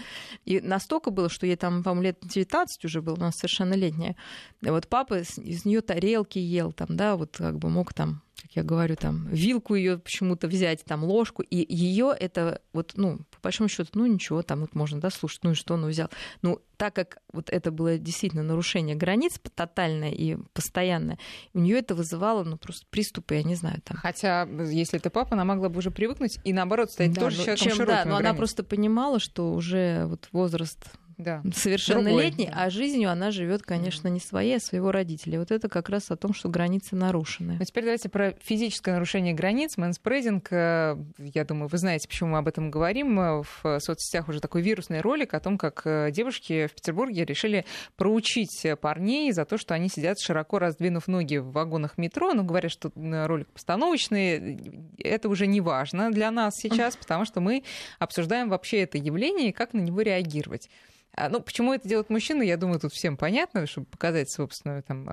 И 0.46 0.62
настолько 0.62 1.12
было, 1.12 1.28
что 1.28 1.46
ей 1.46 1.58
там, 1.58 1.84
по-моему, 1.84 2.04
лет 2.04 2.18
19 2.22 2.86
уже 2.86 3.02
было, 3.02 3.16
у 3.16 3.20
нас 3.20 3.36
совершеннолетняя. 3.36 4.16
И 4.62 4.70
вот 4.70 4.88
папа 4.88 5.20
из 5.20 5.66
нее 5.66 5.82
тарелки 5.82 6.40
ел, 6.40 6.72
там, 6.72 6.88
да, 6.92 7.18
вот 7.18 7.36
как 7.36 7.60
бы 7.60 7.70
мог 7.70 7.94
там 7.94 8.22
как 8.42 8.52
я 8.56 8.64
говорю, 8.64 8.96
там, 8.96 9.28
вилку 9.30 9.76
ее 9.76 9.98
почему-то 9.98 10.48
взять, 10.48 10.84
там, 10.84 11.04
ложку, 11.04 11.44
и 11.44 11.74
ее 11.74 12.14
это 12.18 12.62
вот, 12.74 12.94
ну, 12.96 13.20
по 13.32 13.40
большому 13.44 13.70
счету, 13.70 13.92
ну, 13.94 14.06
ничего, 14.06 14.42
там 14.42 14.62
вот 14.62 14.76
можно, 14.76 15.00
да, 15.00 15.10
слушать, 15.10 15.44
ну 15.44 15.52
и 15.52 15.56
что 15.56 15.76
он 15.76 15.86
взял. 15.86 16.10
Ну, 16.42 16.62
так 16.78 16.94
как 16.94 17.20
вот 17.32 17.50
это 17.50 17.72
было 17.72 17.98
действительно 17.98 18.44
нарушение 18.44 18.96
границ 18.96 19.40
тотальное 19.56 20.12
и 20.12 20.38
постоянное, 20.54 21.18
у 21.54 21.60
нее 21.60 21.80
это 21.80 21.96
вызывало, 21.96 22.44
ну, 22.44 22.58
просто 22.58 22.86
приступы, 22.90 23.36
я 23.36 23.44
не 23.44 23.56
знаю, 23.56 23.82
там. 23.84 23.98
Хотя, 23.98 24.44
если 24.44 24.98
ты 24.98 25.10
папа, 25.10 25.34
она 25.34 25.46
могла 25.46 25.70
бы 25.70 25.78
уже 25.78 25.92
привыкнуть 25.92 26.40
и, 26.44 26.54
наоборот, 26.54 26.92
стать 26.92 27.14
да, 27.14 27.22
тоже 27.22 27.38
ну, 27.38 27.44
человеком 27.46 27.72
чем, 27.78 27.86
Да, 27.86 28.06
но 28.06 28.18
она 28.18 28.34
просто 28.34 28.64
понимала, 28.64 29.20
что 29.20 29.54
уже 29.54 30.06
вот 30.08 30.28
возраст 30.32 30.80
да. 31.18 31.42
совершеннолетней, 31.54 32.48
да. 32.48 32.64
а 32.64 32.70
жизнью 32.70 33.12
она 33.12 33.32
живет, 33.32 33.64
конечно, 33.64 34.08
не 34.08 34.20
своей, 34.20 34.58
а 34.58 34.60
своего 34.60 34.92
родителя. 34.92 35.40
Вот 35.40 35.52
это 35.52 35.70
как 35.70 35.90
раз 35.90 36.12
о 36.12 36.16
том, 36.16 36.34
что 36.34 36.50
границы 36.50 36.96
нарушены. 36.96 37.58
Ну, 37.60 37.66
теперь 37.66 37.84
давайте 37.84 38.10
про 38.10 38.34
физическое 38.42 38.94
нарушение 38.94 39.34
границ. 39.34 39.78
Мэнспрейдинг, 39.78 40.52
э, 40.52 40.96
я 41.18 41.46
думаю, 41.46 41.68
вы 41.68 41.78
знаете, 41.78 42.08
почему 42.08 42.32
мы 42.32 42.38
об 42.40 42.48
этом 42.48 42.72
говорим. 42.72 43.20
Э, 43.20 43.44
в 43.44 43.80
соцсетях 43.80 44.28
уже 44.30 44.40
такой 44.40 44.62
вирусный 44.62 45.02
ролик 45.02 45.34
о 45.34 45.40
том, 45.40 45.58
как 45.58 45.82
э, 45.86 46.12
девушки 46.12 46.68
в 46.68 46.74
Петербурге 46.74 47.26
решили 47.26 47.66
проучить 47.96 48.66
парней 48.82 49.32
за 49.32 49.46
то, 49.46 49.58
что 49.58 49.74
они 49.74 49.90
сидят 49.90 50.20
широко 50.20 50.60
раздвинув 50.60 51.08
ноги 51.08 51.38
в 51.38 51.52
вагонах 51.52 51.98
метро. 51.98 52.34
Ну, 52.34 52.44
говорят, 52.44 52.72
что 52.72 52.92
ролик 52.96 53.48
постановочный. 53.50 54.94
Это 54.98 55.30
уже 55.30 55.48
не 55.48 55.62
важно 55.62 56.12
для 56.12 56.32
нас 56.32 56.54
сейчас, 56.56 56.96
потому 56.96 57.26
что 57.26 57.42
мы 57.42 57.64
обсуждаем 58.00 58.50
вообще 58.50 58.82
это 58.82 58.98
явление 58.98 59.50
и 59.50 59.52
как 59.52 59.74
на 59.74 59.80
него 59.80 60.02
реагировать. 60.02 60.70
А, 61.16 61.30
ну, 61.30 61.42
почему 61.42 61.74
это 61.74 61.88
делают 61.88 62.10
мужчины, 62.10 62.44
я 62.44 62.58
думаю, 62.58 62.80
тут 62.80 62.92
всем 62.92 63.18
понятно, 63.18 63.68
чтобы 63.68 63.86
показать 63.88 64.32
собственную 64.32 64.82
там 64.82 65.08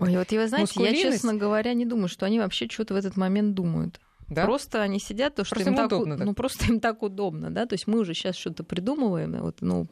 Ой, 0.00 0.16
вот 0.16 0.30
вы 0.30 0.48
знаете, 0.48 0.82
я, 0.82 0.92
честно 0.94 1.34
говоря, 1.34 1.72
не 1.72 1.86
думаю, 1.86 2.08
что 2.08 2.26
они 2.26 2.38
вообще 2.38 2.68
что-то 2.68 2.94
в 2.94 2.96
этот 2.98 3.16
момент 3.16 3.54
думают. 3.54 4.00
Да? 4.30 4.44
Просто 4.44 4.80
они 4.80 5.00
сидят, 5.00 5.34
то, 5.34 5.44
что 5.44 5.56
просто 5.56 5.70
им, 5.70 5.74
им 5.74 5.76
так, 5.76 5.86
удобно, 5.86 6.16
так. 6.16 6.26
ну 6.26 6.34
просто 6.34 6.66
им 6.66 6.80
так 6.80 7.02
удобно, 7.02 7.50
да. 7.50 7.66
То 7.66 7.74
есть 7.74 7.88
мы 7.88 7.98
уже 7.98 8.14
сейчас 8.14 8.36
что-то 8.36 8.62
придумываем, 8.62 9.32
вот, 9.42 9.56
ну 9.60 9.88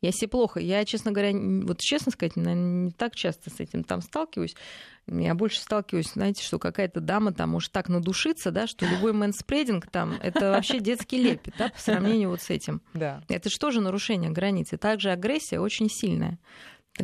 я 0.00 0.12
себе 0.12 0.28
плохо. 0.28 0.60
Я, 0.60 0.84
честно 0.84 1.12
говоря, 1.12 1.32
вот 1.34 1.80
честно 1.80 2.12
сказать, 2.12 2.36
не 2.36 2.92
так 2.92 3.14
часто 3.14 3.50
с 3.50 3.58
этим 3.58 3.84
там 3.84 4.00
сталкиваюсь. 4.00 4.54
Я 5.08 5.34
больше 5.34 5.60
сталкиваюсь, 5.60 6.12
знаете, 6.12 6.42
что 6.42 6.58
какая-то 6.58 7.00
дама 7.00 7.32
там 7.32 7.50
может 7.50 7.72
так 7.72 7.88
надушиться, 7.88 8.52
да, 8.52 8.66
что 8.66 8.86
любой 8.86 9.12
мэнспрединг 9.12 9.88
там, 9.90 10.14
это 10.22 10.52
вообще 10.52 10.78
детский 10.80 11.20
лепет, 11.20 11.54
да, 11.58 11.68
по 11.70 11.80
сравнению 11.80 12.30
вот 12.30 12.40
с 12.40 12.50
этим. 12.50 12.80
Да. 12.94 13.22
Это 13.28 13.50
же 13.50 13.80
нарушение 13.80 14.30
границы? 14.30 14.78
Также 14.78 15.10
агрессия 15.10 15.58
очень 15.58 15.90
сильная 15.90 16.38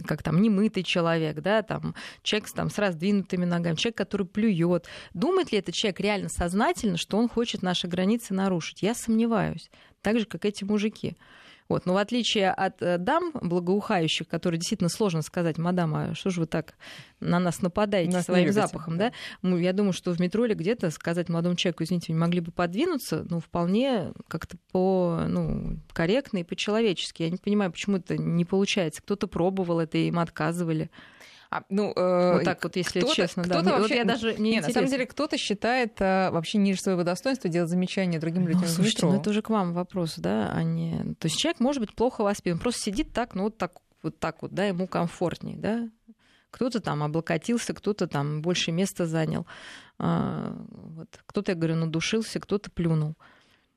как 0.04 0.22
там 0.22 0.42
немытый 0.42 0.82
человек, 0.82 1.40
да, 1.40 1.62
там 1.62 1.94
человек 2.22 2.50
там, 2.50 2.70
с 2.70 2.78
раздвинутыми 2.78 3.44
ногами, 3.44 3.76
человек, 3.76 3.96
который 3.96 4.26
плюет. 4.26 4.86
Думает 5.14 5.52
ли 5.52 5.58
этот 5.58 5.74
человек 5.74 6.00
реально 6.00 6.28
сознательно, 6.28 6.96
что 6.96 7.16
он 7.16 7.28
хочет 7.28 7.62
наши 7.62 7.86
границы 7.88 8.34
нарушить? 8.34 8.82
Я 8.82 8.94
сомневаюсь. 8.94 9.70
Так 10.06 10.20
же, 10.20 10.24
как 10.24 10.44
эти 10.44 10.62
мужики. 10.62 11.16
Вот. 11.68 11.84
Но 11.84 11.94
в 11.94 11.96
отличие 11.96 12.52
от 12.52 12.80
э, 12.80 12.96
дам 12.96 13.32
благоухающих, 13.32 14.28
которые 14.28 14.60
действительно 14.60 14.88
сложно 14.88 15.20
сказать, 15.22 15.58
мадам, 15.58 15.96
а 15.96 16.14
что 16.14 16.30
же 16.30 16.42
вы 16.42 16.46
так 16.46 16.74
на 17.18 17.40
нас 17.40 17.60
нападаете 17.60 18.12
нас 18.12 18.26
своим 18.26 18.52
запахом, 18.52 18.98
да? 18.98 19.10
да? 19.42 19.56
Я 19.56 19.72
думаю, 19.72 19.92
что 19.92 20.14
в 20.14 20.20
метро 20.20 20.44
или 20.44 20.54
где-то 20.54 20.92
сказать 20.92 21.28
молодому 21.28 21.56
человеку, 21.56 21.82
извините, 21.82 22.12
вы 22.12 22.14
не 22.14 22.20
могли 22.20 22.38
бы 22.38 22.52
подвинуться, 22.52 23.26
ну, 23.28 23.40
вполне 23.40 24.12
как-то 24.28 24.56
по, 24.70 25.24
ну, 25.26 25.80
корректно 25.92 26.38
и 26.38 26.44
по-человечески. 26.44 27.24
Я 27.24 27.30
не 27.30 27.38
понимаю, 27.38 27.72
почему 27.72 27.96
это 27.96 28.16
не 28.16 28.44
получается. 28.44 29.02
Кто-то 29.02 29.26
пробовал 29.26 29.80
это, 29.80 29.98
и 29.98 30.06
им 30.06 30.20
отказывали. 30.20 30.88
А, 31.50 31.62
ну, 31.68 31.92
э, 31.94 32.32
вот 32.34 32.44
так 32.44 32.62
вот, 32.64 32.76
если 32.76 33.00
честно, 33.14 33.44
да. 33.44 33.62
Вообще, 33.62 33.78
вот 33.78 33.90
я 33.90 34.04
даже 34.04 34.34
не 34.34 34.52
нет, 34.52 34.66
на 34.66 34.72
самом 34.72 34.88
деле, 34.88 35.06
кто-то 35.06 35.36
считает 35.38 36.00
э, 36.00 36.30
вообще 36.30 36.58
ниже 36.58 36.80
своего 36.80 37.02
достоинства 37.04 37.48
делать 37.48 37.70
замечания 37.70 38.18
другим 38.18 38.42
ну, 38.42 38.48
людям 38.48 38.62
ну, 38.62 38.68
слушайте, 38.68 38.98
в 38.98 39.02
метро. 39.02 39.12
Ну, 39.12 39.20
это 39.20 39.30
уже 39.30 39.42
к 39.42 39.50
вам 39.50 39.72
вопрос, 39.72 40.14
да, 40.16 40.50
а 40.52 40.62
не... 40.62 41.14
То 41.18 41.26
есть 41.26 41.38
человек 41.38 41.60
может 41.60 41.80
быть 41.80 41.94
плохо 41.94 42.22
воспитан, 42.22 42.58
просто 42.58 42.82
сидит 42.82 43.12
так, 43.12 43.34
ну, 43.34 43.44
вот 43.44 43.58
так 43.58 43.80
вот, 44.02 44.18
так 44.18 44.42
вот 44.42 44.52
да, 44.52 44.64
ему 44.64 44.86
комфортнее, 44.86 45.56
да, 45.56 45.88
кто-то 46.50 46.80
там 46.80 47.02
облокотился, 47.02 47.74
кто-то 47.74 48.06
там 48.06 48.42
больше 48.42 48.72
места 48.72 49.06
занял, 49.06 49.46
а, 49.98 50.56
вот. 50.68 51.08
кто-то, 51.26 51.52
я 51.52 51.56
говорю, 51.56 51.76
надушился, 51.76 52.40
кто-то 52.40 52.70
плюнул. 52.70 53.14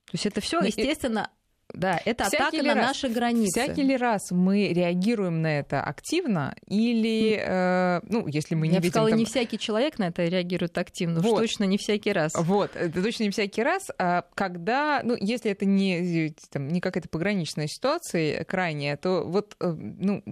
То 0.06 0.14
есть 0.14 0.26
это 0.26 0.42
все, 0.42 0.60
естественно, 0.62 1.30
да, 1.74 2.02
это 2.04 2.26
всякий 2.26 2.60
атака 2.60 2.64
на 2.64 2.74
раз, 2.76 2.88
наши 2.88 3.10
границы. 3.10 3.62
Всякий 3.62 3.84
ли 3.84 3.96
раз 3.96 4.32
мы 4.32 4.70
реагируем 4.70 5.42
на 5.42 5.60
это 5.60 5.82
активно 5.82 6.56
или, 6.68 7.40
э, 7.40 8.02
ну, 8.10 8.28
если 8.28 8.56
мы 8.56 8.68
не 8.68 8.74
Я 8.74 8.80
видим... 8.80 8.88
Я 8.88 8.92
сказала, 8.92 9.10
там... 9.10 9.20
не 9.20 9.26
всякий 9.26 9.60
человек 9.60 10.00
на 10.00 10.08
это 10.08 10.26
реагирует 10.26 10.78
активно, 10.78 11.22
вот. 11.22 11.34
уж 11.34 11.40
точно 11.42 11.66
не 11.66 11.78
всякий 11.78 12.12
раз. 12.12 12.34
Вот, 12.36 12.76
это 12.76 13.04
точно 13.04 13.24
не 13.24 13.30
всякий 13.30 13.62
раз. 13.62 13.90
А 14.00 14.24
когда, 14.34 15.02
ну, 15.04 15.16
если 15.20 15.52
это 15.52 15.66
не, 15.66 16.34
там, 16.52 16.70
не 16.70 16.82
какая-то 16.82 17.10
пограничная 17.10 17.68
ситуация 17.68 18.44
крайняя, 18.46 18.98
то 18.98 19.24
вот, 19.24 19.56
э, 19.60 19.72
ну, 19.72 20.24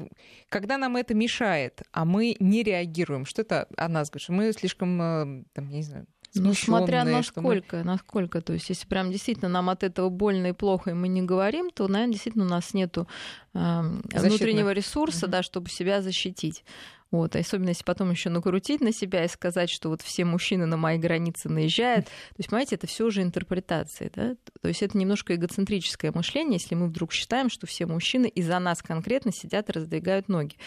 когда 0.50 0.78
нам 0.78 0.96
это 0.98 1.14
мешает, 1.14 1.82
а 1.92 2.06
мы 2.06 2.36
не 2.40 2.64
реагируем, 2.64 3.26
что 3.26 3.44
это 3.44 3.68
о 3.78 3.88
нас 3.90 4.10
говорит, 4.10 4.24
что 4.24 4.34
мы 4.34 4.52
слишком, 4.54 5.02
э, 5.02 5.44
там, 5.54 5.70
я 5.70 5.78
не 5.78 5.84
знаю, 5.84 6.08
ну, 6.34 6.54
смотря 6.54 7.04
насколько, 7.04 7.78
мы... 7.78 7.84
насколько. 7.84 8.42
То 8.42 8.54
есть, 8.54 8.70
если 8.70 8.88
прям 8.88 9.12
действительно 9.12 9.50
нам 9.50 9.70
от 9.70 9.84
этого 9.84 10.10
больно 10.10 10.48
и 10.48 10.54
плохо, 10.54 10.92
и 10.92 10.94
мы 10.94 11.08
не 11.08 11.22
говорим, 11.22 11.70
то, 11.70 11.88
наверное, 11.88 12.14
действительно 12.14 12.46
у 12.46 12.50
нас 12.50 12.74
нету 12.74 13.08
э, 13.54 13.82
внутреннего 14.14 14.72
ресурса, 14.72 15.26
угу. 15.26 15.32
да, 15.32 15.44
чтобы 15.44 15.70
себя 15.70 16.02
защитить. 16.02 16.64
Вот, 17.10 17.36
особенно 17.38 17.70
если 17.70 17.86
потом 17.86 18.12
еще 18.12 18.30
накрутить 18.30 18.82
на 18.82 18.92
себя 18.92 19.24
и 19.24 19.30
сказать, 19.30 19.70
что 19.70 19.90
вот 19.90 20.02
все 20.02 20.26
мужчины 20.26 20.66
на 20.66 20.76
мои 20.76 20.98
границы 20.98 21.48
наезжают. 21.48 22.06
То 22.30 22.36
есть, 22.38 22.50
понимаете, 22.50 22.76
это 22.76 22.88
все 22.88 23.06
уже 23.06 23.22
интерпретации. 23.22 24.12
Да? 24.14 24.36
То 24.62 24.68
есть 24.68 24.84
это 24.84 24.98
немножко 24.98 25.34
эгоцентрическое 25.34 26.12
мышление, 26.12 26.56
если 26.60 26.76
мы 26.76 26.88
вдруг 26.88 27.14
считаем, 27.14 27.50
что 27.50 27.66
все 27.66 27.86
мужчины 27.86 28.28
из-за 28.28 28.60
нас 28.60 28.82
конкретно 28.82 29.32
сидят 29.32 29.70
и 29.70 29.74
раздвигают 29.74 30.28
ноги. 30.28 30.58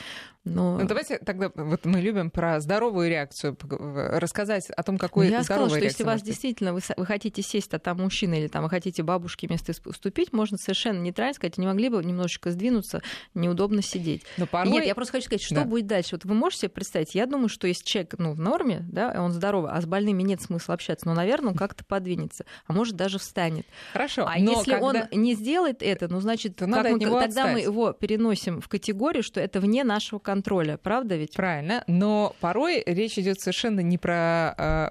Но... 0.44 0.78
Ну, 0.78 0.86
давайте 0.86 1.18
тогда, 1.18 1.50
вот 1.54 1.84
мы 1.84 2.00
любим 2.00 2.30
про 2.30 2.60
здоровую 2.60 3.10
реакцию 3.10 3.58
рассказать 3.60 4.70
о 4.70 4.82
том, 4.82 4.96
какой 4.96 5.26
ну, 5.26 5.32
Я 5.32 5.42
сказала, 5.42 5.68
что 5.68 5.78
если 5.78 6.02
вас 6.02 6.22
действительно 6.22 6.72
вы, 6.72 6.80
вы 6.96 7.04
хотите 7.04 7.42
сесть, 7.42 7.74
а 7.74 7.78
там 7.78 7.98
мужчина 7.98 8.34
или 8.34 8.48
там 8.48 8.62
вы 8.62 8.70
хотите 8.70 9.02
бабушке 9.02 9.48
место 9.48 9.72
уступить, 9.84 10.32
можно 10.32 10.56
совершенно 10.56 10.98
нейтрально 10.98 11.34
сказать, 11.34 11.58
не 11.58 11.66
могли 11.66 11.90
бы 11.90 12.02
немножечко 12.02 12.50
сдвинуться, 12.52 13.02
неудобно 13.34 13.82
сидеть. 13.82 14.22
Но 14.38 14.46
порой... 14.46 14.72
Нет, 14.72 14.86
я 14.86 14.94
просто 14.94 15.12
хочу 15.12 15.26
сказать, 15.26 15.42
что 15.42 15.56
да. 15.56 15.64
будет 15.64 15.86
дальше. 15.86 16.10
Вот 16.12 16.24
вы 16.24 16.34
можете 16.34 16.62
себе 16.62 16.70
представить, 16.70 17.14
я 17.14 17.26
думаю, 17.26 17.50
что 17.50 17.66
если 17.66 17.84
человек 17.84 18.14
ну, 18.16 18.32
в 18.32 18.40
норме, 18.40 18.86
да, 18.90 19.14
он 19.18 19.32
здоровый, 19.32 19.70
а 19.70 19.80
с 19.80 19.84
больными 19.84 20.22
нет 20.22 20.40
смысла 20.40 20.72
общаться, 20.72 21.06
но, 21.06 21.12
наверное, 21.12 21.50
он 21.50 21.54
как-то 21.58 21.84
подвинется, 21.84 22.46
а 22.66 22.72
может 22.72 22.96
даже 22.96 23.18
встанет. 23.18 23.66
Хорошо. 23.92 24.26
А 24.26 24.38
если 24.38 24.72
когда... 24.72 25.08
он 25.10 25.20
не 25.20 25.34
сделает 25.34 25.82
это, 25.82 26.08
ну, 26.08 26.20
значит, 26.20 26.56
то 26.56 26.66
надо 26.66 26.90
мы, 26.90 26.98
тогда 26.98 27.24
отстать. 27.24 27.52
мы 27.52 27.60
его 27.60 27.92
переносим 27.92 28.62
в 28.62 28.68
категорию, 28.68 29.22
что 29.22 29.38
это 29.38 29.60
вне 29.60 29.84
нашего 29.84 30.18
контроля, 30.30 30.76
правда 30.76 31.16
ведь? 31.16 31.34
Правильно, 31.34 31.82
но 31.86 32.34
порой 32.40 32.82
речь 32.86 33.18
идет 33.18 33.40
совершенно 33.40 33.80
не 33.80 33.98
про 33.98 34.54
э, 34.56 34.90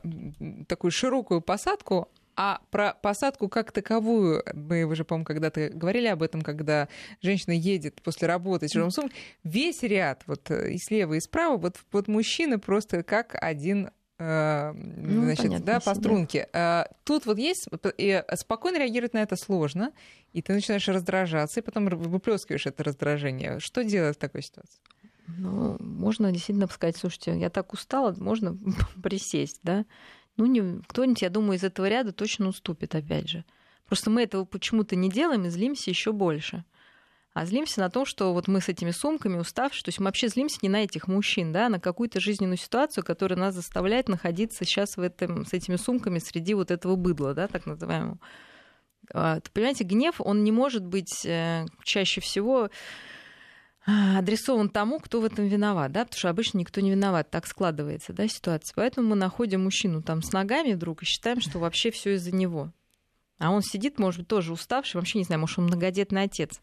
такую 0.67 0.91
широкую 0.91 1.41
посадку, 1.41 2.09
а 2.35 2.61
про 2.71 2.93
посадку 2.93 3.49
как 3.49 3.71
таковую, 3.71 4.43
мы 4.53 4.83
уже, 4.83 5.03
по-моему, 5.03 5.25
когда-то 5.25 5.69
говорили 5.69 6.07
об 6.07 6.23
этом, 6.23 6.41
когда 6.41 6.87
женщина 7.21 7.53
едет 7.53 8.01
после 8.01 8.27
работы 8.27 8.67
с 8.67 8.71
тяжелым 8.71 8.91
сумкой, 8.91 9.15
весь 9.43 9.83
ряд, 9.83 10.23
вот 10.25 10.49
и 10.51 10.77
слева, 10.77 11.15
и 11.15 11.19
справа, 11.19 11.57
вот, 11.57 11.77
вот 11.91 12.07
мужчина 12.07 12.59
просто 12.59 13.03
как 13.03 13.35
один 13.41 13.91
э, 14.19 14.71
ну, 14.73 15.23
значит, 15.23 15.65
да, 15.65 15.79
по 15.79 15.95
струнке. 15.95 16.49
Да. 16.53 16.87
Тут 17.03 17.25
вот 17.25 17.37
есть, 17.37 17.67
и 17.97 18.23
спокойно 18.35 18.77
реагировать 18.77 19.13
на 19.13 19.21
это 19.21 19.35
сложно, 19.35 19.91
и 20.33 20.41
ты 20.41 20.53
начинаешь 20.53 20.87
раздражаться, 20.87 21.59
и 21.59 21.63
потом 21.63 21.87
выплескиваешь 21.87 22.67
это 22.67 22.83
раздражение. 22.83 23.59
Что 23.59 23.83
делать 23.83 24.15
в 24.15 24.19
такой 24.19 24.43
ситуации? 24.43 24.79
Ну, 25.37 25.77
можно 25.79 26.31
действительно 26.31 26.67
сказать, 26.67 26.97
слушайте, 26.97 27.37
я 27.37 27.49
так 27.49 27.73
устала, 27.73 28.13
можно 28.17 28.57
присесть, 29.03 29.59
да, 29.63 29.85
ну, 30.37 30.45
не, 30.45 30.81
кто-нибудь, 30.87 31.21
я 31.21 31.29
думаю, 31.29 31.57
из 31.57 31.63
этого 31.63 31.89
ряда 31.89 32.13
точно 32.13 32.47
уступит, 32.47 32.95
опять 32.95 33.27
же. 33.27 33.43
Просто 33.87 34.09
мы 34.09 34.23
этого 34.23 34.45
почему-то 34.45 34.95
не 34.95 35.09
делаем 35.09 35.45
и 35.45 35.49
злимся 35.49 35.89
еще 35.89 36.13
больше. 36.13 36.63
А 37.33 37.45
злимся 37.45 37.81
на 37.81 37.89
том, 37.89 38.05
что 38.05 38.33
вот 38.33 38.47
мы 38.47 38.61
с 38.61 38.69
этими 38.69 38.91
сумками 38.91 39.37
уставшие, 39.37 39.83
то 39.83 39.89
есть 39.89 39.99
мы 39.99 40.05
вообще 40.05 40.29
злимся 40.29 40.59
не 40.61 40.69
на 40.69 40.83
этих 40.83 41.07
мужчин, 41.07 41.51
да, 41.51 41.67
а 41.67 41.69
на 41.69 41.79
какую-то 41.79 42.19
жизненную 42.19 42.57
ситуацию, 42.57 43.03
которая 43.03 43.37
нас 43.37 43.53
заставляет 43.53 44.07
находиться 44.07 44.63
сейчас 44.65 44.95
в 44.95 45.01
этом, 45.01 45.45
с 45.45 45.53
этими 45.53 45.75
сумками 45.75 46.19
среди 46.19 46.53
вот 46.53 46.71
этого 46.71 46.95
быдла, 46.95 47.33
да, 47.33 47.47
так 47.47 47.65
называемого. 47.65 48.17
А, 49.13 49.39
понимаете, 49.53 49.83
гнев, 49.83 50.15
он 50.19 50.43
не 50.43 50.51
может 50.51 50.85
быть 50.85 51.25
э, 51.25 51.65
чаще 51.83 52.21
всего 52.21 52.69
адресован 54.17 54.69
тому, 54.69 54.99
кто 54.99 55.21
в 55.21 55.25
этом 55.25 55.47
виноват, 55.47 55.91
да, 55.91 56.05
потому 56.05 56.17
что 56.17 56.29
обычно 56.29 56.57
никто 56.57 56.81
не 56.81 56.91
виноват, 56.91 57.29
так 57.29 57.47
складывается, 57.47 58.13
да, 58.13 58.27
ситуация. 58.27 58.73
Поэтому 58.75 59.09
мы 59.09 59.15
находим 59.15 59.63
мужчину 59.63 60.01
там 60.01 60.21
с 60.21 60.31
ногами 60.31 60.73
вдруг 60.73 61.03
и 61.03 61.05
считаем, 61.05 61.41
что 61.41 61.59
вообще 61.59 61.91
все 61.91 62.15
из-за 62.15 62.33
него. 62.33 62.71
А 63.39 63.51
он 63.51 63.61
сидит, 63.61 63.99
может 63.99 64.21
быть, 64.21 64.27
тоже 64.27 64.51
уставший, 64.51 64.99
вообще 64.99 65.19
не 65.19 65.23
знаю, 65.23 65.39
может, 65.39 65.57
он 65.59 65.65
многодетный 65.65 66.23
отец, 66.23 66.59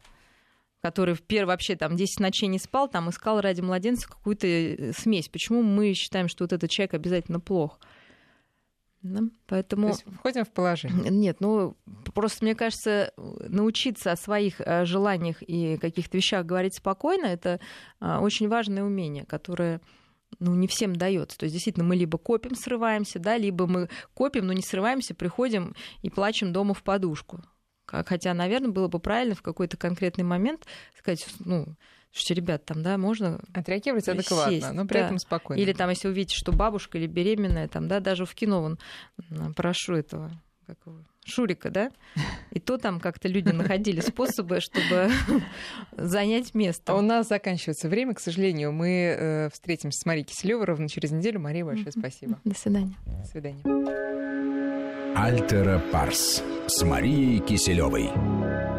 который 0.83 1.15
в 1.15 1.23
первый 1.23 1.49
вообще 1.49 1.75
там 1.75 1.97
10 1.97 2.21
ночей 2.21 2.49
не 2.49 2.59
спал, 2.59 2.89
там 2.89 3.09
искал 3.11 3.41
ради 3.41 3.63
младенца 3.63 4.09
какую-то 4.09 4.47
э, 4.47 4.93
смесь. 4.93 5.29
Почему 5.29 5.63
мы 5.63 5.95
считаем, 5.95 6.29
что 6.29 6.45
вот 6.45 6.53
этот 6.53 6.71
человек 6.71 6.95
обязательно 6.95 7.41
плох? 7.41 7.81
Да? 9.13 9.21
Поэтому... 9.47 9.89
То 9.89 9.89
есть 9.89 10.05
входим 10.19 10.45
в 10.45 10.51
положение. 10.51 11.11
Нет, 11.11 11.41
ну 11.41 11.77
просто 12.15 12.45
мне 12.45 12.55
кажется, 12.55 13.13
научиться 13.17 14.13
о 14.13 14.17
своих 14.17 14.61
э, 14.61 14.85
желаниях 14.85 15.43
и 15.43 15.77
каких-то 15.77 16.17
вещах 16.17 16.47
говорить 16.47 16.77
спокойно, 16.77 17.27
это 17.27 17.61
а, 18.01 18.21
очень 18.21 18.49
важное 18.49 18.83
умение, 18.83 19.25
которое 19.25 19.81
ну, 20.39 20.55
не 20.55 20.67
всем 20.67 20.95
дается. 20.97 21.39
То 21.39 21.45
есть, 21.45 21.55
действительно, 21.55 21.85
мы 21.85 21.97
либо 21.97 22.19
копим, 22.19 22.55
срываемся, 22.55 23.19
да, 23.19 23.37
либо 23.37 23.67
мы 23.67 23.89
копим, 24.15 24.47
но 24.47 24.53
не 24.53 24.63
срываемся, 24.63 25.15
приходим 25.15 25.75
и 26.03 26.11
плачем 26.11 26.53
дома 26.53 26.75
в 26.75 26.83
подушку. 26.83 27.43
Хотя, 27.87 28.35
наверное, 28.35 28.71
было 28.71 28.89
бы 28.89 28.99
правильно 28.99 29.35
в 29.35 29.43
какой-то 29.43 29.77
конкретный 29.77 30.25
момент 30.25 30.67
сказать, 30.99 31.27
ну, 31.39 31.77
что, 32.17 32.35
ребят, 32.35 32.65
там, 32.65 32.83
да, 32.83 32.99
можно... 32.99 33.41
Отреагировать 33.53 34.09
адекватно, 34.09 34.53
сесть, 34.53 34.73
но 34.73 34.87
при 34.87 34.99
да. 34.99 35.07
этом 35.07 35.19
спокойно. 35.19 35.61
Или 35.61 35.73
там, 35.73 35.91
если 35.91 36.09
увидите, 36.09 36.37
что 36.37 36.53
бабушка 36.53 36.99
или 36.99 37.07
беременная, 37.07 37.69
там, 37.69 37.89
да, 37.89 38.01
даже 38.01 38.25
в 38.25 38.35
кино 38.35 38.63
вон, 38.63 38.79
прошу 39.55 39.95
этого, 39.95 40.31
как 40.67 40.79
его, 40.87 40.99
Шурика, 41.27 41.71
да? 41.71 41.91
И 42.53 42.61
то 42.61 42.79
там 42.79 43.01
как-то 43.01 43.27
люди 43.29 43.51
находили 43.51 44.01
способы, 44.01 44.61
чтобы 44.61 45.11
занять 45.97 46.55
место. 46.55 46.95
У 46.95 47.01
нас 47.01 47.29
заканчивается 47.29 47.89
время, 47.89 48.15
к 48.15 48.21
сожалению. 48.21 48.73
Мы 48.73 48.89
э, 48.89 49.49
встретимся 49.51 49.99
с 50.01 50.07
Марией 50.07 50.25
Киселевой 50.25 50.65
ровно 50.67 50.89
через 50.89 51.11
неделю. 51.11 51.41
Мария, 51.41 51.65
большое 51.65 51.91
спасибо. 51.91 52.41
До 52.45 52.55
свидания. 52.55 52.95
До 53.07 53.25
свидания. 53.25 53.63
Альтера 55.17 55.83
Парс 55.91 56.43
с 56.69 56.85
Марией 56.85 57.41
Киселевой. 57.41 58.76